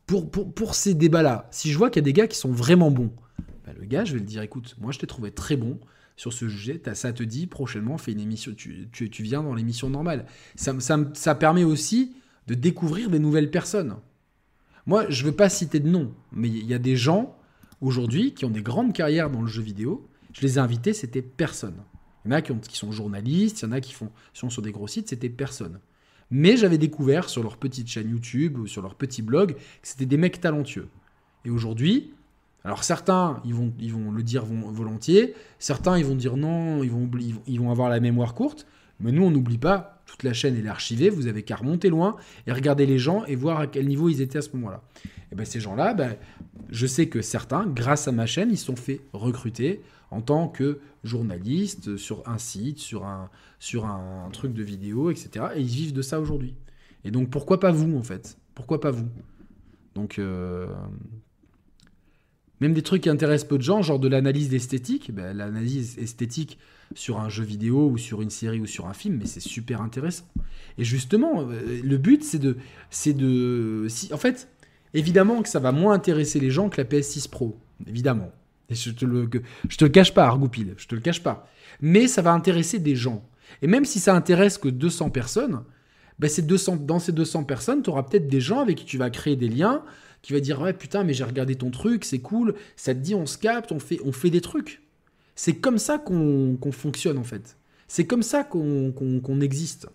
[0.07, 2.91] pour, pour, ces débats-là, si je vois qu'il y a des gars qui sont vraiment
[2.91, 3.13] bons,
[3.65, 5.79] bah, le gars, je vais le dire, écoute, moi je t'ai trouvé très bon
[6.17, 9.89] sur ce sujet, ça te dit prochainement, fais une émission, tu, tu, viens dans l'émission
[9.89, 10.27] normale.
[10.55, 12.15] Ça, ça, ça, permet aussi
[12.47, 13.97] de découvrir des nouvelles personnes.
[14.87, 17.37] Moi, je ne veux pas citer de nom, mais il y a des gens
[17.81, 20.09] aujourd'hui qui ont des grandes carrières dans le jeu vidéo.
[20.33, 21.77] Je les ai invités, c'était personne.
[22.25, 24.63] Il y en a qui, sont journalistes, il y en a qui font, sont sur
[24.63, 25.81] des gros sites, c'était personne.
[26.31, 30.07] Mais j'avais découvert sur leur petite chaîne YouTube ou sur leur petit blog que c'était
[30.07, 30.89] des mecs talentueux.
[31.45, 32.15] Et aujourd'hui,
[32.65, 36.91] alors certains, ils vont, ils vont le dire volontiers, certains, ils vont dire non, ils
[36.91, 37.11] vont,
[37.47, 38.67] ils vont avoir la mémoire courte,
[39.01, 42.17] mais nous, on n'oublie pas, toute la chaîne est archivée, vous avez qu'à remonter loin
[42.47, 44.81] et regarder les gens et voir à quel niveau ils étaient à ce moment-là.
[45.33, 46.17] Et bien ces gens-là, ben,
[46.71, 49.81] je sais que certains, grâce à ma chaîne, ils sont fait recruter
[50.13, 55.47] en tant que journaliste sur un site, sur un, sur un, truc de vidéo, etc.
[55.57, 56.55] Et ils vivent de ça aujourd'hui.
[57.05, 58.37] Et donc pourquoi pas vous en fait?
[58.55, 59.09] Pourquoi pas vous?
[59.95, 60.67] Donc euh,
[62.61, 66.59] même des trucs qui intéressent peu de gens, genre de l'analyse d'esthétique, ben, l'analyse esthétique
[66.95, 69.81] sur un jeu vidéo ou sur une série ou sur un film, mais c'est super
[69.81, 70.27] intéressant.
[70.77, 72.59] Et justement, euh, le but c'est de,
[72.91, 74.49] c'est de, si, en fait,
[74.93, 78.31] évidemment que ça va moins intéresser les gens que la PS6 Pro, évidemment.
[78.69, 79.29] Et je te le,
[79.69, 81.49] je te le cache pas, Argoupil, je te le cache pas.
[81.81, 83.29] Mais ça va intéresser des gens.
[83.61, 85.63] Et même si ça intéresse que 200 personnes,
[86.19, 88.99] ben ces 200, dans ces 200 personnes, tu auras peut-être des gens avec qui tu
[88.99, 89.83] vas créer des liens,
[90.23, 93.15] qui va dire ouais putain mais j'ai regardé ton truc, c'est cool, ça te dit
[93.15, 94.83] on se capte, on fait, on fait des trucs.
[95.35, 97.57] C'est comme ça qu'on fonctionne en fait.
[97.89, 99.89] C'est comme ça qu'on existe.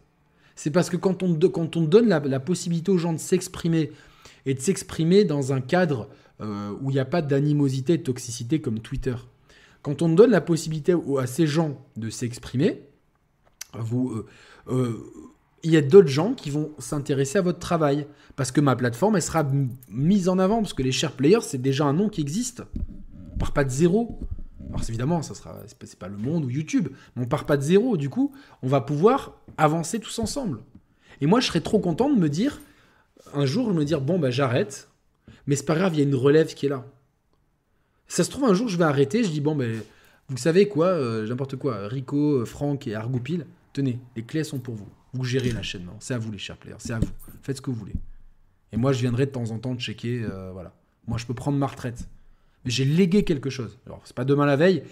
[0.55, 3.91] C'est parce que quand on, quand on donne la, la possibilité aux gens de s'exprimer
[4.45, 6.09] et de s'exprimer dans un cadre
[6.41, 9.15] euh, où il n'y a pas d'animosité, de toxicité comme Twitter.
[9.81, 12.81] Quand on donne la possibilité à ces gens de s'exprimer,
[13.75, 14.25] euh,
[14.67, 14.97] euh,
[15.63, 18.07] il y a d'autres gens qui vont s'intéresser à votre travail.
[18.35, 19.45] Parce que ma plateforme, elle sera
[19.89, 20.61] mise en avant.
[20.61, 22.63] Parce que les share players, c'est déjà un nom qui existe.
[23.33, 24.19] On part pas de zéro.
[24.69, 25.55] Alors évidemment, ça sera,
[25.99, 27.97] pas le monde ou YouTube, mais on part pas de zéro.
[27.97, 30.59] Du coup, on va pouvoir avancer tous ensemble.
[31.21, 32.59] Et moi, je serais trop content de me dire,
[33.33, 34.89] un jour, me dire, bon, bah, j'arrête,
[35.47, 36.85] mais c'est pas grave, il y a une relève qui est là.
[38.07, 39.81] Ça se trouve, un jour, je vais arrêter, je dis, bon, ben,
[40.29, 44.59] vous savez quoi, euh, n'importe quoi, Rico, euh, Franck et Argoupil, tenez, les clés sont
[44.59, 44.87] pour vous.
[45.13, 47.07] Vous gérez la chaîne, c'est à vous les chers players, c'est à vous.
[47.41, 47.95] Faites ce que vous voulez.
[48.73, 50.73] Et moi, je viendrai de temps en temps checker, euh, voilà.
[51.07, 52.09] Moi, je peux prendre ma retraite.
[52.65, 53.77] Mais j'ai légué quelque chose.
[53.85, 54.83] Alors, c'est pas demain la veille,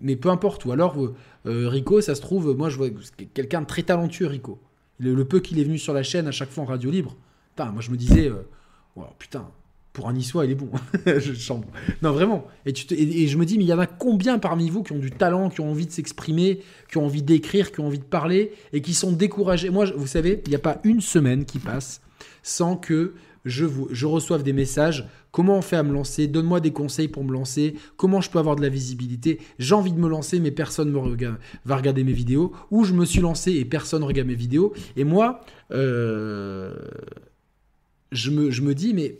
[0.00, 0.64] mais peu importe.
[0.64, 0.96] Ou alors,
[1.44, 2.88] Rico, ça se trouve, moi, je vois
[3.34, 4.60] quelqu'un de très talentueux, Rico.
[5.00, 7.16] Le, peu qu'il est venu sur la chaîne à chaque fois en radio libre.
[7.56, 8.30] Putain, moi, je me disais,
[9.18, 9.50] putain,
[9.94, 10.70] pour un niçois, il est bon.
[11.06, 11.68] je chambre.
[12.02, 12.48] Non, vraiment.
[12.66, 15.12] Et, je me dis, mais il y en a combien parmi vous qui ont du
[15.12, 16.60] talent, qui ont envie de s'exprimer,
[16.90, 19.70] qui ont envie d'écrire, qui ont envie de parler et qui sont découragés?
[19.70, 22.00] Moi, vous savez, il n'y a pas une semaine qui passe
[22.42, 23.14] sans que
[23.44, 25.06] je, je reçoive des messages.
[25.30, 26.26] Comment on fait à me lancer?
[26.26, 27.76] Donne-moi des conseils pour me lancer.
[27.96, 29.40] Comment je peux avoir de la visibilité?
[29.60, 32.52] J'ai envie de me lancer, mais personne ne va regarder mes vidéos.
[32.72, 34.72] Ou je me suis lancé et personne ne regarde mes vidéos.
[34.96, 35.40] Et moi,
[35.70, 36.74] euh,
[38.10, 39.18] je, je me dis, mais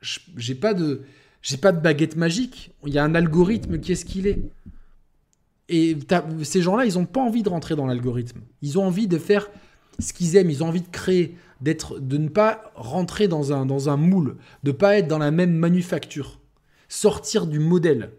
[0.00, 1.02] j'ai pas de
[1.42, 2.72] j'ai pas de baguette magique.
[2.86, 4.40] Il y a un algorithme qui est ce qu'il est.
[5.68, 5.96] Et
[6.42, 8.40] ces gens-là, ils n'ont pas envie de rentrer dans l'algorithme.
[8.60, 9.48] Ils ont envie de faire
[9.98, 10.50] ce qu'ils aiment.
[10.50, 14.36] Ils ont envie de créer, d'être, de ne pas rentrer dans un, dans un moule,
[14.64, 16.40] de pas être dans la même manufacture,
[16.88, 18.10] sortir du modèle,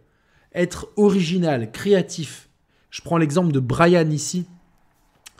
[0.55, 2.49] être original, créatif.
[2.89, 4.45] Je prends l'exemple de Brian ici,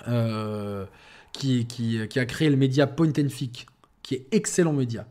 [0.08, 0.86] euh,
[1.32, 3.68] qui, qui, a créé le média Point and Fic,
[4.04, 5.08] qui est excellent média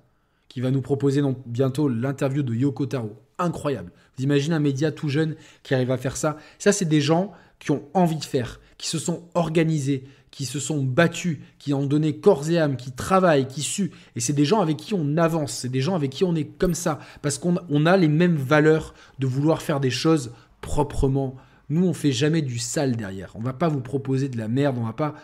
[0.51, 3.17] qui va nous proposer bientôt l'interview de Yoko Taro.
[3.39, 3.93] Incroyable.
[4.19, 7.33] Vous imaginez un média tout jeune qui arrive à faire ça Ça, c'est des gens
[7.61, 11.87] qui ont envie de faire, qui se sont organisés, qui se sont battus, qui ont
[11.87, 13.93] donné corps et âme, qui travaillent, qui suent.
[14.17, 16.45] Et c'est des gens avec qui on avance, c'est des gens avec qui on est
[16.45, 21.37] comme ça, parce qu'on a les mêmes valeurs de vouloir faire des choses proprement.
[21.69, 23.31] Nous, on fait jamais du sale derrière.
[23.37, 25.15] On va pas vous proposer de la merde, on va pas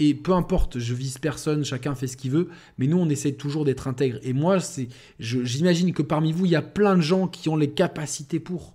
[0.00, 2.48] et peu importe, je vise personne, chacun fait ce qu'il veut,
[2.78, 4.18] mais nous, on essaie toujours d'être intègre.
[4.22, 7.56] Et moi, c'est, j'imagine que parmi vous, il y a plein de gens qui ont
[7.56, 8.74] les capacités pour.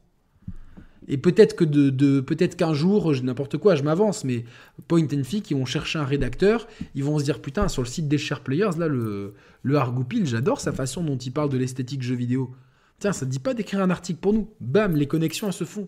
[1.07, 4.45] Et peut-être que de, peut-être qu'un jour, n'importe quoi, je m'avance, mais
[4.87, 7.87] Point and Fee, qui vont chercher un rédacteur, ils vont se dire putain, sur le
[7.87, 9.33] site des Share Players, là, le,
[9.63, 12.55] le Hargoupil, j'adore sa façon dont il parle de l'esthétique jeu vidéo.
[12.99, 14.47] Tiens, ça ne dit pas d'écrire un article pour nous?
[14.61, 15.87] Bam, les connexions, elles se font.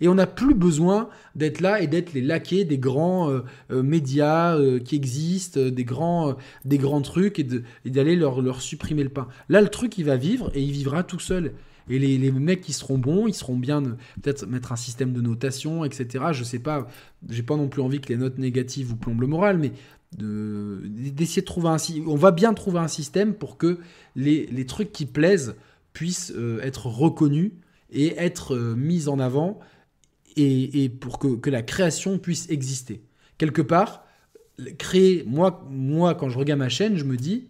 [0.00, 3.40] Et on n'a plus besoin d'être là et d'être les laquais des grands euh,
[3.70, 9.02] euh, médias euh, qui existent, des grands, des grands trucs et d'aller leur, leur supprimer
[9.02, 9.28] le pain.
[9.48, 11.52] Là, le truc, il va vivre et il vivra tout seul.
[11.90, 13.82] Et les, les, mecs qui seront bons, ils seront bien
[14.22, 16.26] peut-être mettre un système de notation, etc.
[16.32, 16.88] Je sais pas,
[17.28, 19.72] j'ai pas non plus envie que les notes négatives vous plombent le moral, mais
[20.16, 21.76] d'essayer de, trouver un
[22.06, 23.80] on va bien trouver un système pour que
[24.16, 25.56] les, les trucs qui plaisent
[25.92, 27.52] puissent être reconnus
[27.92, 29.60] et être mis en avant
[30.36, 33.02] et, pour que, la création puisse exister.
[33.38, 34.04] Quelque part,
[34.78, 37.48] créer, moi, moi, quand je regarde ma chaîne, je me dis,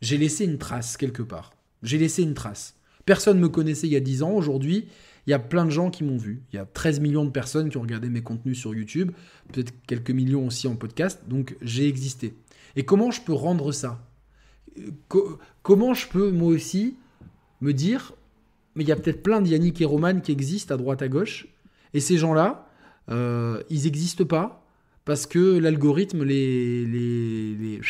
[0.00, 1.52] j'ai laissé une trace quelque part.
[1.82, 2.76] J'ai laissé une trace.
[3.04, 4.32] Personne ne me connaissait il y a 10 ans.
[4.32, 4.86] Aujourd'hui,
[5.26, 6.42] il y a plein de gens qui m'ont vu.
[6.52, 9.12] Il y a 13 millions de personnes qui ont regardé mes contenus sur YouTube,
[9.52, 11.22] peut-être quelques millions aussi en podcast.
[11.28, 12.34] Donc j'ai existé.
[12.76, 14.06] Et comment je peux rendre ça?
[15.62, 16.96] Comment je peux moi aussi
[17.60, 18.12] me dire,
[18.74, 21.46] mais il y a peut-être plein d'Yannick et Roman qui existent à droite à gauche,
[21.94, 22.68] et ces gens-là,
[23.10, 24.66] euh, ils n'existent pas
[25.04, 27.80] parce que l'algorithme les,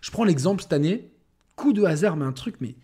[0.00, 1.08] Je prends l'exemple cette année,
[1.56, 2.74] coup de hasard, mais un truc, mais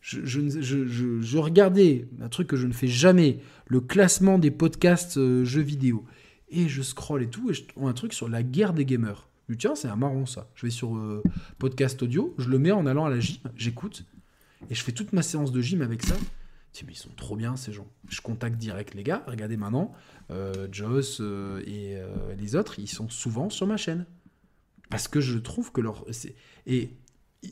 [0.00, 5.62] je, regardais un truc que je ne fais jamais, le classement des podcasts euh, jeux
[5.62, 6.04] vidéo.
[6.50, 9.26] Et je scroll et tout, et je trouve un truc sur la guerre des gamers.
[9.48, 10.48] Je dis, tiens, c'est un marrant ça.
[10.54, 11.22] Je vais sur euh,
[11.58, 14.04] podcast audio, je le mets en allant à la gym, j'écoute,
[14.70, 16.14] et je fais toute ma séance de gym avec ça
[16.82, 17.86] mais ils sont trop bien ces gens.
[18.08, 19.22] Je contacte direct les gars.
[19.28, 19.92] Regardez maintenant,
[20.30, 24.06] euh, Joss euh, et euh, les autres, ils sont souvent sur ma chaîne.
[24.90, 26.04] Parce que je trouve que leur.
[26.66, 26.90] Et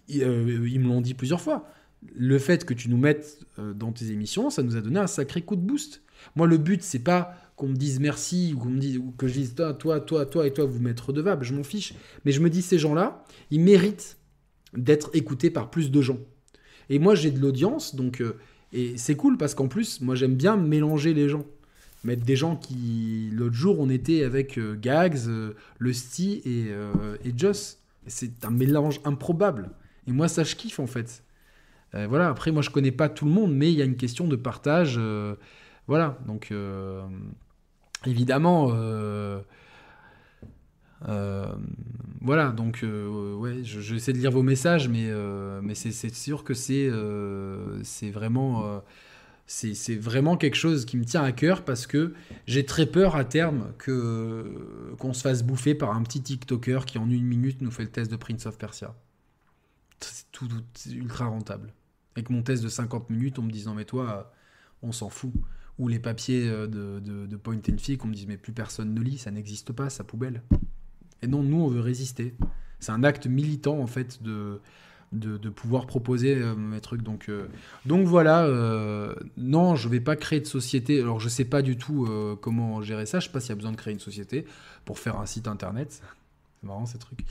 [0.09, 1.69] ils me l'ont dit plusieurs fois.
[2.15, 5.43] Le fait que tu nous mettes dans tes émissions, ça nous a donné un sacré
[5.43, 6.03] coup de boost.
[6.35, 9.35] Moi, le but, c'est pas qu'on me dise merci ou qu'on me dise que je
[9.35, 11.45] dise toi, toi, toi, toi et toi, vous m'êtes redevable.
[11.45, 11.95] Je m'en fiche.
[12.25, 14.19] Mais je me dis, ces gens-là, ils méritent
[14.75, 16.19] d'être écoutés par plus de gens.
[16.91, 18.21] Et moi, j'ai de l'audience, donc
[18.73, 21.45] et c'est cool parce qu'en plus, moi j'aime bien mélanger les gens.
[22.05, 23.31] Mettre des gens qui.
[23.33, 27.79] L'autre jour, on était avec euh, Gags, euh, Le et, euh, et Joss.
[28.07, 29.71] C'est un mélange improbable.
[30.09, 31.23] Et moi, ça, je kiffe en fait.
[31.93, 34.27] voilà, après, moi je connais pas tout le monde, mais il y a une question
[34.27, 34.99] de partage.
[35.87, 36.53] voilà, donc
[38.05, 38.73] évidemment.
[42.21, 45.11] Voilà, donc ouais, je, je, de lire vos messages, mais,
[45.63, 46.91] mais c'est sûr que c'est
[48.11, 48.83] vraiment
[50.01, 52.15] vraiment quelque chose qui me tient à cœur parce que
[52.47, 56.99] j'ai très peur à terme que qu'on se fasse bouffer par un petit TikToker qui
[56.99, 58.95] en une minute nous fait le test de Prince of Persia.
[60.01, 60.49] C'est tout,
[60.91, 61.73] ultra rentable.
[62.17, 64.33] Avec mon test de 50 minutes, on me disant mais toi,
[64.83, 65.33] on s'en fout.
[65.79, 69.01] Ou les papiers de, de, Point and Fic, on me dit mais plus personne ne
[69.01, 70.43] lit, ça n'existe pas, sa poubelle.
[71.23, 72.35] Et non, nous on veut résister.
[72.81, 74.61] C'est un acte militant en fait de
[75.13, 77.03] de, pouvoir proposer euh, mes trucs.
[77.03, 77.47] Donc, euh,
[77.87, 81.01] donc voilà, euh, non, je vais pas créer de société.
[81.01, 82.09] Alors je sais pas du tout
[82.41, 83.21] comment gérer ça.
[83.21, 84.47] Je sais pas s'il y a besoin de créer une société
[84.85, 86.03] pour faire un site internet.
[86.61, 87.25] C'est marrant ces trucs.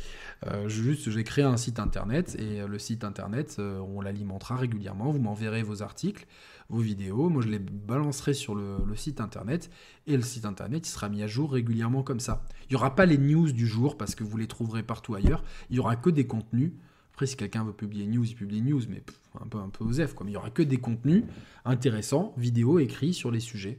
[0.45, 5.11] Euh, juste, j'ai créé un site internet et le site internet, on l'alimentera régulièrement.
[5.11, 6.25] Vous m'enverrez vos articles,
[6.71, 7.29] vos vidéos.
[7.29, 9.69] Moi, je les balancerai sur le, site internet
[10.07, 12.43] et le site internet, il sera mis à jour régulièrement comme ça.
[12.63, 15.43] Il n'y aura pas les news du jour parce que vous les trouverez partout ailleurs.
[15.69, 16.71] Il n'y aura que des contenus.
[17.13, 19.03] Après, si quelqu'un veut publier news, il publie news, mais
[19.39, 20.13] un peu un peu osef.
[20.13, 20.25] Quoi.
[20.27, 21.23] Il n'y aura que des contenus
[21.65, 23.77] intéressants, vidéos, écrits sur les sujets.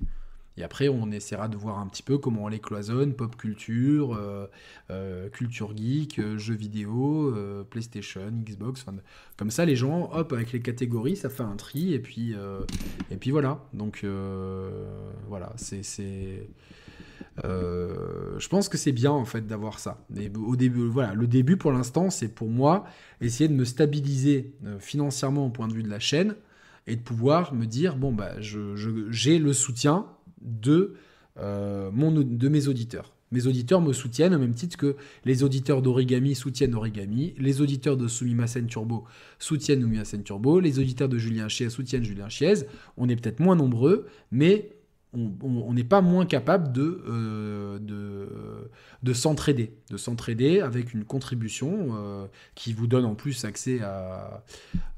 [0.57, 4.15] Et après, on essaiera de voir un petit peu comment on les cloisonne, pop culture,
[4.15, 4.47] euh,
[4.91, 7.35] euh, culture geek, euh, jeux vidéo,
[7.71, 8.85] PlayStation, Xbox.
[9.37, 11.95] Comme ça, les gens, hop, avec les catégories, ça fait un tri.
[11.95, 12.35] Et puis,
[13.11, 13.65] et puis voilà.
[13.73, 14.05] Donc
[15.29, 15.83] voilà, c'est...
[17.43, 20.05] je pense que c'est bien en fait d'avoir ça.
[20.37, 22.85] au début, voilà, le début pour l'instant, c'est pour moi
[23.23, 26.35] essayer de me stabiliser financièrement au point de vue de la chaîne
[26.87, 30.07] et de pouvoir me dire bon bah j'ai le soutien
[30.43, 30.95] de,
[31.39, 33.13] euh, de mes auditeurs.
[33.33, 34.95] Mes auditeurs me soutiennent au même titre que
[35.25, 39.05] les auditeurs d'Origami soutiennent Origami, les auditeurs de Sumimasen Turbo
[39.39, 42.67] soutiennent Sumimasen Turbo, les auditeurs de Julien Chiez soutiennent Julien Chiez.
[42.99, 44.69] On est peut-être moins nombreux, mais
[45.15, 48.71] on n'est pas moins capable de, euh, de,
[49.03, 54.43] de s'entraider, de s'entraider avec une contribution euh, qui vous donne en plus accès à.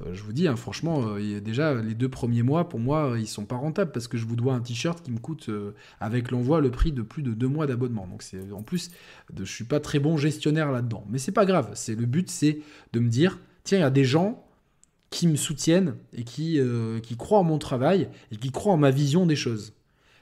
[0.06, 3.44] Euh, je vous dis, hein, franchement, déjà les deux premiers mois, pour moi, ils sont
[3.44, 5.50] pas rentables parce que je vous dois un t-shirt qui me coûte
[5.98, 8.06] avec l'envoi le prix de plus de deux mois d'abonnement.
[8.06, 8.92] Donc c'est en plus,
[9.32, 11.72] de, je suis pas très bon gestionnaire là-dedans, mais c'est pas grave.
[11.74, 12.60] C'est le but, c'est
[12.92, 14.44] de me dire, tiens, il y a des gens
[15.10, 16.60] qui me soutiennent et qui,
[17.02, 19.72] qui croient en mon travail et qui croient en ma vision des choses.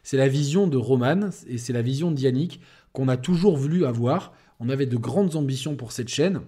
[0.03, 2.61] C'est la vision de Roman et c'est la vision d'Yannick
[2.93, 4.33] qu'on a toujours voulu avoir.
[4.61, 6.41] On avait de grandes ambitions pour cette chaîne.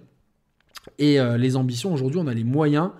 [0.99, 2.91] Et euh, les ambitions, aujourd'hui, on a les moyens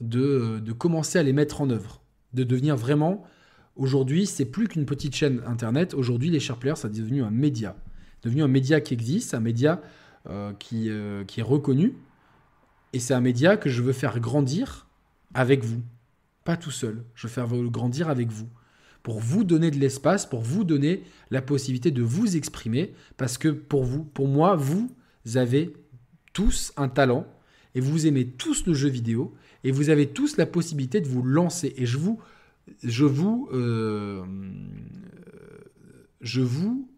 [0.00, 2.02] de, commencer à les mettre en œuvre.
[2.34, 3.24] De devenir vraiment.
[3.76, 5.94] Aujourd'hui, c'est plus qu'une petite chaîne internet.
[5.94, 7.76] Aujourd'hui, les Sharp Players, ça est devenu un média.
[8.22, 9.80] devenu un média qui existe, un média
[10.28, 11.94] euh, qui, euh, qui est reconnu.
[12.92, 14.88] Et c'est un média que je veux faire grandir
[15.34, 15.82] avec vous.
[16.44, 17.04] Pas tout seul.
[17.14, 18.48] Je veux faire grandir avec vous
[19.02, 23.48] pour vous donner de l'espace, pour vous donner la possibilité de vous exprimer, parce que
[23.48, 24.90] pour vous, pour moi, vous
[25.34, 25.72] avez
[26.32, 27.26] tous un talent
[27.74, 31.22] et vous aimez tous le jeu vidéo et vous avez tous la possibilité de vous
[31.22, 31.74] lancer.
[31.76, 32.20] Et je vous,
[32.82, 34.24] je vous, euh,
[36.20, 36.88] je vous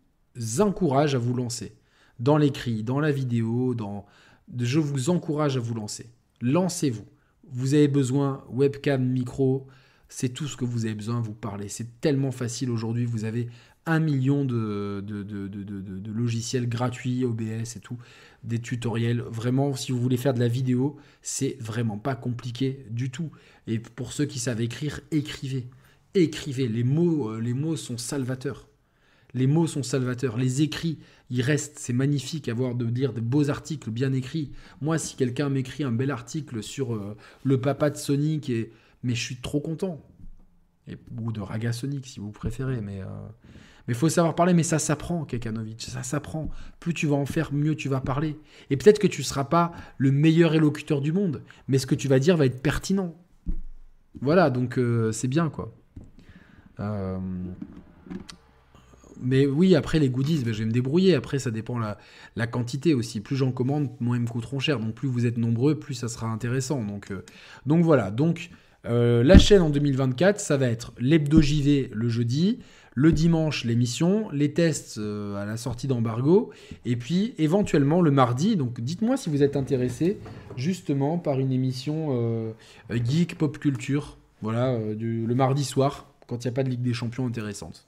[0.61, 1.73] encourage à vous lancer
[2.19, 4.07] dans l'écrit, dans la vidéo, dans,
[4.59, 6.07] je vous encourage à vous lancer.
[6.41, 7.05] Lancez-vous.
[7.51, 9.66] Vous avez besoin webcam, micro,
[10.14, 11.68] c'est tout ce que vous avez besoin, vous parler.
[11.68, 13.48] C'est tellement facile aujourd'hui, vous avez
[13.86, 15.02] un million de,
[16.14, 17.97] logiciels gratuits, OBS et tout,
[18.44, 19.22] des tutoriels.
[19.22, 23.30] Vraiment, si vous voulez faire de la vidéo, c'est vraiment pas compliqué du tout.
[23.66, 25.66] Et pour ceux qui savent écrire, écrivez.
[26.14, 26.68] Écrivez.
[26.68, 28.68] Les mots, euh, les mots sont salvateurs.
[29.32, 30.36] Les mots sont salvateurs.
[30.36, 30.98] Les écrits,
[31.30, 31.78] ils restent.
[31.78, 34.52] C'est magnifique avoir de lire de beaux articles bien écrits.
[34.82, 38.72] Moi, si quelqu'un m'écrit un bel article sur euh, le papa de Sonic et
[39.03, 40.01] mais je suis trop content.
[40.89, 44.79] Et, ou de Raga Sonic si vous préférez, mais euh, faut savoir parler, mais ça
[44.79, 46.51] s'apprend, Kekanovic, ça s'apprend.
[46.81, 48.39] Plus tu vas en faire, mieux tu vas parler.
[48.70, 51.95] Et peut-être que tu ne seras pas le meilleur élocuteur du monde, mais ce que
[51.95, 53.15] tu vas dire va être pertinent.
[54.20, 55.74] Voilà, donc euh, c'est bien, quoi.
[56.81, 57.19] Euh,
[59.20, 61.15] mais oui, après les goodies, ben, je vais me débrouiller.
[61.15, 61.97] Après, ça dépend la,
[62.35, 63.20] la quantité aussi.
[63.20, 64.81] Plus j'en commande, moins ils me coûteront cher.
[64.81, 66.83] Donc plus vous êtes nombreux, plus ça sera intéressant.
[66.83, 67.12] Donc,
[67.65, 68.11] donc voilà.
[68.11, 68.51] Donc
[68.87, 72.59] euh, la chaîne en 2024, ça va être l'hebdo JV le jeudi,
[72.95, 76.51] le dimanche l'émission, les tests euh, à la sortie d'embargo,
[76.85, 78.57] et puis éventuellement le mardi.
[78.57, 80.19] Donc dites-moi si vous êtes intéressé
[80.57, 82.53] justement par une émission euh,
[82.91, 86.95] geek pop culture, voilà, le mardi soir, quand il n'y a pas de Ligue des
[86.95, 87.87] Champions intéressante.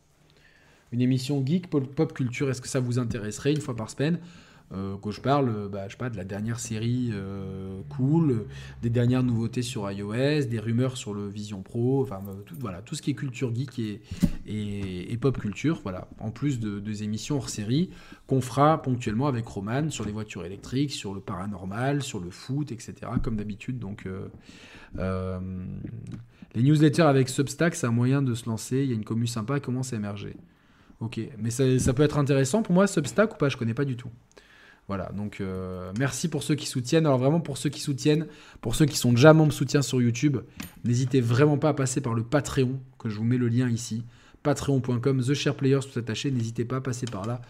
[0.93, 4.21] Une émission geek pop culture, est-ce que ça vous intéresserait une fois par semaine?
[4.73, 8.47] Euh, que je parle euh, bah, je sais pas, de la dernière série euh, cool,
[8.83, 12.95] des dernières nouveautés sur iOS, des rumeurs sur le Vision Pro, enfin tout, voilà, tout
[12.95, 14.01] ce qui est culture geek et,
[14.47, 17.91] et, pop culture, voilà, en plus de, des émissions hors série
[18.27, 22.73] qu'on fera ponctuellement avec Roman sur les voitures électriques, sur le paranormal, sur le foot,
[22.73, 22.95] etc.
[23.23, 23.79] comme d'habitude.
[23.79, 24.09] Donc
[24.97, 29.27] les newsletters avec Substack, c'est un moyen de se lancer, il y a une commu
[29.27, 30.37] sympa qui commence à émerger.
[31.01, 33.85] Ok, mais ça, ça, peut être intéressant pour moi, Substack ou pas, je connais pas
[33.85, 34.09] du tout.
[34.87, 37.07] Voilà, donc euh, merci pour ceux qui soutiennent.
[37.07, 38.27] Alors vraiment pour ceux qui soutiennent,
[38.61, 40.39] pour ceux qui sont déjà membres soutien sur YouTube,
[40.85, 44.05] n'hésitez vraiment pas à passer par le Patreon, que je vous mets le lien ici.
[44.43, 47.41] Patreon.com, The Share Players, tout attaché, n'hésitez pas à passer par là.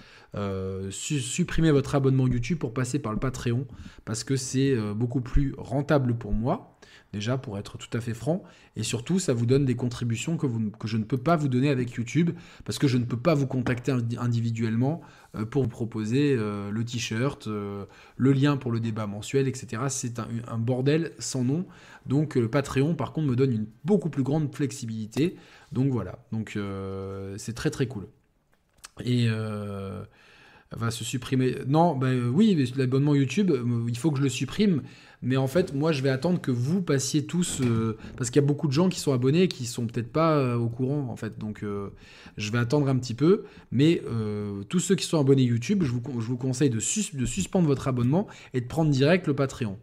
[0.91, 3.67] supprimez votre abonnement YouTube pour passer par le Patreon
[4.05, 6.75] parce que c'est beaucoup plus rentable pour moi
[7.15, 8.43] déjà pour être tout à fait franc,
[8.77, 10.47] et surtout ça vous donne des contributions que,
[10.85, 12.33] je ne peux pas vous donner avec YouTube,
[12.65, 15.07] parce que je ne peux pas vous contacter individuellement euh,
[15.51, 17.87] pour vous proposer euh, le t-shirt, euh,
[18.17, 19.83] le lien pour le débat mensuel, etc.
[19.89, 21.67] C'est un, bordel sans nom,
[22.07, 25.37] donc le Patreon par contre me donne une beaucoup plus grande flexibilité,
[25.73, 26.59] donc voilà, donc
[27.37, 28.07] c'est très très cool.
[29.05, 29.29] Et
[30.71, 31.57] va se supprimer.
[31.67, 33.53] Non, ben oui, l'abonnement YouTube,
[33.89, 34.83] il faut que je le supprime
[35.25, 38.45] mais en fait, moi, je vais attendre que vous passiez tous, euh, parce qu'il y
[38.45, 41.09] a beaucoup de gens qui sont abonnés et qui sont peut-être pas euh, au courant,
[41.09, 41.39] en fait.
[41.39, 41.89] Donc, euh,
[42.37, 43.45] je vais attendre un petit peu.
[43.73, 44.03] Mais
[44.69, 48.61] tous ceux qui sont abonnés YouTube, je vous, conseille de, de, suspendre votre abonnement et
[48.61, 49.79] de prendre direct le Patreon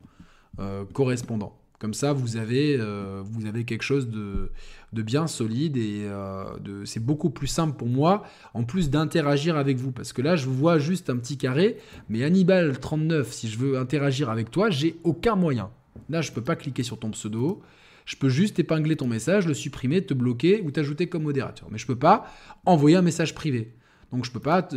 [0.94, 1.58] correspondant.
[1.80, 4.52] Comme ça, vous avez, vous avez quelque chose de,
[4.94, 8.24] de bien solide et euh, c'est beaucoup plus simple pour moi,
[8.54, 9.92] en plus d'interagir avec vous.
[9.92, 11.78] Parce que là, je vois juste un petit carré,
[12.10, 15.70] mais Hannibal39, si je veux interagir avec toi, j'ai aucun moyen.
[16.10, 17.62] Là, je peux pas cliquer sur ton pseudo.
[18.06, 21.70] Je peux juste épingler ton message, le supprimer, te bloquer ou t'ajouter comme modérateur.
[21.72, 22.26] Mais je peux pas
[22.66, 23.74] envoyer un message privé.
[24.12, 24.68] Donc je peux pas,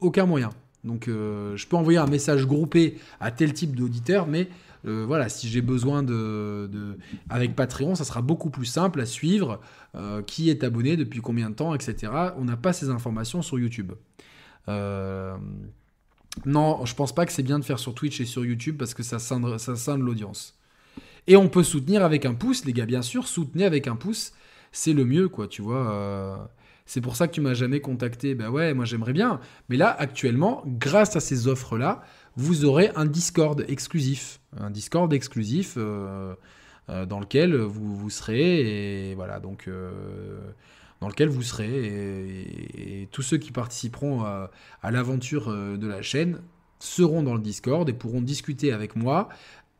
[0.00, 0.50] aucun moyen.
[0.84, 4.48] Donc euh, je peux envoyer un message groupé à tel type d'auditeur, mais
[4.86, 6.96] euh, voilà, si j'ai besoin de,
[7.28, 9.60] Avec Patreon, ça sera beaucoup plus simple à suivre.
[9.94, 12.12] Euh, qui est abonné, depuis combien de temps, etc.
[12.36, 13.92] On n'a pas ces informations sur YouTube.
[16.44, 18.92] Non, je pense pas que c'est bien de faire sur Twitch et sur YouTube parce
[18.92, 20.58] que ça scinde l'audience.
[21.26, 24.32] Et on peut soutenir avec un pouce, les gars, bien sûr, soutenez avec un pouce,
[24.70, 26.50] c'est le mieux, quoi, tu vois.
[26.86, 28.34] C'est pour ça que tu m'as jamais contacté.
[28.34, 29.40] Ben ouais, moi j'aimerais bien.
[29.68, 32.02] Mais là, actuellement, grâce à ces offres-là,
[32.36, 34.40] vous aurez un Discord exclusif.
[34.56, 36.34] Un Discord exclusif euh,
[36.88, 39.10] euh, dans lequel vous, vous, serez.
[39.10, 39.66] Et voilà, donc.
[39.66, 40.40] Euh,
[41.00, 41.68] dans lequel vous serez.
[41.68, 44.50] Et, tous ceux qui participeront à,
[44.90, 46.40] l'aventure de la chaîne
[46.78, 49.28] seront dans le Discord et pourront discuter avec moi,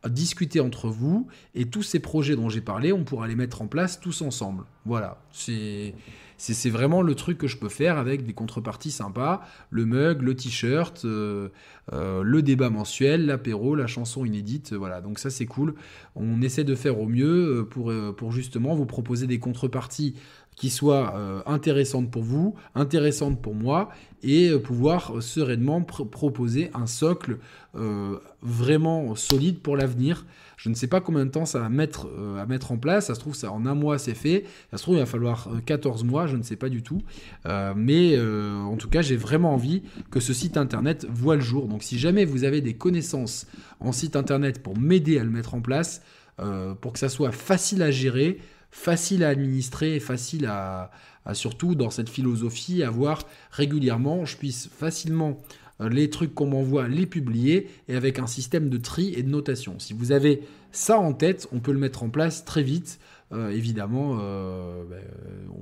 [0.07, 1.27] discuter entre vous.
[1.55, 4.65] Et tous ces projets dont j'ai parlé, on pourra les mettre en place tous ensemble.
[4.85, 5.19] Voilà.
[5.31, 5.95] C'est
[6.37, 9.41] c'est vraiment le truc que je peux faire avec des contreparties sympas,
[9.71, 11.49] le mug, le t-shirt, euh,
[11.93, 15.73] euh, le débat mensuel, l'apéro, la chanson inédite, voilà, donc ça c'est cool.
[16.15, 20.15] On essaie de faire au mieux euh, pour justement vous proposer des contreparties
[20.55, 23.89] qui soient intéressantes pour vous, intéressantes pour moi,
[24.23, 27.37] et pouvoir sereinement proposer un socle
[28.41, 30.25] vraiment solide pour l'avenir.
[30.57, 33.07] Je ne sais pas combien de temps ça va mettre euh, à mettre en place.
[33.07, 34.43] Ça se trouve, ça, en un mois, c'est fait.
[34.71, 37.03] Ça se trouve, il va falloir 14 euh, mois, je ne sais pas du tout.
[37.45, 41.67] Euh, mais en tout cas, j'ai vraiment envie que ce site internet voit le jour.
[41.67, 43.45] Donc, si jamais vous avez des connaissances
[43.79, 46.01] en site internet pour m'aider à le mettre en place,
[46.81, 48.39] pour que ça soit facile à gérer,
[48.71, 50.91] facile à administrer facile à,
[51.25, 55.39] à surtout dans cette philosophie, à voir régulièrement, je puisse facilement
[55.79, 59.79] les trucs qu'on m'envoie, les publier, et avec un système de tri et de notation.
[59.79, 60.41] Si vous avez
[60.71, 62.99] ça en tête, on peut le mettre en place très vite.
[63.33, 65.03] Euh, évidemment, euh, ben,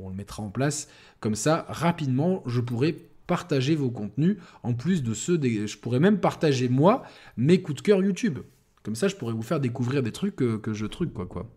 [0.02, 0.88] on le mettra en place
[1.20, 2.44] comme ça rapidement.
[2.46, 2.96] Je pourrai
[3.28, 5.68] partager vos contenus en plus de ceux des.
[5.68, 7.04] Je pourrais même partager moi
[7.38, 8.40] mes coups de cœur YouTube.
[8.84, 11.50] Comme ça, je pourrais vous faire découvrir des trucs que, je truc quoi quoi.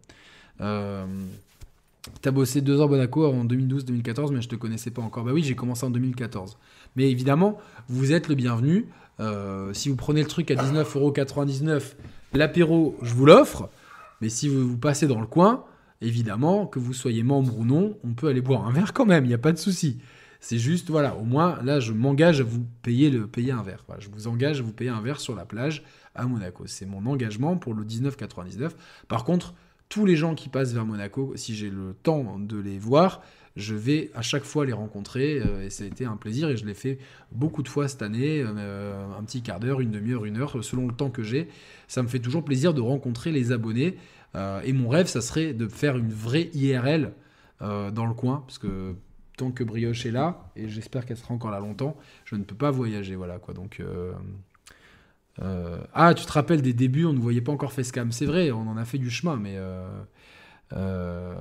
[2.23, 5.25] T'as bossé deux ans Monaco en 2012-2014, mais je te connaissais pas encore.
[5.25, 6.57] Bah oui, j'ai commencé en 2014.
[6.97, 7.59] Mais évidemment,
[7.89, 8.87] vous êtes le bienvenu.
[9.21, 11.95] Euh, si vous prenez le truc à 19,99€,
[12.35, 13.69] l'apéro, je vous l'offre.
[14.21, 15.65] Mais si vous, passez dans le coin,
[16.01, 19.25] évidemment, que vous soyez membre ou non, on peut aller boire un verre quand même,
[19.25, 19.99] il n'y a pas de souci.
[20.41, 23.85] C'est juste, voilà, au moins, là, je m'engage à vous payer, le, payer un verre.
[23.99, 25.83] je vous engage à vous payer un verre sur la plage
[26.15, 26.65] à Monaco.
[26.67, 28.71] C'est mon engagement pour le 19,99.
[29.09, 29.55] Par contre,
[29.89, 33.23] tous les gens qui passent vers Monaco, si j'ai le temps de les voir,
[33.57, 36.57] je vais à chaque fois les rencontrer euh, et ça a été un plaisir et
[36.57, 36.99] je l'ai fait
[37.33, 40.87] beaucoup de fois cette année, euh, un petit quart d'heure, une demi-heure, une heure, selon
[40.87, 41.49] le temps que j'ai.
[41.89, 43.97] Ça me fait toujours plaisir de rencontrer les abonnés
[44.37, 47.13] euh, et mon rêve, ça serait de faire une vraie IRL
[47.61, 48.95] dans le coin parce que
[49.37, 52.55] tant que Brioche est là et j'espère qu'elle sera encore là longtemps, je ne peux
[52.55, 53.53] pas voyager, voilà quoi.
[53.53, 53.83] Donc
[55.41, 58.13] ah, tu te rappelles des débuts, on ne voyait pas encore Facecam.
[58.13, 59.57] C'est vrai, on en a fait du chemin, mais
[60.73, 61.35] euh,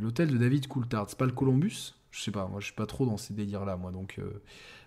[0.00, 1.94] l'hôtel de David Coulthard, c'est pas le Columbus?
[2.10, 4.42] Je sais pas, moi je suis pas trop dans ces délires-là, moi, donc euh,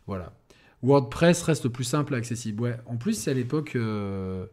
[0.07, 0.33] voilà.
[0.81, 2.61] WordPress reste plus simple et accessible.
[2.61, 3.73] Ouais, en plus, c'est à l'époque.
[3.75, 4.45] Euh,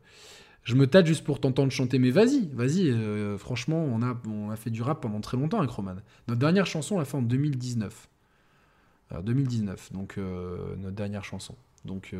[0.65, 2.93] je me tâte juste pour t'entendre chanter, mais vas-y, vas-y.
[3.39, 5.95] franchement, on a, on a fait du rap pendant très longtemps avec Roman.
[6.27, 8.09] Notre dernière chanson, on l'a fait en 2019.
[9.23, 11.55] 2019, donc notre dernière chanson.
[11.85, 12.13] Donc,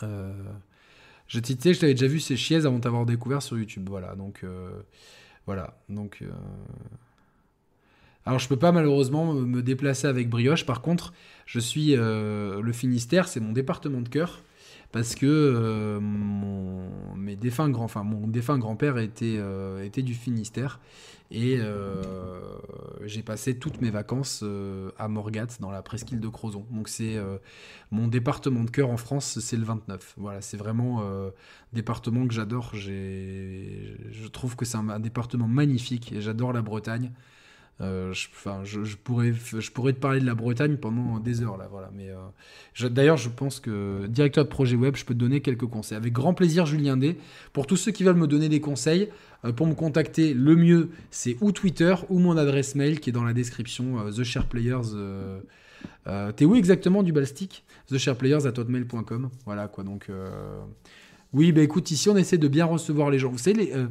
[0.00, 3.88] je t'ai je t'avais déjà vu ces chiaises avant t'avoir découvert sur YouTube.
[3.88, 4.44] Voilà, donc
[5.46, 6.18] voilà, donc.
[6.22, 6.30] Euh,
[8.24, 10.66] Alors je peux pas malheureusement me déplacer avec brioche.
[10.66, 11.12] Par contre,
[11.46, 14.42] je suis le Finistère, c'est mon département de cœur
[14.96, 16.88] parce que euh, mon,
[17.68, 20.80] grand, mon défunt grand-père était, euh, du Finistère
[21.30, 22.40] et euh,
[23.04, 24.42] j'ai passé toutes mes vacances
[24.98, 26.64] à Morgat dans la presqu'île de Crozon.
[26.70, 27.18] Donc c'est
[27.90, 30.14] mon département de cœur en France, c'est le 29.
[30.16, 31.30] Voilà, c'est vraiment un
[31.74, 32.70] département que j'adore.
[32.74, 37.12] Je trouve que c'est un département magnifique et j'adore la Bretagne.
[37.82, 38.28] Euh, je,
[38.64, 41.90] je, pourrais, je pourrais te parler de la Bretagne pendant des heures là, voilà.
[41.94, 45.66] Mais euh, d'ailleurs, je pense que directeur de projet web, je peux te donner quelques
[45.66, 45.96] conseils.
[45.96, 47.18] Avec grand plaisir, Julien D.
[47.52, 49.10] Pour tous ceux qui veulent me donner des conseils,
[49.44, 53.12] euh, pour me contacter, le mieux, c'est ou Twitter ou mon adresse mail qui est
[53.12, 54.10] dans la description.
[54.10, 54.94] The Share Players.
[56.36, 57.64] T'es où exactement du balstic?
[57.90, 59.84] hotmail.com Voilà quoi.
[59.84, 60.08] Donc
[61.36, 63.30] oui, bah écoute, ici on essaie de bien recevoir les gens.
[63.30, 63.88] Vous savez, euh,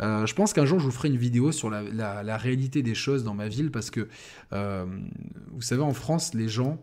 [0.00, 3.24] euh, je pense qu'un jour je vous ferai une vidéo sur la, réalité des choses
[3.24, 4.08] dans ma ville parce que,
[4.52, 4.86] euh,
[5.50, 6.78] vous savez, en France, les gens,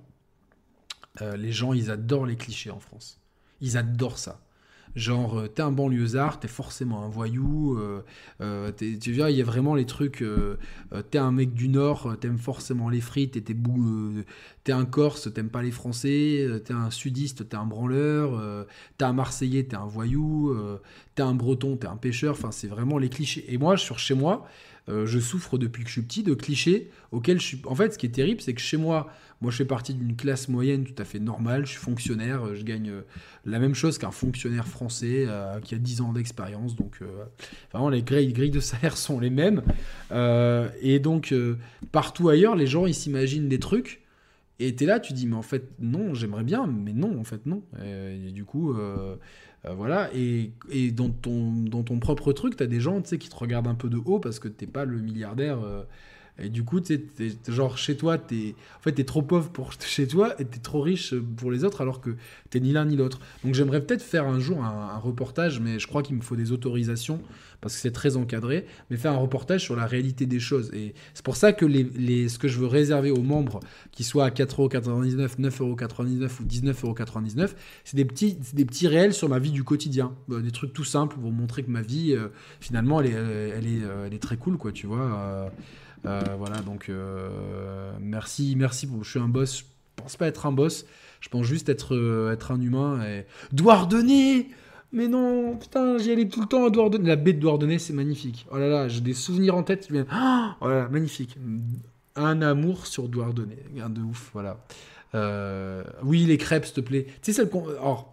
[1.21, 3.21] les gens, ils adorent les clichés en France.
[3.61, 4.41] Ils adorent ça.
[4.95, 7.77] Genre, euh, t'es un banlieusard, t'es forcément un voyou.
[7.77, 8.01] Euh,
[8.41, 10.23] euh, tu vois, il y a vraiment les trucs.
[11.09, 13.55] t'es un mec du Nord, t'aimes forcément les frites, et t'es,
[14.63, 16.47] t'es un Corse, t'aimes pas les Français.
[16.65, 18.67] t'es un Sudiste, t'es un branleur.
[18.97, 20.55] t'es un Marseillais, t'es un voyou.
[21.15, 22.33] t'es un Breton, t'es un pêcheur.
[22.33, 23.45] Enfin, c'est vraiment les clichés.
[23.47, 24.45] Et moi, sur chez moi,
[24.87, 27.61] je souffre depuis que je suis petit de clichés auxquels je suis.
[27.65, 29.07] En fait, ce qui est terrible, c'est que chez moi,
[29.41, 31.65] moi, je fais partie d'une classe moyenne tout à fait normale.
[31.65, 32.45] Je suis fonctionnaire.
[32.45, 33.01] Euh, je gagne euh,
[33.43, 36.75] la même chose qu'un fonctionnaire français euh, qui a 10 ans d'expérience.
[36.75, 36.99] Donc,
[37.71, 39.63] vraiment, les grilles, grilles, de salaire sont les mêmes.
[40.11, 41.33] et donc,
[41.91, 44.01] partout ailleurs, les gens, ils s'imaginent des trucs.
[44.59, 47.23] Et tu es là, tu dis, mais en fait, non, j'aimerais bien, mais non, en
[47.23, 47.63] fait, non.
[47.83, 48.75] Et, du coup,
[49.67, 50.11] voilà.
[50.13, 50.51] Et,
[50.91, 54.19] dans, ton, propre truc, tu as des gens qui te regardent un peu de haut
[54.19, 55.57] parce que t'es pas le milliardaire
[56.41, 59.71] et du coup, tu sais, genre chez toi, t'es, en fait, t'es trop pauvre pour
[59.79, 62.15] chez toi et t'es trop riche pour les autres alors que
[62.49, 63.19] t'es ni l'un ni l'autre.
[63.43, 66.51] Donc j'aimerais peut-être faire un jour un, reportage, mais je crois qu'il me faut des
[66.51, 67.21] autorisations
[67.59, 70.71] parce que c'est très encadré, mais faire un reportage sur la réalité des choses.
[70.73, 73.59] Et c'est pour ça que les, les, ce que je veux réserver aux membres,
[73.91, 77.49] qui soient à 4,99€, 9,99€ ou 19,99€,
[77.83, 80.13] c'est des petits, des petits réels sur ma vie du quotidien.
[80.31, 83.67] Euh, des trucs tout simples pour montrer que ma vie, euh, finalement, elle est, elle,
[83.67, 85.01] est, elle est très cool, quoi, tu vois.
[85.01, 85.49] Euh,
[86.03, 88.87] voilà, donc euh, merci, merci.
[89.01, 89.59] Je suis un boss.
[89.59, 90.85] Je pense pas être un boss.
[91.19, 93.03] Je pense juste être, euh, être un humain.
[93.05, 93.25] Et...
[94.93, 97.07] Mais non, putain, j'y allais tout le temps à Douardonné.
[97.07, 98.45] La baie de Douardonné, c'est magnifique.
[98.51, 99.87] Oh là là, j'ai des souvenirs en tête.
[99.91, 101.37] Oh là là, magnifique.
[102.15, 103.57] Un amour sur Douardonné.
[103.79, 104.57] Un de ouf, voilà.
[106.03, 107.05] oui, les crêpes, s'il te plaît.
[107.21, 107.63] Tu sais, celles qu'on,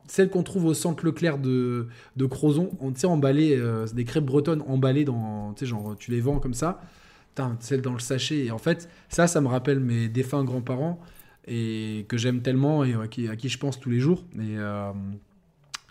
[0.07, 3.61] celles qu'on trouve au centre Leclerc de, de Crozon, on, tu sais, emballées,
[3.93, 6.81] des crêpes bretonnes emballées dans, tu sais, genre, tu les vends comme ça
[7.61, 8.47] celle dans le sachet.
[8.47, 11.01] Et en fait, ça, ça me rappelle mes défunts grands-parents
[11.49, 14.25] et que j'aime tellement et à qui, à qui, je pense tous les jours.
[14.37, 14.93] Et, euh,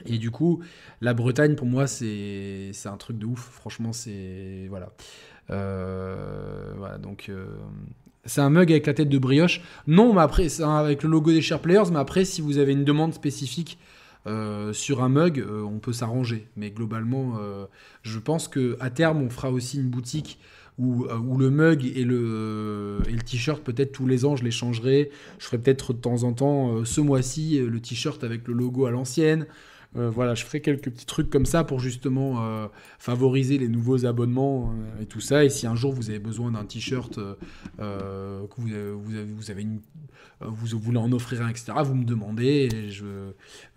[0.05, 0.61] du coup,
[1.01, 3.39] la Bretagne, pour moi, c'est un truc de ouf.
[3.39, 4.67] Franchement, c'est.
[4.69, 4.91] Voilà.
[5.49, 7.27] Euh, voilà, donc.
[7.29, 7.47] Euh,
[8.25, 9.61] c'est un mug avec la tête de brioche.
[9.87, 11.89] Non, mais après, c'est avec le logo des Share Players.
[11.91, 13.79] Mais après, si vous avez une demande spécifique
[14.73, 16.49] sur un mug, on peut s'arranger.
[16.57, 17.39] Mais globalement,
[18.01, 20.39] je pense que à terme, on fera aussi une boutique
[20.79, 24.51] euh, où, le mug et le, et le t-shirt, peut-être tous les ans, je les
[24.51, 25.09] changerai.
[25.39, 28.85] Je ferai peut-être de temps en temps, euh, ce mois-ci, le t-shirt avec le logo
[28.85, 29.47] à l'ancienne.
[29.97, 32.67] Euh, voilà, je ferai quelques petits trucs comme ça pour justement euh,
[32.99, 35.43] favoriser les nouveaux abonnements euh, et tout ça.
[35.43, 38.67] Et si un jour vous avez besoin d'un t-shirt, que vous,
[39.01, 39.67] vous, avez
[40.41, 43.31] vous voulez en offrir un, etc., vous me demandez et je,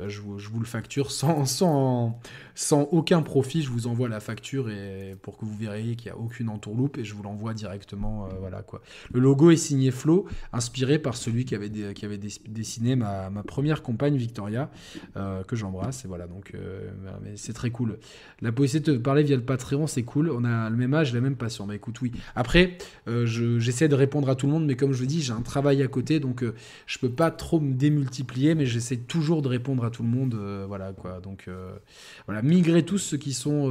[0.06, 2.20] je, vous le facture sans, sans,
[2.54, 3.62] sans aucun profit.
[3.62, 6.98] Je vous envoie la facture et pour que vous verriez qu'il n'y a aucune entourloupe
[6.98, 8.28] et je vous l'envoie directement.
[8.40, 8.82] voilà quoi.
[9.12, 13.42] Le logo est signé Flo, inspiré par celui qui avait, qui avait dessiné ma, ma
[13.42, 14.70] première compagne Victoria,
[15.14, 16.90] que j'embrasse voilà, donc euh,
[17.36, 17.96] c'est très cool.
[18.42, 20.28] La possibilité de parler via le Patreon, c'est cool.
[20.30, 21.68] On a le même âge, la même passion.
[21.68, 22.10] Mais écoute, oui.
[22.34, 22.76] Après,
[23.06, 25.42] euh, j'essaie de répondre à tout le monde, mais comme je le dis, j'ai un
[25.42, 26.52] travail à côté, donc euh,
[26.86, 30.34] je peux pas trop me démultiplier, mais j'essaie toujours de répondre à tout le monde.
[30.66, 31.20] voilà, quoi.
[31.20, 31.48] Donc
[32.26, 33.70] voilà, migrez tous ceux qui sont,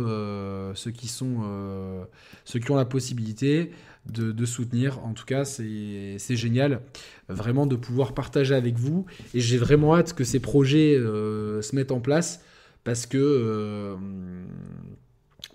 [0.75, 2.07] ceux qui sont,
[2.45, 3.71] ceux qui ont la possibilité.
[4.05, 5.05] De, soutenir.
[5.05, 6.81] En tout cas, c'est génial
[7.27, 9.05] vraiment de pouvoir partager avec vous.
[9.35, 12.41] Et j'ai vraiment hâte que ces projets se mettent en place
[12.89, 13.95] parce que, euh,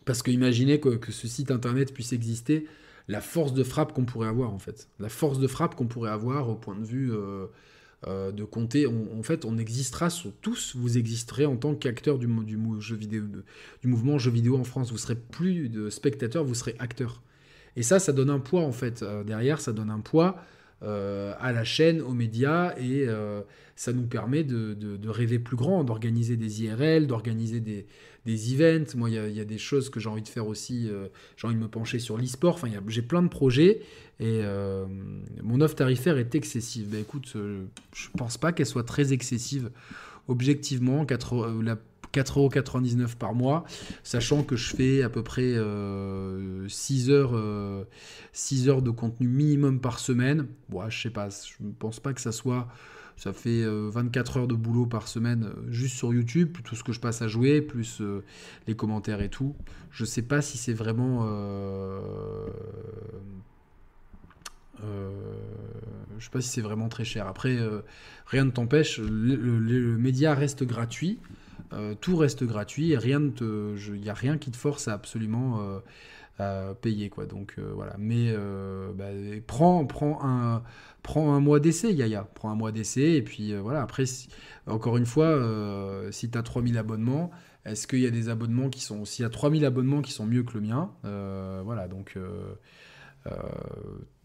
[0.04, 2.68] parce que imaginez que, ce site internet puisse exister,
[3.08, 4.88] la force de frappe qu'on pourrait avoir en fait.
[5.00, 7.46] La force de frappe qu'on pourrait avoir au point de vue euh,
[8.06, 8.86] euh, de compter.
[8.86, 12.78] en fait, on existera sur tous, vous existerez en tant qu'acteur du, du, mouvement
[14.18, 14.92] jeu vidéo en France.
[14.92, 17.20] Vous serez plus de spectateurs, vous serez acteur.
[17.76, 19.05] Et ça, ça donne un poids en fait.
[19.26, 20.36] derrière, ça donne un poids
[20.82, 23.06] à la chaîne, aux médias, et
[23.76, 27.86] ça nous permet de, rêver plus grand, d'organiser des IRL, d'organiser des,
[28.26, 28.96] des events.
[28.96, 30.88] Moi, il y, a des choses que j'ai envie de faire aussi.
[30.88, 32.55] Euh, j'ai envie de me pencher sur l'e-sport.
[32.55, 33.80] Enfin, j'ai plein de projets
[34.20, 34.86] et euh,
[35.42, 36.88] mon offre tarifaire est excessive.
[36.88, 37.64] Ben, écoute, euh,
[37.94, 39.70] je pense pas qu'elle soit très excessive.
[40.28, 41.76] Objectivement, 4, la
[42.15, 43.65] 4,99€ par mois,
[44.03, 45.55] sachant que je fais à peu près
[46.69, 47.86] 6 heures,
[48.32, 50.47] 6 heures de contenu minimum par semaine.
[50.69, 52.69] Bon, je sais pas, je ne pense pas que ça soit
[53.16, 56.82] ça fait 24 euh, heures de boulot par semaine euh, juste sur YouTube, tout ce
[56.82, 58.24] que je passe à jouer, plus euh,
[58.66, 59.55] les commentaires et tout.
[59.91, 61.24] Je sais pas si c'est vraiment.
[66.19, 67.28] je sais pas si c'est vraiment très cher.
[67.28, 67.57] Après,
[68.27, 71.20] rien ne t'empêche, le, média reste gratuit,
[72.01, 75.81] tout reste gratuit, rien il n'y a rien qui te force à absolument
[76.81, 77.27] payer quoi.
[77.27, 77.97] Donc voilà.
[77.99, 78.32] Mais
[78.95, 79.07] bah,
[79.47, 79.86] prends,
[80.23, 80.62] un
[81.05, 82.27] prends un mois d'essai, Yaya.
[82.35, 83.12] Prends un mois d'essai.
[83.12, 84.05] Et puis euh, voilà, après,
[84.66, 87.31] encore une fois, euh, si tu as 3000 abonnements,
[87.65, 89.05] est-ce qu'il y a des abonnements qui sont.
[89.05, 92.19] S'il y a 3000 abonnements qui sont mieux que le mien, euh, voilà, donc.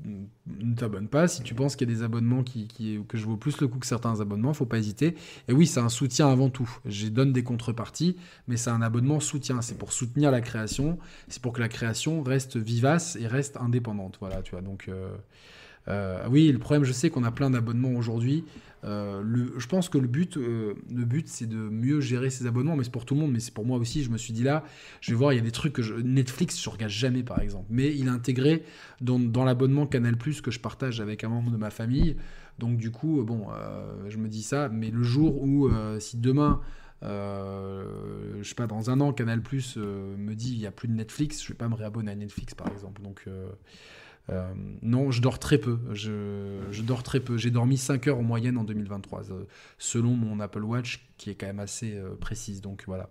[0.01, 1.27] Ne t'abonne pas.
[1.27, 2.67] Si tu penses qu'il y a des abonnements qui,
[3.07, 5.15] que je vaux plus le coup que certains abonnements, faut pas hésiter.
[5.47, 6.69] Et oui, c'est un soutien avant tout.
[6.85, 8.17] Je donne des contreparties,
[8.47, 9.61] mais c'est un abonnement soutien.
[9.61, 10.99] C'est pour soutenir la création.
[11.27, 14.17] C'est pour que la création reste vivace et reste indépendante.
[14.19, 14.61] Voilà, tu vois.
[14.61, 15.15] Donc, euh,
[15.87, 18.45] oui, le problème, je sais qu'on a plein d'abonnements aujourd'hui.
[18.85, 22.83] Euh, je pense que le but, euh, but, c'est de mieux gérer ses abonnements, mais
[22.83, 24.03] c'est pour tout le monde, mais c'est pour moi aussi.
[24.03, 24.63] Je me suis dit là,
[25.01, 27.67] je vais voir, il y a des trucs que Netflix, je regarde jamais par exemple,
[27.69, 28.63] mais il est intégré
[29.01, 32.15] dans, dans l'abonnement Canal Plus que je partage avec un membre de ma famille.
[32.57, 33.47] Donc du coup, bon,
[34.09, 35.69] je me dis ça, mais le jour où,
[35.99, 36.59] si demain,
[37.01, 40.93] je sais pas, dans un an, Canal Plus me dit il y a plus de
[40.93, 43.01] Netflix, je vais pas me réabonner à Netflix par exemple.
[43.01, 43.25] Donc
[44.29, 45.79] euh, non, je dors très peu.
[45.93, 47.37] Je, dors très peu.
[47.37, 49.43] J'ai dormi 5 heures en moyenne en 2023, euh,
[49.77, 52.61] selon mon Apple Watch, qui est quand même assez euh, précise.
[52.61, 53.09] Donc voilà.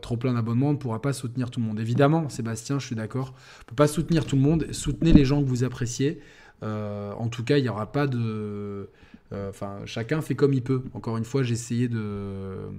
[0.00, 1.80] trop plein d'abonnements, on ne pourra pas soutenir tout le monde.
[1.80, 3.34] Évidemment, Sébastien, je suis d'accord.
[3.34, 4.72] On ne peut pas soutenir tout le monde.
[4.72, 6.20] Soutenez les gens que vous appréciez.
[6.62, 8.90] en tout cas, il n'y aura pas de.
[9.32, 10.82] Enfin, chacun fait comme il peut.
[10.92, 12.72] Encore une fois, j'ai essayé de,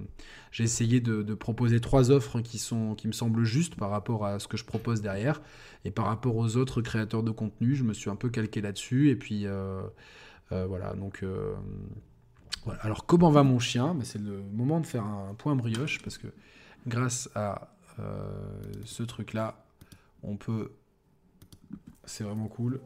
[1.34, 5.40] proposer trois offres qui me semblent justes par rapport à ce que je propose derrière.
[5.84, 9.10] Et par rapport aux autres créateurs de contenu, je me suis un peu calqué là-dessus.
[9.10, 9.82] Et puis euh,
[10.52, 11.54] euh, voilà, donc euh.
[12.80, 13.96] Alors comment va mon chien?
[14.02, 16.28] C'est le moment de faire un point brioche parce que
[16.86, 17.68] grâce à
[18.84, 19.64] ce truc-là,
[20.22, 20.72] on peut.
[22.04, 22.80] C'est vraiment cool.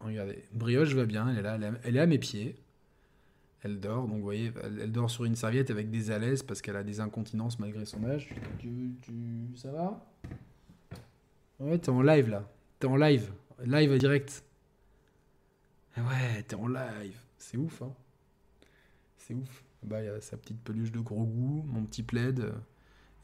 [0.00, 2.56] Regardez, brioche va bien, elle est là, elle est à mes pieds.
[3.64, 6.76] Elle dort, donc vous voyez, elle, dort sur une serviette avec des alaises parce qu'elle
[6.76, 8.32] a des incontinences malgré son âge.
[8.58, 9.12] Tu, tu,
[9.56, 10.06] ça va?
[11.58, 12.48] Ouais, t'es en live là.
[12.78, 13.32] T'es en live.
[13.64, 14.44] Live direct.
[15.96, 17.18] Ouais, t'es en live.
[17.36, 17.92] C'est ouf, hein.
[19.16, 19.64] C'est ouf.
[19.82, 22.52] Bah, il y a sa petite peluche de gros goût, mon petit plaid.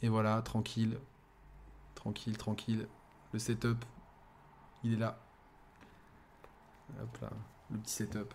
[0.02, 0.98] Et voilà, tranquille.
[1.94, 2.88] Tranquille, tranquille.
[3.32, 3.84] Le setup,
[4.82, 5.18] il est là.
[7.00, 7.30] Hop là,
[7.70, 8.34] le petit setup.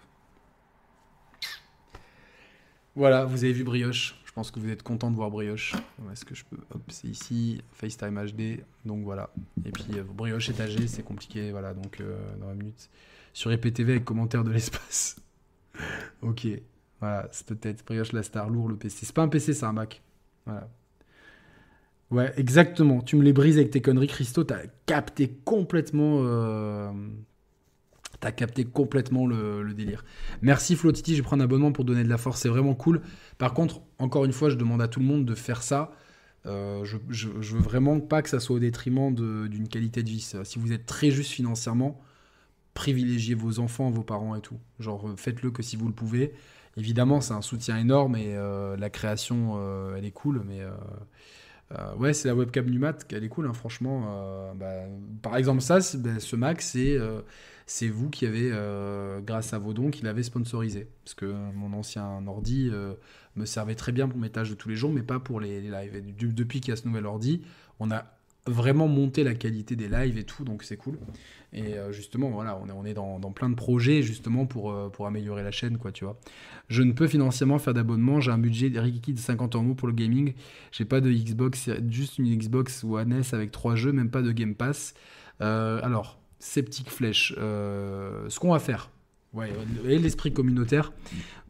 [3.00, 4.14] Voilà, vous avez vu Brioche.
[4.26, 5.74] Je pense que vous êtes content de voir Brioche.
[6.12, 8.60] Est-ce que je peux Hop, c'est ici, FaceTime HD.
[8.84, 9.30] Donc voilà.
[9.64, 11.52] Et puis euh, Brioche étagé, c'est compliqué.
[11.52, 12.90] Voilà, donc euh, dans la minute.
[13.32, 15.16] Sur EPTV avec commentaire de l'espace.
[16.22, 16.46] ok.
[17.00, 19.06] Voilà, c'est peut-être Brioche la star lourd, le PC.
[19.06, 20.02] C'est pas un PC, c'est un Mac.
[20.46, 20.68] Voilà.
[22.12, 23.00] Ouais, exactement.
[23.00, 24.44] Tu me les brises avec tes conneries, Christo.
[24.44, 26.20] T'as capté complètement.
[26.26, 26.92] Euh,
[28.20, 30.04] T'as capté complètement le, délire.
[30.42, 33.02] Merci Flotiti, je prends un abonnement pour donner de la force, c'est vraiment cool.
[33.38, 35.92] Par contre, encore une fois, je demande à tout le monde de faire ça.
[36.46, 40.22] Euh, je, je, veux vraiment pas que ça soit au détriment d'une qualité de vie.
[40.44, 42.02] Si vous êtes très juste financièrement,
[42.74, 44.60] privilégiez vos enfants, vos parents et tout.
[44.80, 46.34] Genre, euh, faites-le que si vous le pouvez.
[46.78, 49.60] Évidemment, c'est un soutien énorme et euh, la création,
[49.96, 50.62] elle est cool, mais
[51.98, 54.54] ouais, c'est la webcam Numat, elle est cool, hein, franchement.
[54.56, 54.84] Bah,
[55.22, 56.98] par exemple, ça, bah, ce Mac, c'est
[57.70, 60.88] c'est vous qui avez, euh, grâce à vos dons, qui l'avez sponsorisé.
[61.06, 62.96] Parce que mon ancien ordi euh,
[63.36, 65.62] me servait très bien pour mes tâches de tous les jours, mais pas pour les,
[65.62, 66.04] lives.
[66.34, 67.44] Depuis qu'il y a ce nouvel ordi,
[67.80, 68.06] on a
[68.48, 70.98] vraiment monté la qualité des lives et tout, donc c'est cool.
[71.54, 74.74] Et euh, justement, voilà, on est, dans, plein de projets justement pour,
[75.06, 76.20] améliorer la chaîne, quoi, tu vois.
[76.70, 80.34] Je ne peux financièrement faire d'abonnement, j'ai un budget de 50 euros pour le gaming,
[80.72, 84.32] j'ai pas de Xbox, juste une Xbox One S avec trois jeux, même pas de
[84.32, 84.96] Game Pass.
[85.40, 87.36] alors, sceptique flèche.
[87.38, 88.90] Euh, ce qu'on va faire,
[89.34, 89.52] ouais,
[89.86, 90.92] et l'esprit communautaire,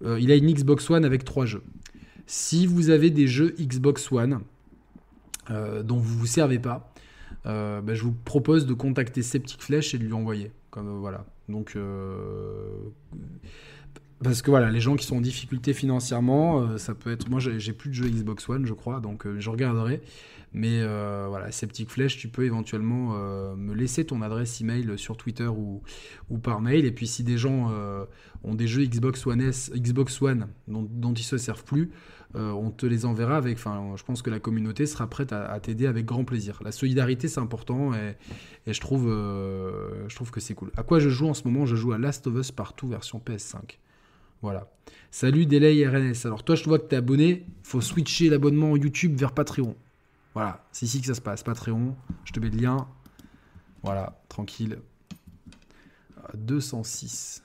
[0.04, 1.64] euh, il a une Xbox One avec trois jeux.
[2.26, 4.42] Si vous avez des jeux Xbox One
[5.50, 6.92] euh, dont vous ne vous servez pas,
[7.46, 10.52] bah, je vous propose de contacter Septic Flèche et de lui envoyer.
[10.76, 11.26] Voilà.
[14.22, 17.28] Parce que voilà, les gens qui sont en difficulté financièrement, ça peut être.
[17.28, 20.02] Moi, j'ai plus de jeu Xbox One, je crois, donc je regarderai.
[20.54, 24.98] Mais euh, voilà, ces petites flèches, tu peux éventuellement euh, me laisser ton adresse email
[24.98, 25.82] sur Twitter ou,
[26.42, 26.86] par mail.
[26.86, 28.06] Et puis si des gens euh,
[28.44, 31.92] ont des jeux Xbox One S, Xbox One dont, dont ils se servent plus,
[32.36, 33.58] on te les enverra avec.
[33.58, 36.60] Enfin, je pense que la communauté sera prête à, t'aider avec grand plaisir.
[36.64, 38.16] La solidarité, c'est important et,
[38.72, 40.72] je trouve, que c'est cool.
[40.78, 41.66] À quoi je joue en ce moment?
[41.66, 43.80] Je joue à Last of Us Partout version PS5.
[44.44, 44.72] Voilà.
[45.10, 46.26] Salut Delay RNS.
[46.26, 47.48] Alors toi, je vois que tu es abonné.
[47.64, 49.76] faut switcher l'abonnement YouTube vers Patreon.
[50.34, 51.44] Voilà, c'est ici que ça se passe.
[51.44, 52.88] Patreon, je te mets le lien.
[53.84, 54.80] Voilà, tranquille.
[56.36, 57.44] 206.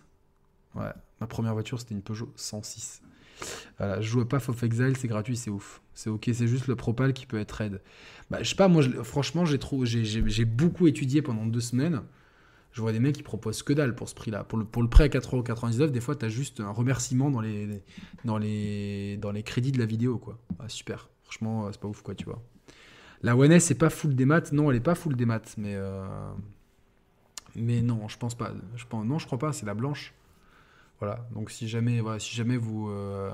[0.75, 3.03] Ouais, ma première voiture, c'était une Peugeot 106.
[3.79, 5.81] Voilà, je joue à Path Exile, c'est gratuit, c'est ouf.
[5.95, 7.81] C'est ok, c'est juste le propal qui peut être raid.
[8.31, 12.03] Bah, je sais pas, moi, franchement, j'ai, trop, j'ai, beaucoup étudié pendant deux semaines.
[12.73, 14.43] Je vois des mecs qui proposent que dalle pour ce prix-là.
[14.43, 17.41] Pour le, pour le prêt à 4,99€, des fois, tu as juste un remerciement dans
[17.41, 17.83] les,
[18.25, 20.39] dans, les, dans les crédits de la vidéo, quoi.
[20.59, 21.09] Ah, super.
[21.23, 22.43] Franchement, c'est pas ouf, quoi, tu vois.
[23.23, 24.53] La One S, c'est pas full des maths.
[24.53, 25.75] Non, elle est pas full des maths, mais.
[25.75, 26.05] Euh,
[27.57, 28.53] mais non, je pense pas.
[28.77, 29.05] Je pense...
[29.07, 30.13] Non, je crois pas, c'est la blanche.
[31.01, 31.27] Voilà.
[31.33, 32.91] Donc si jamais, voilà, si jamais vous.
[32.91, 33.31] Euh,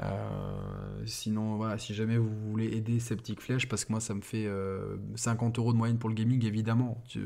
[0.00, 4.20] euh, sinon, voilà, si jamais vous voulez aider Septic Flèche, parce que moi ça me
[4.20, 4.48] fait
[5.14, 7.02] 50 euros de moyenne pour le gaming, évidemment.
[7.08, 7.20] Tu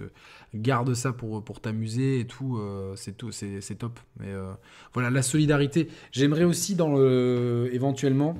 [0.55, 2.61] gardes ça pour, pour t'amuser et tout,
[2.97, 3.99] c'est tout, c'est top.
[4.19, 4.33] Mais
[4.93, 5.89] voilà, la solidarité.
[6.13, 6.77] J'aimerais aussi,
[7.73, 8.37] éventuellement,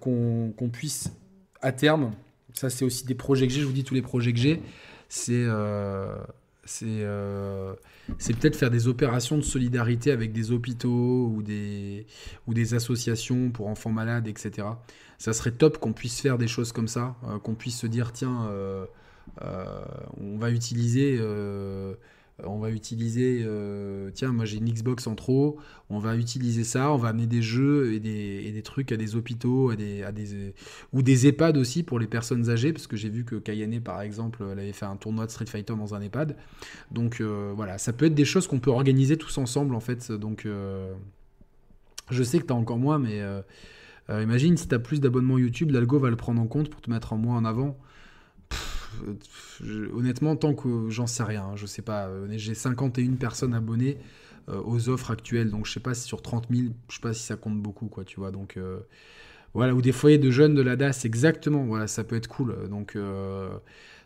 [0.00, 1.12] qu'on puisse
[1.60, 2.12] à terme
[2.54, 3.60] ça, c'est aussi des projets que j'ai.
[3.60, 4.60] Je vous dis tous les projets que j'ai.
[5.08, 6.16] C'est euh,
[6.82, 7.74] euh,
[8.18, 12.06] c'est peut-être faire des opérations de solidarité avec des hôpitaux ou des,
[12.46, 14.68] ou des associations pour enfants malades, etc.
[15.18, 18.12] Ça serait top qu'on puisse faire des choses comme ça, euh, qu'on puisse se dire
[18.12, 18.50] tiens,
[19.40, 21.18] on va utiliser
[22.46, 25.58] on va utiliser, euh, tiens, moi j'ai une Xbox en trop,
[25.88, 29.74] on va utiliser ça, on va amener des jeux et des, trucs à des hôpitaux,
[29.74, 30.04] des,
[30.92, 34.00] ou des EHPAD aussi pour les personnes âgées, parce que j'ai vu que Kayane, par
[34.02, 36.36] exemple, elle avait fait un tournoi de Street Fighter dans un EHPAD.
[36.90, 40.12] Donc euh, voilà, ça peut être des choses qu'on peut organiser tous ensemble, en fait.
[40.12, 40.92] Donc euh,
[42.10, 43.22] je sais que tu as encore moins, mais
[44.08, 46.90] imagine si tu as plus d'abonnements YouTube, l'algo va le prendre en compte pour te
[46.90, 47.78] mettre en moins en avant
[49.94, 52.06] honnêtement, tant que j'en sais rien, je sais pas.
[52.08, 53.98] Euh, j'ai 51 personnes abonnées
[54.48, 57.12] euh, aux offres actuelles, donc je sais pas si sur 30 000, je sais pas
[57.12, 58.30] si ça compte beaucoup, quoi, tu vois.
[58.30, 58.80] Donc euh,
[59.54, 61.64] voilà, ou des foyers de jeunes de la DAS, exactement.
[61.64, 62.68] Voilà, ça peut être cool.
[62.68, 62.96] Donc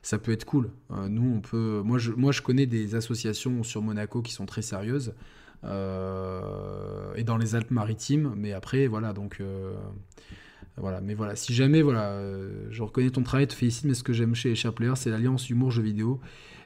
[0.02, 0.70] ça peut être cool.
[1.08, 1.82] nous, on peut.
[1.84, 5.14] Moi, je, moi, je connais des associations sur Monaco qui sont très sérieuses.
[5.64, 9.40] et dans les Alpes-Maritimes, mais après, voilà, donc
[10.76, 14.02] voilà, mais voilà, si jamais, voilà, euh, je reconnais ton travail, te félicite, mais ce
[14.02, 16.20] que j'aime chez Cher Player, c'est l'alliance humour-jeu vidéo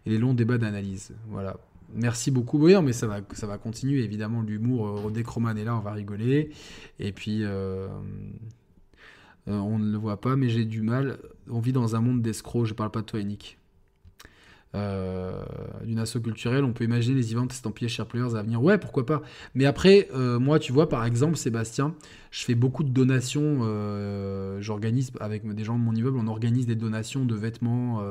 [0.06, 1.14] et les longs débats d'analyse.
[1.28, 1.56] Voilà.
[1.94, 5.64] Merci beaucoup, oui, mais ça va, ça va continuer, évidemment, l'humour, euh, Rodé Croman est
[5.64, 6.50] là, on va rigoler.
[6.98, 7.88] Et puis, euh,
[9.46, 11.18] on ne le voit pas, mais j'ai du mal.
[11.50, 13.57] On vit dans un monde d'escrocs, je parle pas de toi, Nick.
[14.74, 15.42] Euh,
[15.82, 18.62] d'une asso culturelle, on peut imaginer les events estampillés Share Players à venir.
[18.62, 19.22] Ouais, pourquoi pas.
[19.54, 21.94] Mais après, euh, moi, tu vois, par exemple, Sébastien,
[22.30, 23.60] je fais beaucoup de donations.
[23.62, 28.02] Euh, j'organise avec des gens de mon immeuble, on organise des donations de vêtements,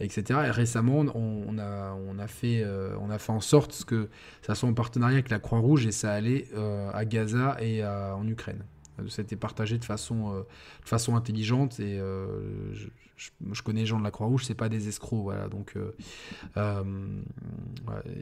[0.00, 0.40] etc.
[0.46, 2.66] Et récemment, on, a, fait,
[3.00, 4.08] on a fait en sorte que
[4.42, 6.48] ça soit en partenariat avec la Croix-Rouge et ça allait
[6.92, 8.64] à Gaza et en Ukraine.
[9.18, 11.98] Été partagé de façon, de façon intelligente et
[12.72, 15.48] je, je, connais les gens de la Croix-Rouge, c'est pas des escrocs, voilà.
[15.48, 15.92] Donc, euh,
[16.56, 16.82] euh,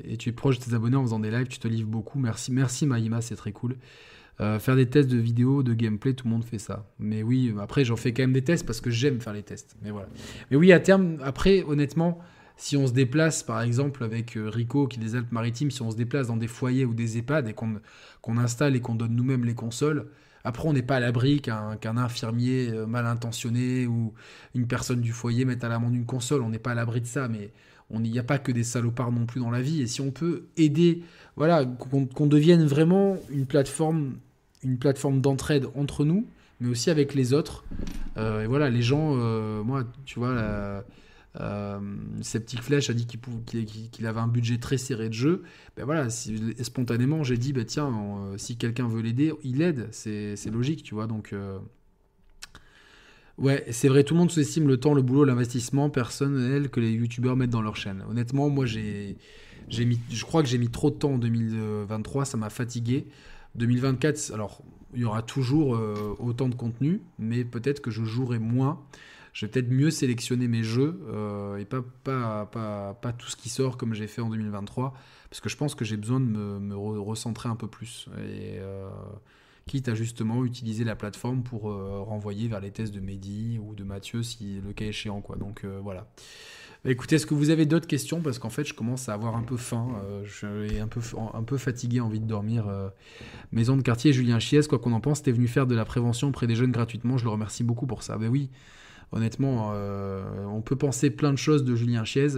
[0.05, 2.19] et tu es proche de tes abonnés en faisant des lives, tu te livres beaucoup.
[2.19, 3.77] Merci, merci Maïma, c'est très cool.
[4.41, 6.89] Euh, faire des tests de vidéo, de gameplay, tout le monde fait ça.
[6.99, 9.77] Mais oui, après j'en fais quand même des tests parce que j'aime faire les tests.
[9.83, 10.09] Mais voilà.
[10.51, 12.19] Mais oui, à terme, après, honnêtement,
[12.57, 15.97] si on se déplace, par exemple, avec Rico qui est des Alpes-Maritimes, si on se
[15.97, 19.55] déplace dans des foyers ou des EHPAD et qu'on installe et qu'on donne nous-mêmes les
[19.55, 20.07] consoles,
[20.45, 24.13] après, on n'est pas à l'abri qu'un infirmier euh, mal intentionné ou
[24.55, 26.43] une personne du foyer mette à l'amende une console.
[26.43, 27.51] On n'est pas à l'abri de ça, mais
[27.91, 29.81] il n'y a pas que des salopards non plus dans la vie.
[29.81, 31.03] Et si on peut aider,
[31.37, 34.17] voilà, qu'on devienne vraiment une plateforme,
[34.63, 36.27] une plateforme d'entraide entre nous,
[36.61, 37.65] mais aussi avec les autres.
[38.19, 40.85] Euh, et voilà, les gens, euh, moi, tu vois, la,
[41.41, 41.81] euh,
[42.21, 45.43] Septic Flèche a dit qu'il avait un budget très serré de jeu.
[45.77, 49.89] Ben voilà, spontanément, j'ai dit, ben tiens, euh, si quelqu'un veut l'aider, il aide.
[49.93, 51.07] C'est logique, tu vois.
[51.07, 51.59] Donc, euh,
[53.39, 56.93] ouais, c'est vrai, tout le monde sous-estime le temps, le boulot, l'investissement personnel que les
[56.93, 58.05] youtubeurs mettent dans leur chaîne.
[58.09, 59.17] Honnêtement, moi, j'ai
[59.71, 63.07] mis, je crois que j'ai mis trop de temps en 2023, ça m'a fatigué.
[63.57, 64.63] 2024, alors,
[64.95, 65.77] il y aura toujours
[66.21, 68.81] autant de contenu, mais peut-être que je jouerai moins
[69.35, 70.99] je vais peut-être mieux sélectionner mes jeux
[71.59, 74.95] et pas, pas, pas, pas, tout ce qui sort comme j'ai fait en 2023,
[75.29, 78.09] parce que je pense que j'ai besoin de me, recentrer un peu plus.
[78.27, 78.59] Et
[79.67, 83.85] quitte à justement utiliser la plateforme pour renvoyer vers les tests de Mehdi ou de
[83.85, 85.21] Mathieu si le cas échéant.
[85.21, 85.37] Quoi.
[85.37, 86.07] Donc voilà.
[86.87, 88.21] Écoutez, est-ce que vous avez d'autres questions?
[88.21, 89.89] Parce qu'en fait, je commence à avoir un peu faim.
[90.05, 91.01] Euh, je suis un peu,
[91.33, 92.69] un peu fatigué, envie de dormir.
[92.69, 92.91] Euh.
[93.53, 96.29] Maison de quartier, Julien Chies, quoi qu'on en pense, t'es venu faire de la prévention
[96.29, 97.17] auprès des jeunes gratuitement.
[97.17, 98.19] Je le remercie beaucoup pour ça.
[98.19, 98.51] Ben oui,
[99.15, 102.37] honnêtement, euh, on peut penser plein de choses de Julien Chies.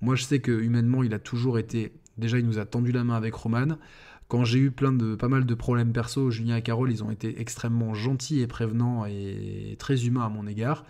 [0.00, 1.92] Moi, je sais que humainement, il a toujours été.
[2.18, 3.78] Déjà, il nous a tendu la main avec Roman.
[4.26, 7.10] Quand j'ai eu plein de, pas mal de problèmes perso, Julien et Carole, ils ont
[7.10, 10.84] été extrêmement gentils et prévenants et très humains à mon égard.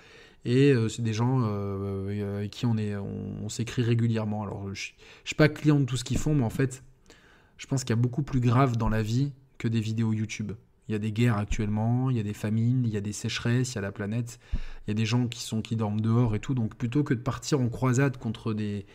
[0.44, 4.42] Et euh, c'est des gens euh, avec qui on est, on, s'écrit régulièrement.
[4.42, 6.82] Alors, je, ne suis pas client de tout ce qu'ils font, mais en fait,
[7.58, 10.52] je pense qu'il y a beaucoup plus grave dans la vie que des vidéos YouTube.
[10.88, 13.12] Il y a des guerres actuellement, il y a des famines, il y a des
[13.12, 14.40] sécheresses, il y a la planète,
[14.86, 16.54] il y a des gens qui sont dorment dehors et tout.
[16.54, 18.86] Donc plutôt que de partir en croisade contre des,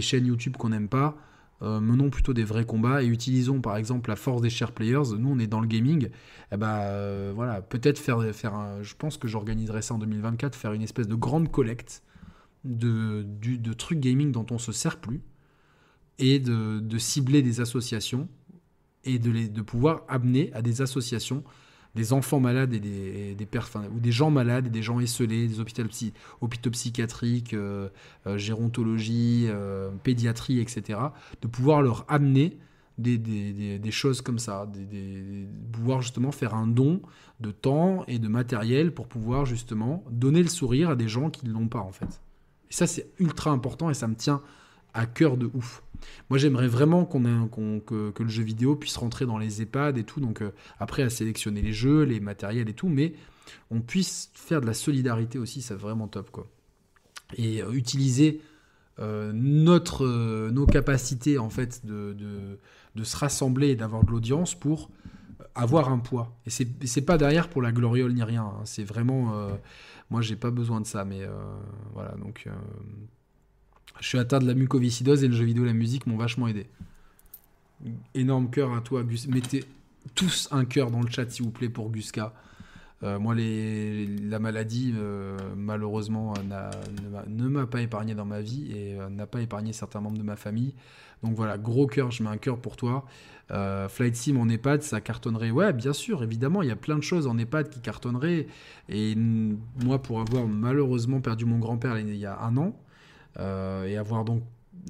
[0.00, 1.16] chaînes YouTube qu'on n'aime pas,
[1.62, 5.16] euh, menons plutôt des vrais combats et utilisons par exemple la force des share players.
[5.18, 6.10] Nous, on est dans le gaming.
[6.52, 11.08] Euh, voilà, peut-être faire, faire je pense que j'organiserai ça en 2024, faire une espèce
[11.08, 12.02] de grande collecte
[12.64, 15.22] de, de trucs gaming dont on se sert plus
[16.18, 18.28] et de cibler des associations
[19.04, 21.42] et de, les, de pouvoir amener à des associations
[21.94, 23.48] des enfants malades et des, des
[23.92, 27.88] ou des gens malades et des gens esselés, des hôpitaux psychiatriques, euh,
[28.26, 31.00] euh, gérontologie, euh, pédiatrie, etc.,
[31.42, 32.58] de pouvoir leur amener
[32.98, 37.00] des, des, des choses comme ça, de pouvoir justement faire un don
[37.40, 41.46] de temps et de matériel pour pouvoir justement donner le sourire à des gens qui
[41.46, 42.20] ne l'ont pas en fait.
[42.70, 44.42] Et ça c'est ultra important et ça me tient
[44.94, 45.82] à cœur de ouf.
[46.30, 50.20] Moi, j'aimerais vraiment qu'on que, le jeu vidéo puisse rentrer dans les EHPAD et tout.
[50.20, 53.14] Donc, euh, après, à sélectionner les jeux, les matériels et tout, mais
[53.70, 56.46] on puisse faire de la solidarité aussi, c'est vraiment top, quoi.
[57.36, 58.40] Et euh, utiliser
[58.98, 60.06] euh, notre,
[60.50, 62.14] nos capacités, en fait, de,
[62.94, 64.90] de, se rassembler et d'avoir de l'audience pour
[65.54, 66.36] avoir un poids.
[66.46, 68.42] Et c'est pas derrière pour la gloriole ni rien.
[68.42, 68.62] Hein.
[68.64, 69.48] C'est vraiment.
[70.10, 71.28] moi, j'ai pas besoin de ça, mais
[71.94, 72.16] voilà.
[72.16, 72.48] Donc
[74.00, 76.48] je suis atteint de la mucoviscidose et le jeu vidéo et la musique m'ont vachement
[76.48, 76.66] aidé.
[78.14, 79.28] Énorme cœur à toi, Gus.
[79.28, 79.64] Mettez
[80.14, 82.32] tous un cœur dans le chat, s'il vous plaît, pour Guska.
[83.04, 86.34] Euh, moi, la maladie, euh, malheureusement,
[87.28, 90.24] ne m'a pas épargné dans ma vie et euh, n'a pas épargné certains membres de
[90.24, 90.74] ma famille.
[91.22, 93.04] Donc voilà, gros cœur, je mets un cœur pour toi.
[93.88, 95.50] Flight Sim en EHPAD, ça cartonnerait.
[95.50, 98.46] Ouais, bien sûr, évidemment, il y a plein de choses en EHPAD qui cartonneraient.
[98.88, 102.87] Et moi, pour avoir malheureusement perdu mon grand-père il y a un an, euh,
[103.38, 104.42] et avoir donc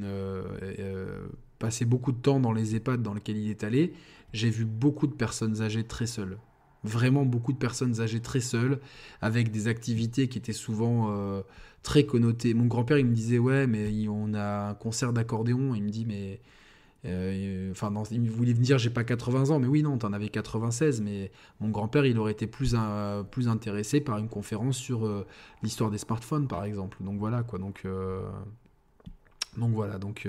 [0.03, 0.43] euh,
[0.79, 1.27] euh,
[1.59, 3.93] passé beaucoup de temps dans les EHPAD dans lesquels il est allé,
[4.33, 6.39] j'ai vu beaucoup de personnes âgées très seules
[6.85, 8.79] vraiment beaucoup de personnes âgées très seules,
[9.20, 11.12] avec des activités qui étaient souvent
[11.83, 12.55] très connotées.
[12.55, 15.75] Mon grand-père, il me disait, ouais, mais on a un concert d'accordéon.
[15.75, 16.41] Il me dit, mais...
[17.05, 21.01] enfin, il voulait me dire, j'ai pas 80 ans, mais oui, non, t'en avais 96,
[21.01, 21.31] mais
[21.61, 22.77] mon grand-père, il aurait été plus,
[23.31, 25.25] plus intéressé par une conférence sur
[25.62, 26.99] l'histoire des smartphones, par exemple.
[27.01, 27.59] Donc voilà, quoi.
[27.59, 27.87] Donc,
[29.57, 30.29] donc voilà, donc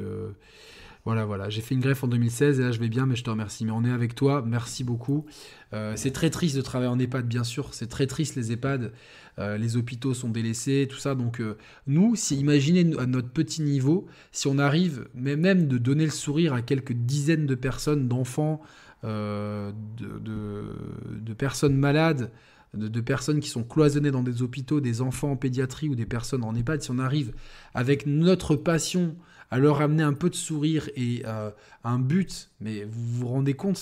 [1.10, 1.50] voilà, voilà.
[1.50, 3.66] J'ai fait une greffe en 2016 et là je vais bien, mais je te remercie.
[3.66, 5.26] Mais on est avec toi, merci beaucoup.
[5.74, 7.74] Euh, c'est très triste de travailler en EHPAD, bien sûr.
[7.74, 8.92] C'est très triste les EHPAD.
[9.40, 11.16] Euh, les hôpitaux sont délaissés, tout ça.
[11.16, 11.58] Donc euh,
[11.88, 16.54] nous, si imaginez à notre petit niveau, si on arrive même de donner le sourire
[16.54, 18.62] à quelques dizaines de personnes, d'enfants,
[19.02, 22.30] de, de, personnes malades,
[22.76, 26.44] de, personnes qui sont cloisonnées dans des hôpitaux, des enfants en pédiatrie ou des personnes
[26.44, 27.34] en EHPAD, si on arrive
[27.74, 29.16] avec notre passion
[29.52, 31.52] à leur amener un peu de sourire et euh,
[31.84, 33.80] un but, mais vous vous rendez compte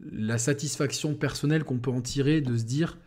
[0.00, 2.98] la satisfaction personnelle qu'on peut en tirer de se dire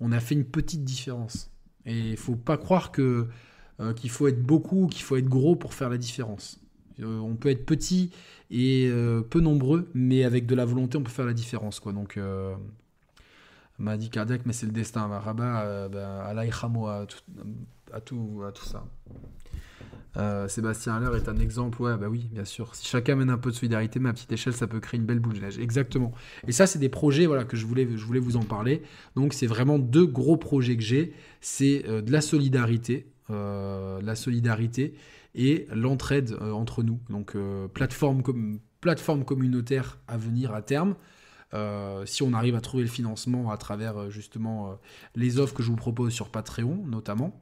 [0.00, 1.50] on a fait une petite différence.
[1.84, 3.26] Et il faut pas croire euh,
[3.96, 6.60] qu'il faut être beaucoup, qu'il faut être gros pour faire la différence.
[7.00, 8.10] Euh, on peut être petit
[8.50, 8.90] et
[9.28, 11.80] peu nombreux, mais avec de la volonté, on peut faire la différence.
[11.80, 11.92] Quoi.
[11.92, 12.18] Donc,
[13.78, 15.06] maladie cardiaque, mais c'est le destin.
[15.06, 16.40] Rabat, ben, à, à,
[17.92, 18.86] à, tout, à tout ça.
[20.16, 22.74] Euh, Sébastien Haller est un exemple, ouais, bah oui, bien sûr.
[22.74, 25.20] Si chacun mène un peu de solidarité, ma petite échelle, ça peut créer une belle
[25.20, 25.58] boule de neige.
[25.58, 26.12] Exactement.
[26.46, 28.82] Et ça, c'est des projets, voilà, que je voulais, je voulais vous en parler.
[29.14, 31.12] Donc, c'est vraiment deux gros projets que j'ai.
[31.40, 34.94] C'est euh, de la solidarité, euh, la solidarité
[35.34, 36.98] et l'entraide entre nous.
[37.10, 37.36] Donc,
[37.74, 38.22] plateforme,
[38.80, 40.96] plateforme communautaire à venir à terme.
[41.54, 44.74] Euh, si on arrive à trouver le financement à travers euh, justement euh,
[45.14, 47.40] les offres que je vous propose sur Patreon notamment,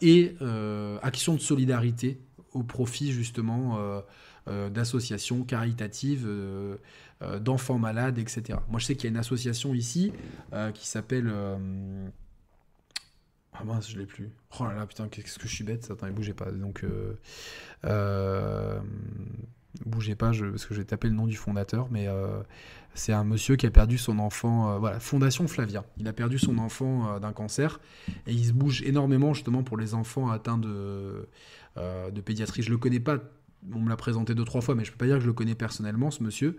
[0.00, 0.34] et
[1.02, 2.18] actions de solidarité
[2.52, 4.02] au profit justement
[4.46, 6.26] d'associations caritatives,
[7.40, 8.60] d'enfants malades, etc.
[8.70, 10.10] Moi je sais qu'il y a une association ici
[10.72, 11.30] qui s'appelle
[13.52, 14.30] Ah mince, je l'ai plus.
[14.58, 15.90] Oh là là, putain, qu'est-ce que je suis bête.
[15.90, 16.50] Attends, bougez pas.
[16.50, 16.86] Donc,
[19.84, 22.08] bougez pas, je, parce que je vais taper le nom du fondateur, mais
[22.94, 24.78] c'est un monsieur qui a perdu son enfant.
[24.78, 25.84] voilà, Fondation Flavia.
[25.98, 27.80] Il a perdu son enfant d'un cancer
[28.26, 31.28] et il se bouge énormément justement pour les enfants atteints de,
[31.76, 32.62] de pédiatrie.
[32.62, 33.18] Je le connais pas
[33.74, 35.32] on me l'a présenté deux trois fois, mais je peux pas dire que je le
[35.32, 36.56] connais personnellement, ce monsieur.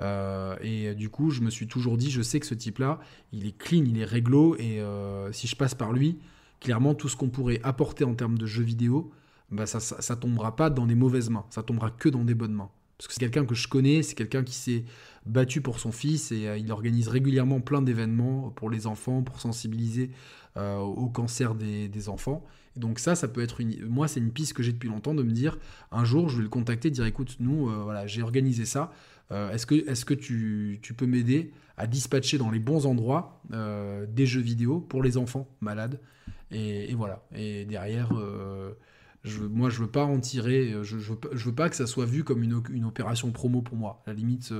[0.00, 3.00] Euh, et du coup, je me suis toujours dit, je sais que ce type-là,
[3.32, 6.18] il est clean, il est réglo, et euh, si je passe par lui,
[6.60, 9.12] clairement, tout ce qu'on pourrait apporter en termes de jeux vidéo,
[9.50, 12.54] bah ça, ça, tombera pas dans des mauvaises mains, ça tombera que dans des bonnes
[12.54, 12.70] mains.
[12.98, 14.84] Parce que c'est quelqu'un que je connais, c'est quelqu'un qui s'est
[15.26, 19.40] battu pour son fils et euh, il organise régulièrement plein d'événements pour les enfants, pour
[19.40, 20.10] sensibiliser
[20.58, 22.42] au cancer des, enfants
[22.76, 23.86] donc ça, ça peut être une...
[23.86, 25.58] Moi, c'est une piste que j'ai depuis longtemps de me dire,
[25.90, 28.92] un jour, je vais le contacter, dire, écoute, nous, euh, voilà, j'ai organisé ça.
[29.32, 33.40] Euh, est-ce que, est que tu, tu peux m'aider à dispatcher dans les bons endroits
[33.52, 36.00] euh, des jeux vidéo pour les enfants malades?
[36.50, 37.26] Et, voilà.
[37.34, 38.12] Et derrière,
[39.24, 40.72] je, moi, je veux pas en tirer.
[40.82, 44.02] Je, je, veux, pas que ça soit vu comme une, une opération promo pour moi.
[44.06, 44.52] À la limite,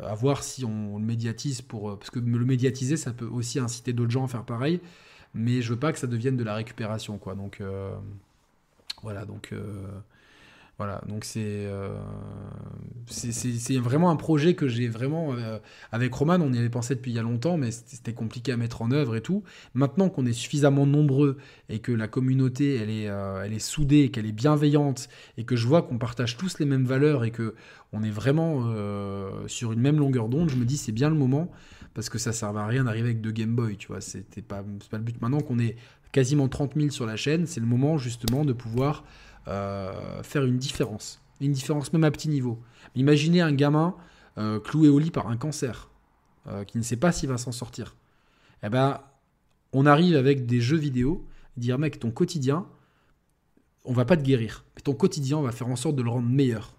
[0.00, 1.98] à voir si on, le médiatise pour...
[1.98, 4.80] Parce que le médiatiser, ça peut aussi inciter d'autres gens à faire pareil
[5.34, 7.34] mais je veux pas que ça devienne de la récupération, quoi.
[7.34, 7.94] Donc euh,
[9.02, 9.86] voilà, donc euh,
[10.78, 11.96] voilà, donc euh,
[13.06, 15.34] c'est vraiment un projet que j'ai vraiment
[15.92, 18.56] avec Roman, on y avait pensé depuis il y a longtemps, mais c'était compliqué à
[18.56, 19.44] mettre en œuvre et tout.
[19.74, 21.36] Maintenant qu'on est suffisamment nombreux
[21.68, 25.66] et que la communauté elle est elle est soudée, qu'elle est bienveillante et que je
[25.68, 27.54] vois qu'on partage tous les mêmes valeurs et que
[27.92, 28.74] on est vraiment
[29.46, 31.52] sur une même longueur d'onde, je me dis c'est bien le moment
[31.94, 34.64] parce que ça servait à rien d'arriver avec deux Game Boy, tu vois, c'était pas,
[34.90, 35.20] pas le but.
[35.22, 35.76] Maintenant qu'on est
[36.12, 39.04] quasiment 30 000 sur la chaîne, c'est le moment justement de pouvoir
[39.48, 42.58] euh, faire une différence, une différence même à petit niveau.
[42.94, 43.94] Imaginez un gamin
[44.38, 45.90] euh, cloué au lit par un cancer,
[46.46, 47.94] euh, qui ne sait pas s'il va s'en sortir.
[48.62, 49.00] Eh ben,
[49.72, 51.26] on arrive avec des jeux vidéo,
[51.56, 52.66] dire mec, ton quotidien,
[53.84, 56.10] on va pas te guérir, mais ton quotidien, on va faire en sorte de le
[56.10, 56.74] rendre meilleur.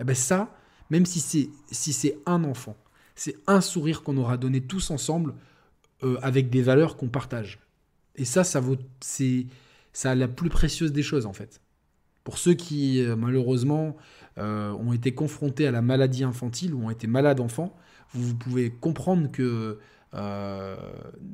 [0.00, 0.56] Eh ben ça,
[0.88, 2.76] même si c'est si c'est un enfant,
[3.14, 5.34] c'est un sourire qu'on aura donné tous ensemble
[6.22, 7.58] avec des valeurs qu'on partage.
[8.16, 9.46] Et ça, ça vaut, c'est,
[9.92, 11.60] ça la plus précieuse des choses en fait.
[12.26, 13.96] Pour ceux qui euh, malheureusement
[14.36, 17.72] euh, ont été confrontés à la maladie infantile ou ont été malades enfants,
[18.14, 19.78] vous, pouvez comprendre que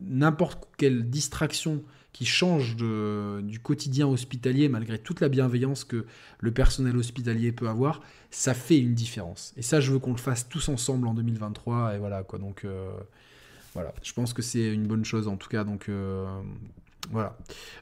[0.09, 1.83] n'importe quelle distraction
[2.13, 6.05] qui change du quotidien hospitalier, malgré toute la bienveillance que
[6.41, 8.01] le personnel hospitalier peut avoir,
[8.31, 9.55] ça fait une différence.
[9.57, 11.95] Et ça, je veux qu'on le fasse tous ensemble en 2023.
[11.95, 12.39] Et voilà, quoi.
[12.39, 12.91] Donc, euh,
[13.75, 13.95] voilà.
[14.03, 15.65] Je pense que c'est une bonne chose, en tout cas.
[15.65, 16.27] Donc, euh,
[17.11, 17.37] voilà.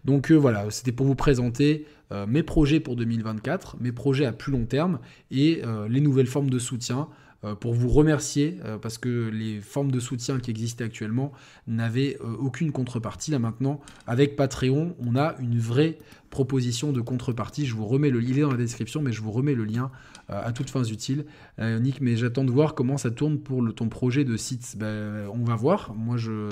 [0.04, 0.70] Donc, euh, voilà.
[0.70, 1.86] C'était pour vous présenter
[2.26, 4.98] mes projets pour 2024, mes projets à plus long terme
[5.30, 7.06] et les nouvelles formes de soutien
[7.42, 11.32] euh, pour vous remercier euh, parce que les formes de soutien qui existaient actuellement
[11.66, 13.30] n'avaient euh, aucune contrepartie.
[13.30, 15.96] Là maintenant, avec Patreon, on a une vraie
[16.28, 17.64] proposition de contrepartie.
[17.64, 19.64] Je vous remets le lien, il est dans la description, mais je vous remets le
[19.64, 19.90] lien
[20.30, 21.26] à toutes fins utiles.
[21.58, 24.76] Nick, mais j'attends de voir comment ça tourne pour ton projet de site.
[24.78, 25.94] Ben, on va voir.
[25.94, 26.48] Moi, je,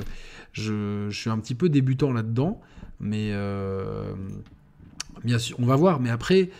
[0.52, 2.60] je, suis un petit peu débutant là-dedans,
[3.00, 3.32] mais
[5.24, 6.00] bien sûr, on va voir.
[6.00, 6.50] Mais après,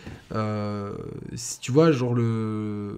[1.35, 2.95] si tu vois, genre le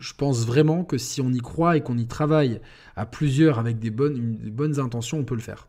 [0.00, 2.60] je pense vraiment que si on y croit et qu'on y travaille
[2.96, 5.68] à plusieurs avec des bonnes, bonnes intentions, on peut le faire.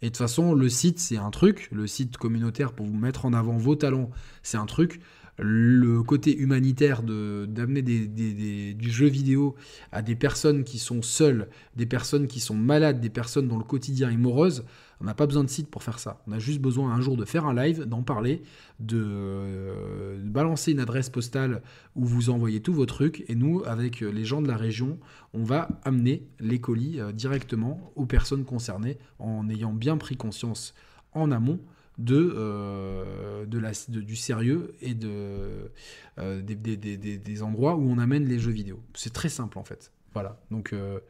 [0.00, 1.68] Et de toute façon, le site, c'est un truc.
[1.72, 4.10] Le site communautaire pour vous mettre en avant vos talents,
[4.42, 5.00] c'est un truc.
[5.40, 9.54] Le côté humanitaire d'amener du jeu vidéo
[9.92, 13.64] à des personnes qui sont seules, des personnes qui sont malades, des personnes dont le
[13.64, 14.64] quotidien est morose,
[15.00, 16.20] on n'a pas besoin de site pour faire ça.
[16.26, 18.42] On a juste besoin un jour de faire un live, d'en parler,
[18.80, 21.62] de, euh, balancer une adresse postale
[21.94, 23.24] où vous envoyez tous vos trucs.
[23.28, 24.98] Et nous, avec les gens de la région,
[25.34, 30.74] on va amener les colis euh, directement aux personnes concernées en ayant bien pris conscience
[31.12, 31.60] en amont
[31.98, 35.70] de, euh, de la, du sérieux et de,
[36.16, 38.82] des endroits où on amène les jeux vidéo.
[38.94, 39.92] C'est très simple en fait.
[40.14, 40.40] Voilà.
[40.50, 41.00] Donc, euh,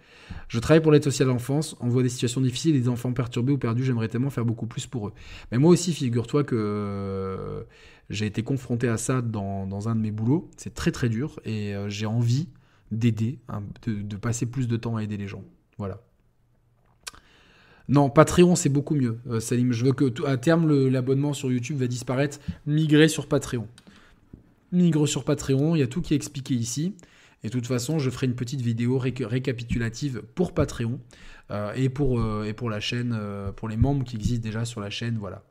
[0.48, 1.76] je travaille pour l'aide sociale à l'enfance.
[1.80, 3.84] On voit des situations difficiles, des enfants perturbés ou perdus.
[3.84, 5.12] J'aimerais tellement faire beaucoup plus pour eux.
[5.52, 7.62] Mais moi aussi, figure-toi que euh,
[8.10, 10.50] j'ai été confronté à ça dans, un de mes boulots.
[10.56, 12.48] C'est très très dur et euh, j'ai envie
[12.90, 15.44] d'aider, hein, de, passer plus de temps à aider les gens.
[15.76, 16.02] Voilà.
[17.88, 19.72] Non, Patreon, c'est beaucoup mieux, Salim.
[19.72, 22.38] Je veux que à terme, l'abonnement sur YouTube va disparaître.
[22.66, 23.66] Migrer sur Patreon.
[24.72, 26.94] Migre sur Patreon, il y a tout qui est expliqué ici.
[27.42, 31.00] Et de toute façon, je ferai une petite vidéo récapitulative pour Patreon
[31.76, 33.18] et, pour, et pour la chaîne,
[33.56, 35.16] pour les membres qui existent déjà sur la chaîne.
[35.18, 35.42] Voilà.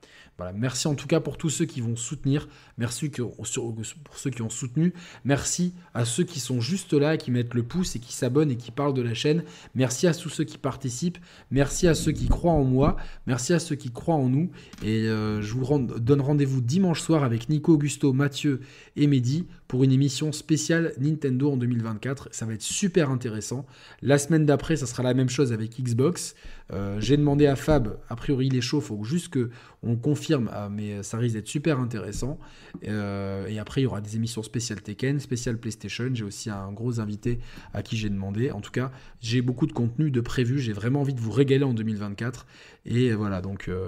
[0.55, 2.47] Merci en tout cas pour tous ceux qui vont soutenir.
[2.77, 4.93] Merci pour ceux qui ont soutenu.
[5.25, 8.55] Merci à ceux qui sont juste là, qui mettent le pouce et qui s'abonnent et
[8.55, 9.43] qui parlent de la chaîne.
[9.73, 11.17] Merci à tous ceux qui participent.
[11.49, 12.97] Merci à ceux qui croient en moi.
[13.25, 14.51] Merci à ceux qui croient en nous.
[14.83, 18.61] Et euh, je vous donne rendez-vous dimanche soir avec Nico, Augusto, Mathieu
[18.95, 22.29] et Mehdi pour une émission spéciale Nintendo en 2024.
[22.31, 23.65] Ça va être super intéressant.
[24.01, 26.35] La semaine d'après, ça sera la même chose avec Xbox.
[26.73, 30.67] Euh, j'ai demandé à Fab, a priori il est chaud, faut juste qu'on confirme, ah,
[30.69, 32.39] mais ça risque d'être super intéressant.
[32.87, 36.09] Euh, et après, il y aura des émissions spéciales Tekken, spéciales PlayStation.
[36.13, 37.39] J'ai aussi un gros invité
[37.73, 38.51] à qui j'ai demandé.
[38.51, 38.91] En tout cas,
[39.21, 40.59] j'ai beaucoup de contenu de prévu.
[40.59, 42.45] J'ai vraiment envie de vous régaler en 2024.
[42.85, 43.87] Et voilà, donc, euh,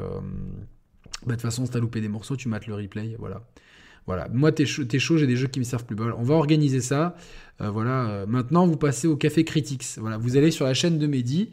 [1.26, 3.16] bah, de toute façon, si t'as loupé des morceaux, tu mates le replay.
[3.20, 3.44] Voilà.
[4.10, 6.15] Voilà, moi t'es chaud, j'ai des jeux qui me servent plus bol.
[6.18, 7.15] On va organiser ça.
[7.60, 9.86] voilà, maintenant vous passez au Café Critics.
[9.98, 11.52] Voilà, vous allez sur la chaîne de Mehdi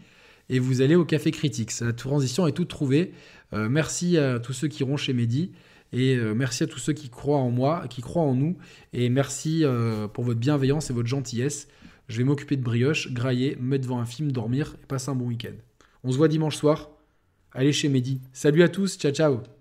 [0.48, 1.80] et vous allez au Café Critics.
[1.80, 3.12] La transition est toute trouvée.
[3.52, 5.52] Euh, merci à tous ceux qui iront chez Mehdi.
[5.92, 8.56] Et euh, merci à tous ceux qui croient en moi, qui croient en nous.
[8.92, 11.68] Et merci euh, pour votre bienveillance et votre gentillesse.
[12.08, 15.14] Je vais m'occuper de brioche, grailler, me mettre devant un film, dormir et passer un
[15.14, 15.56] bon week-end.
[16.04, 16.90] On se voit dimanche soir.
[17.52, 18.20] Allez chez Mehdi.
[18.32, 19.55] Salut à tous, ciao ciao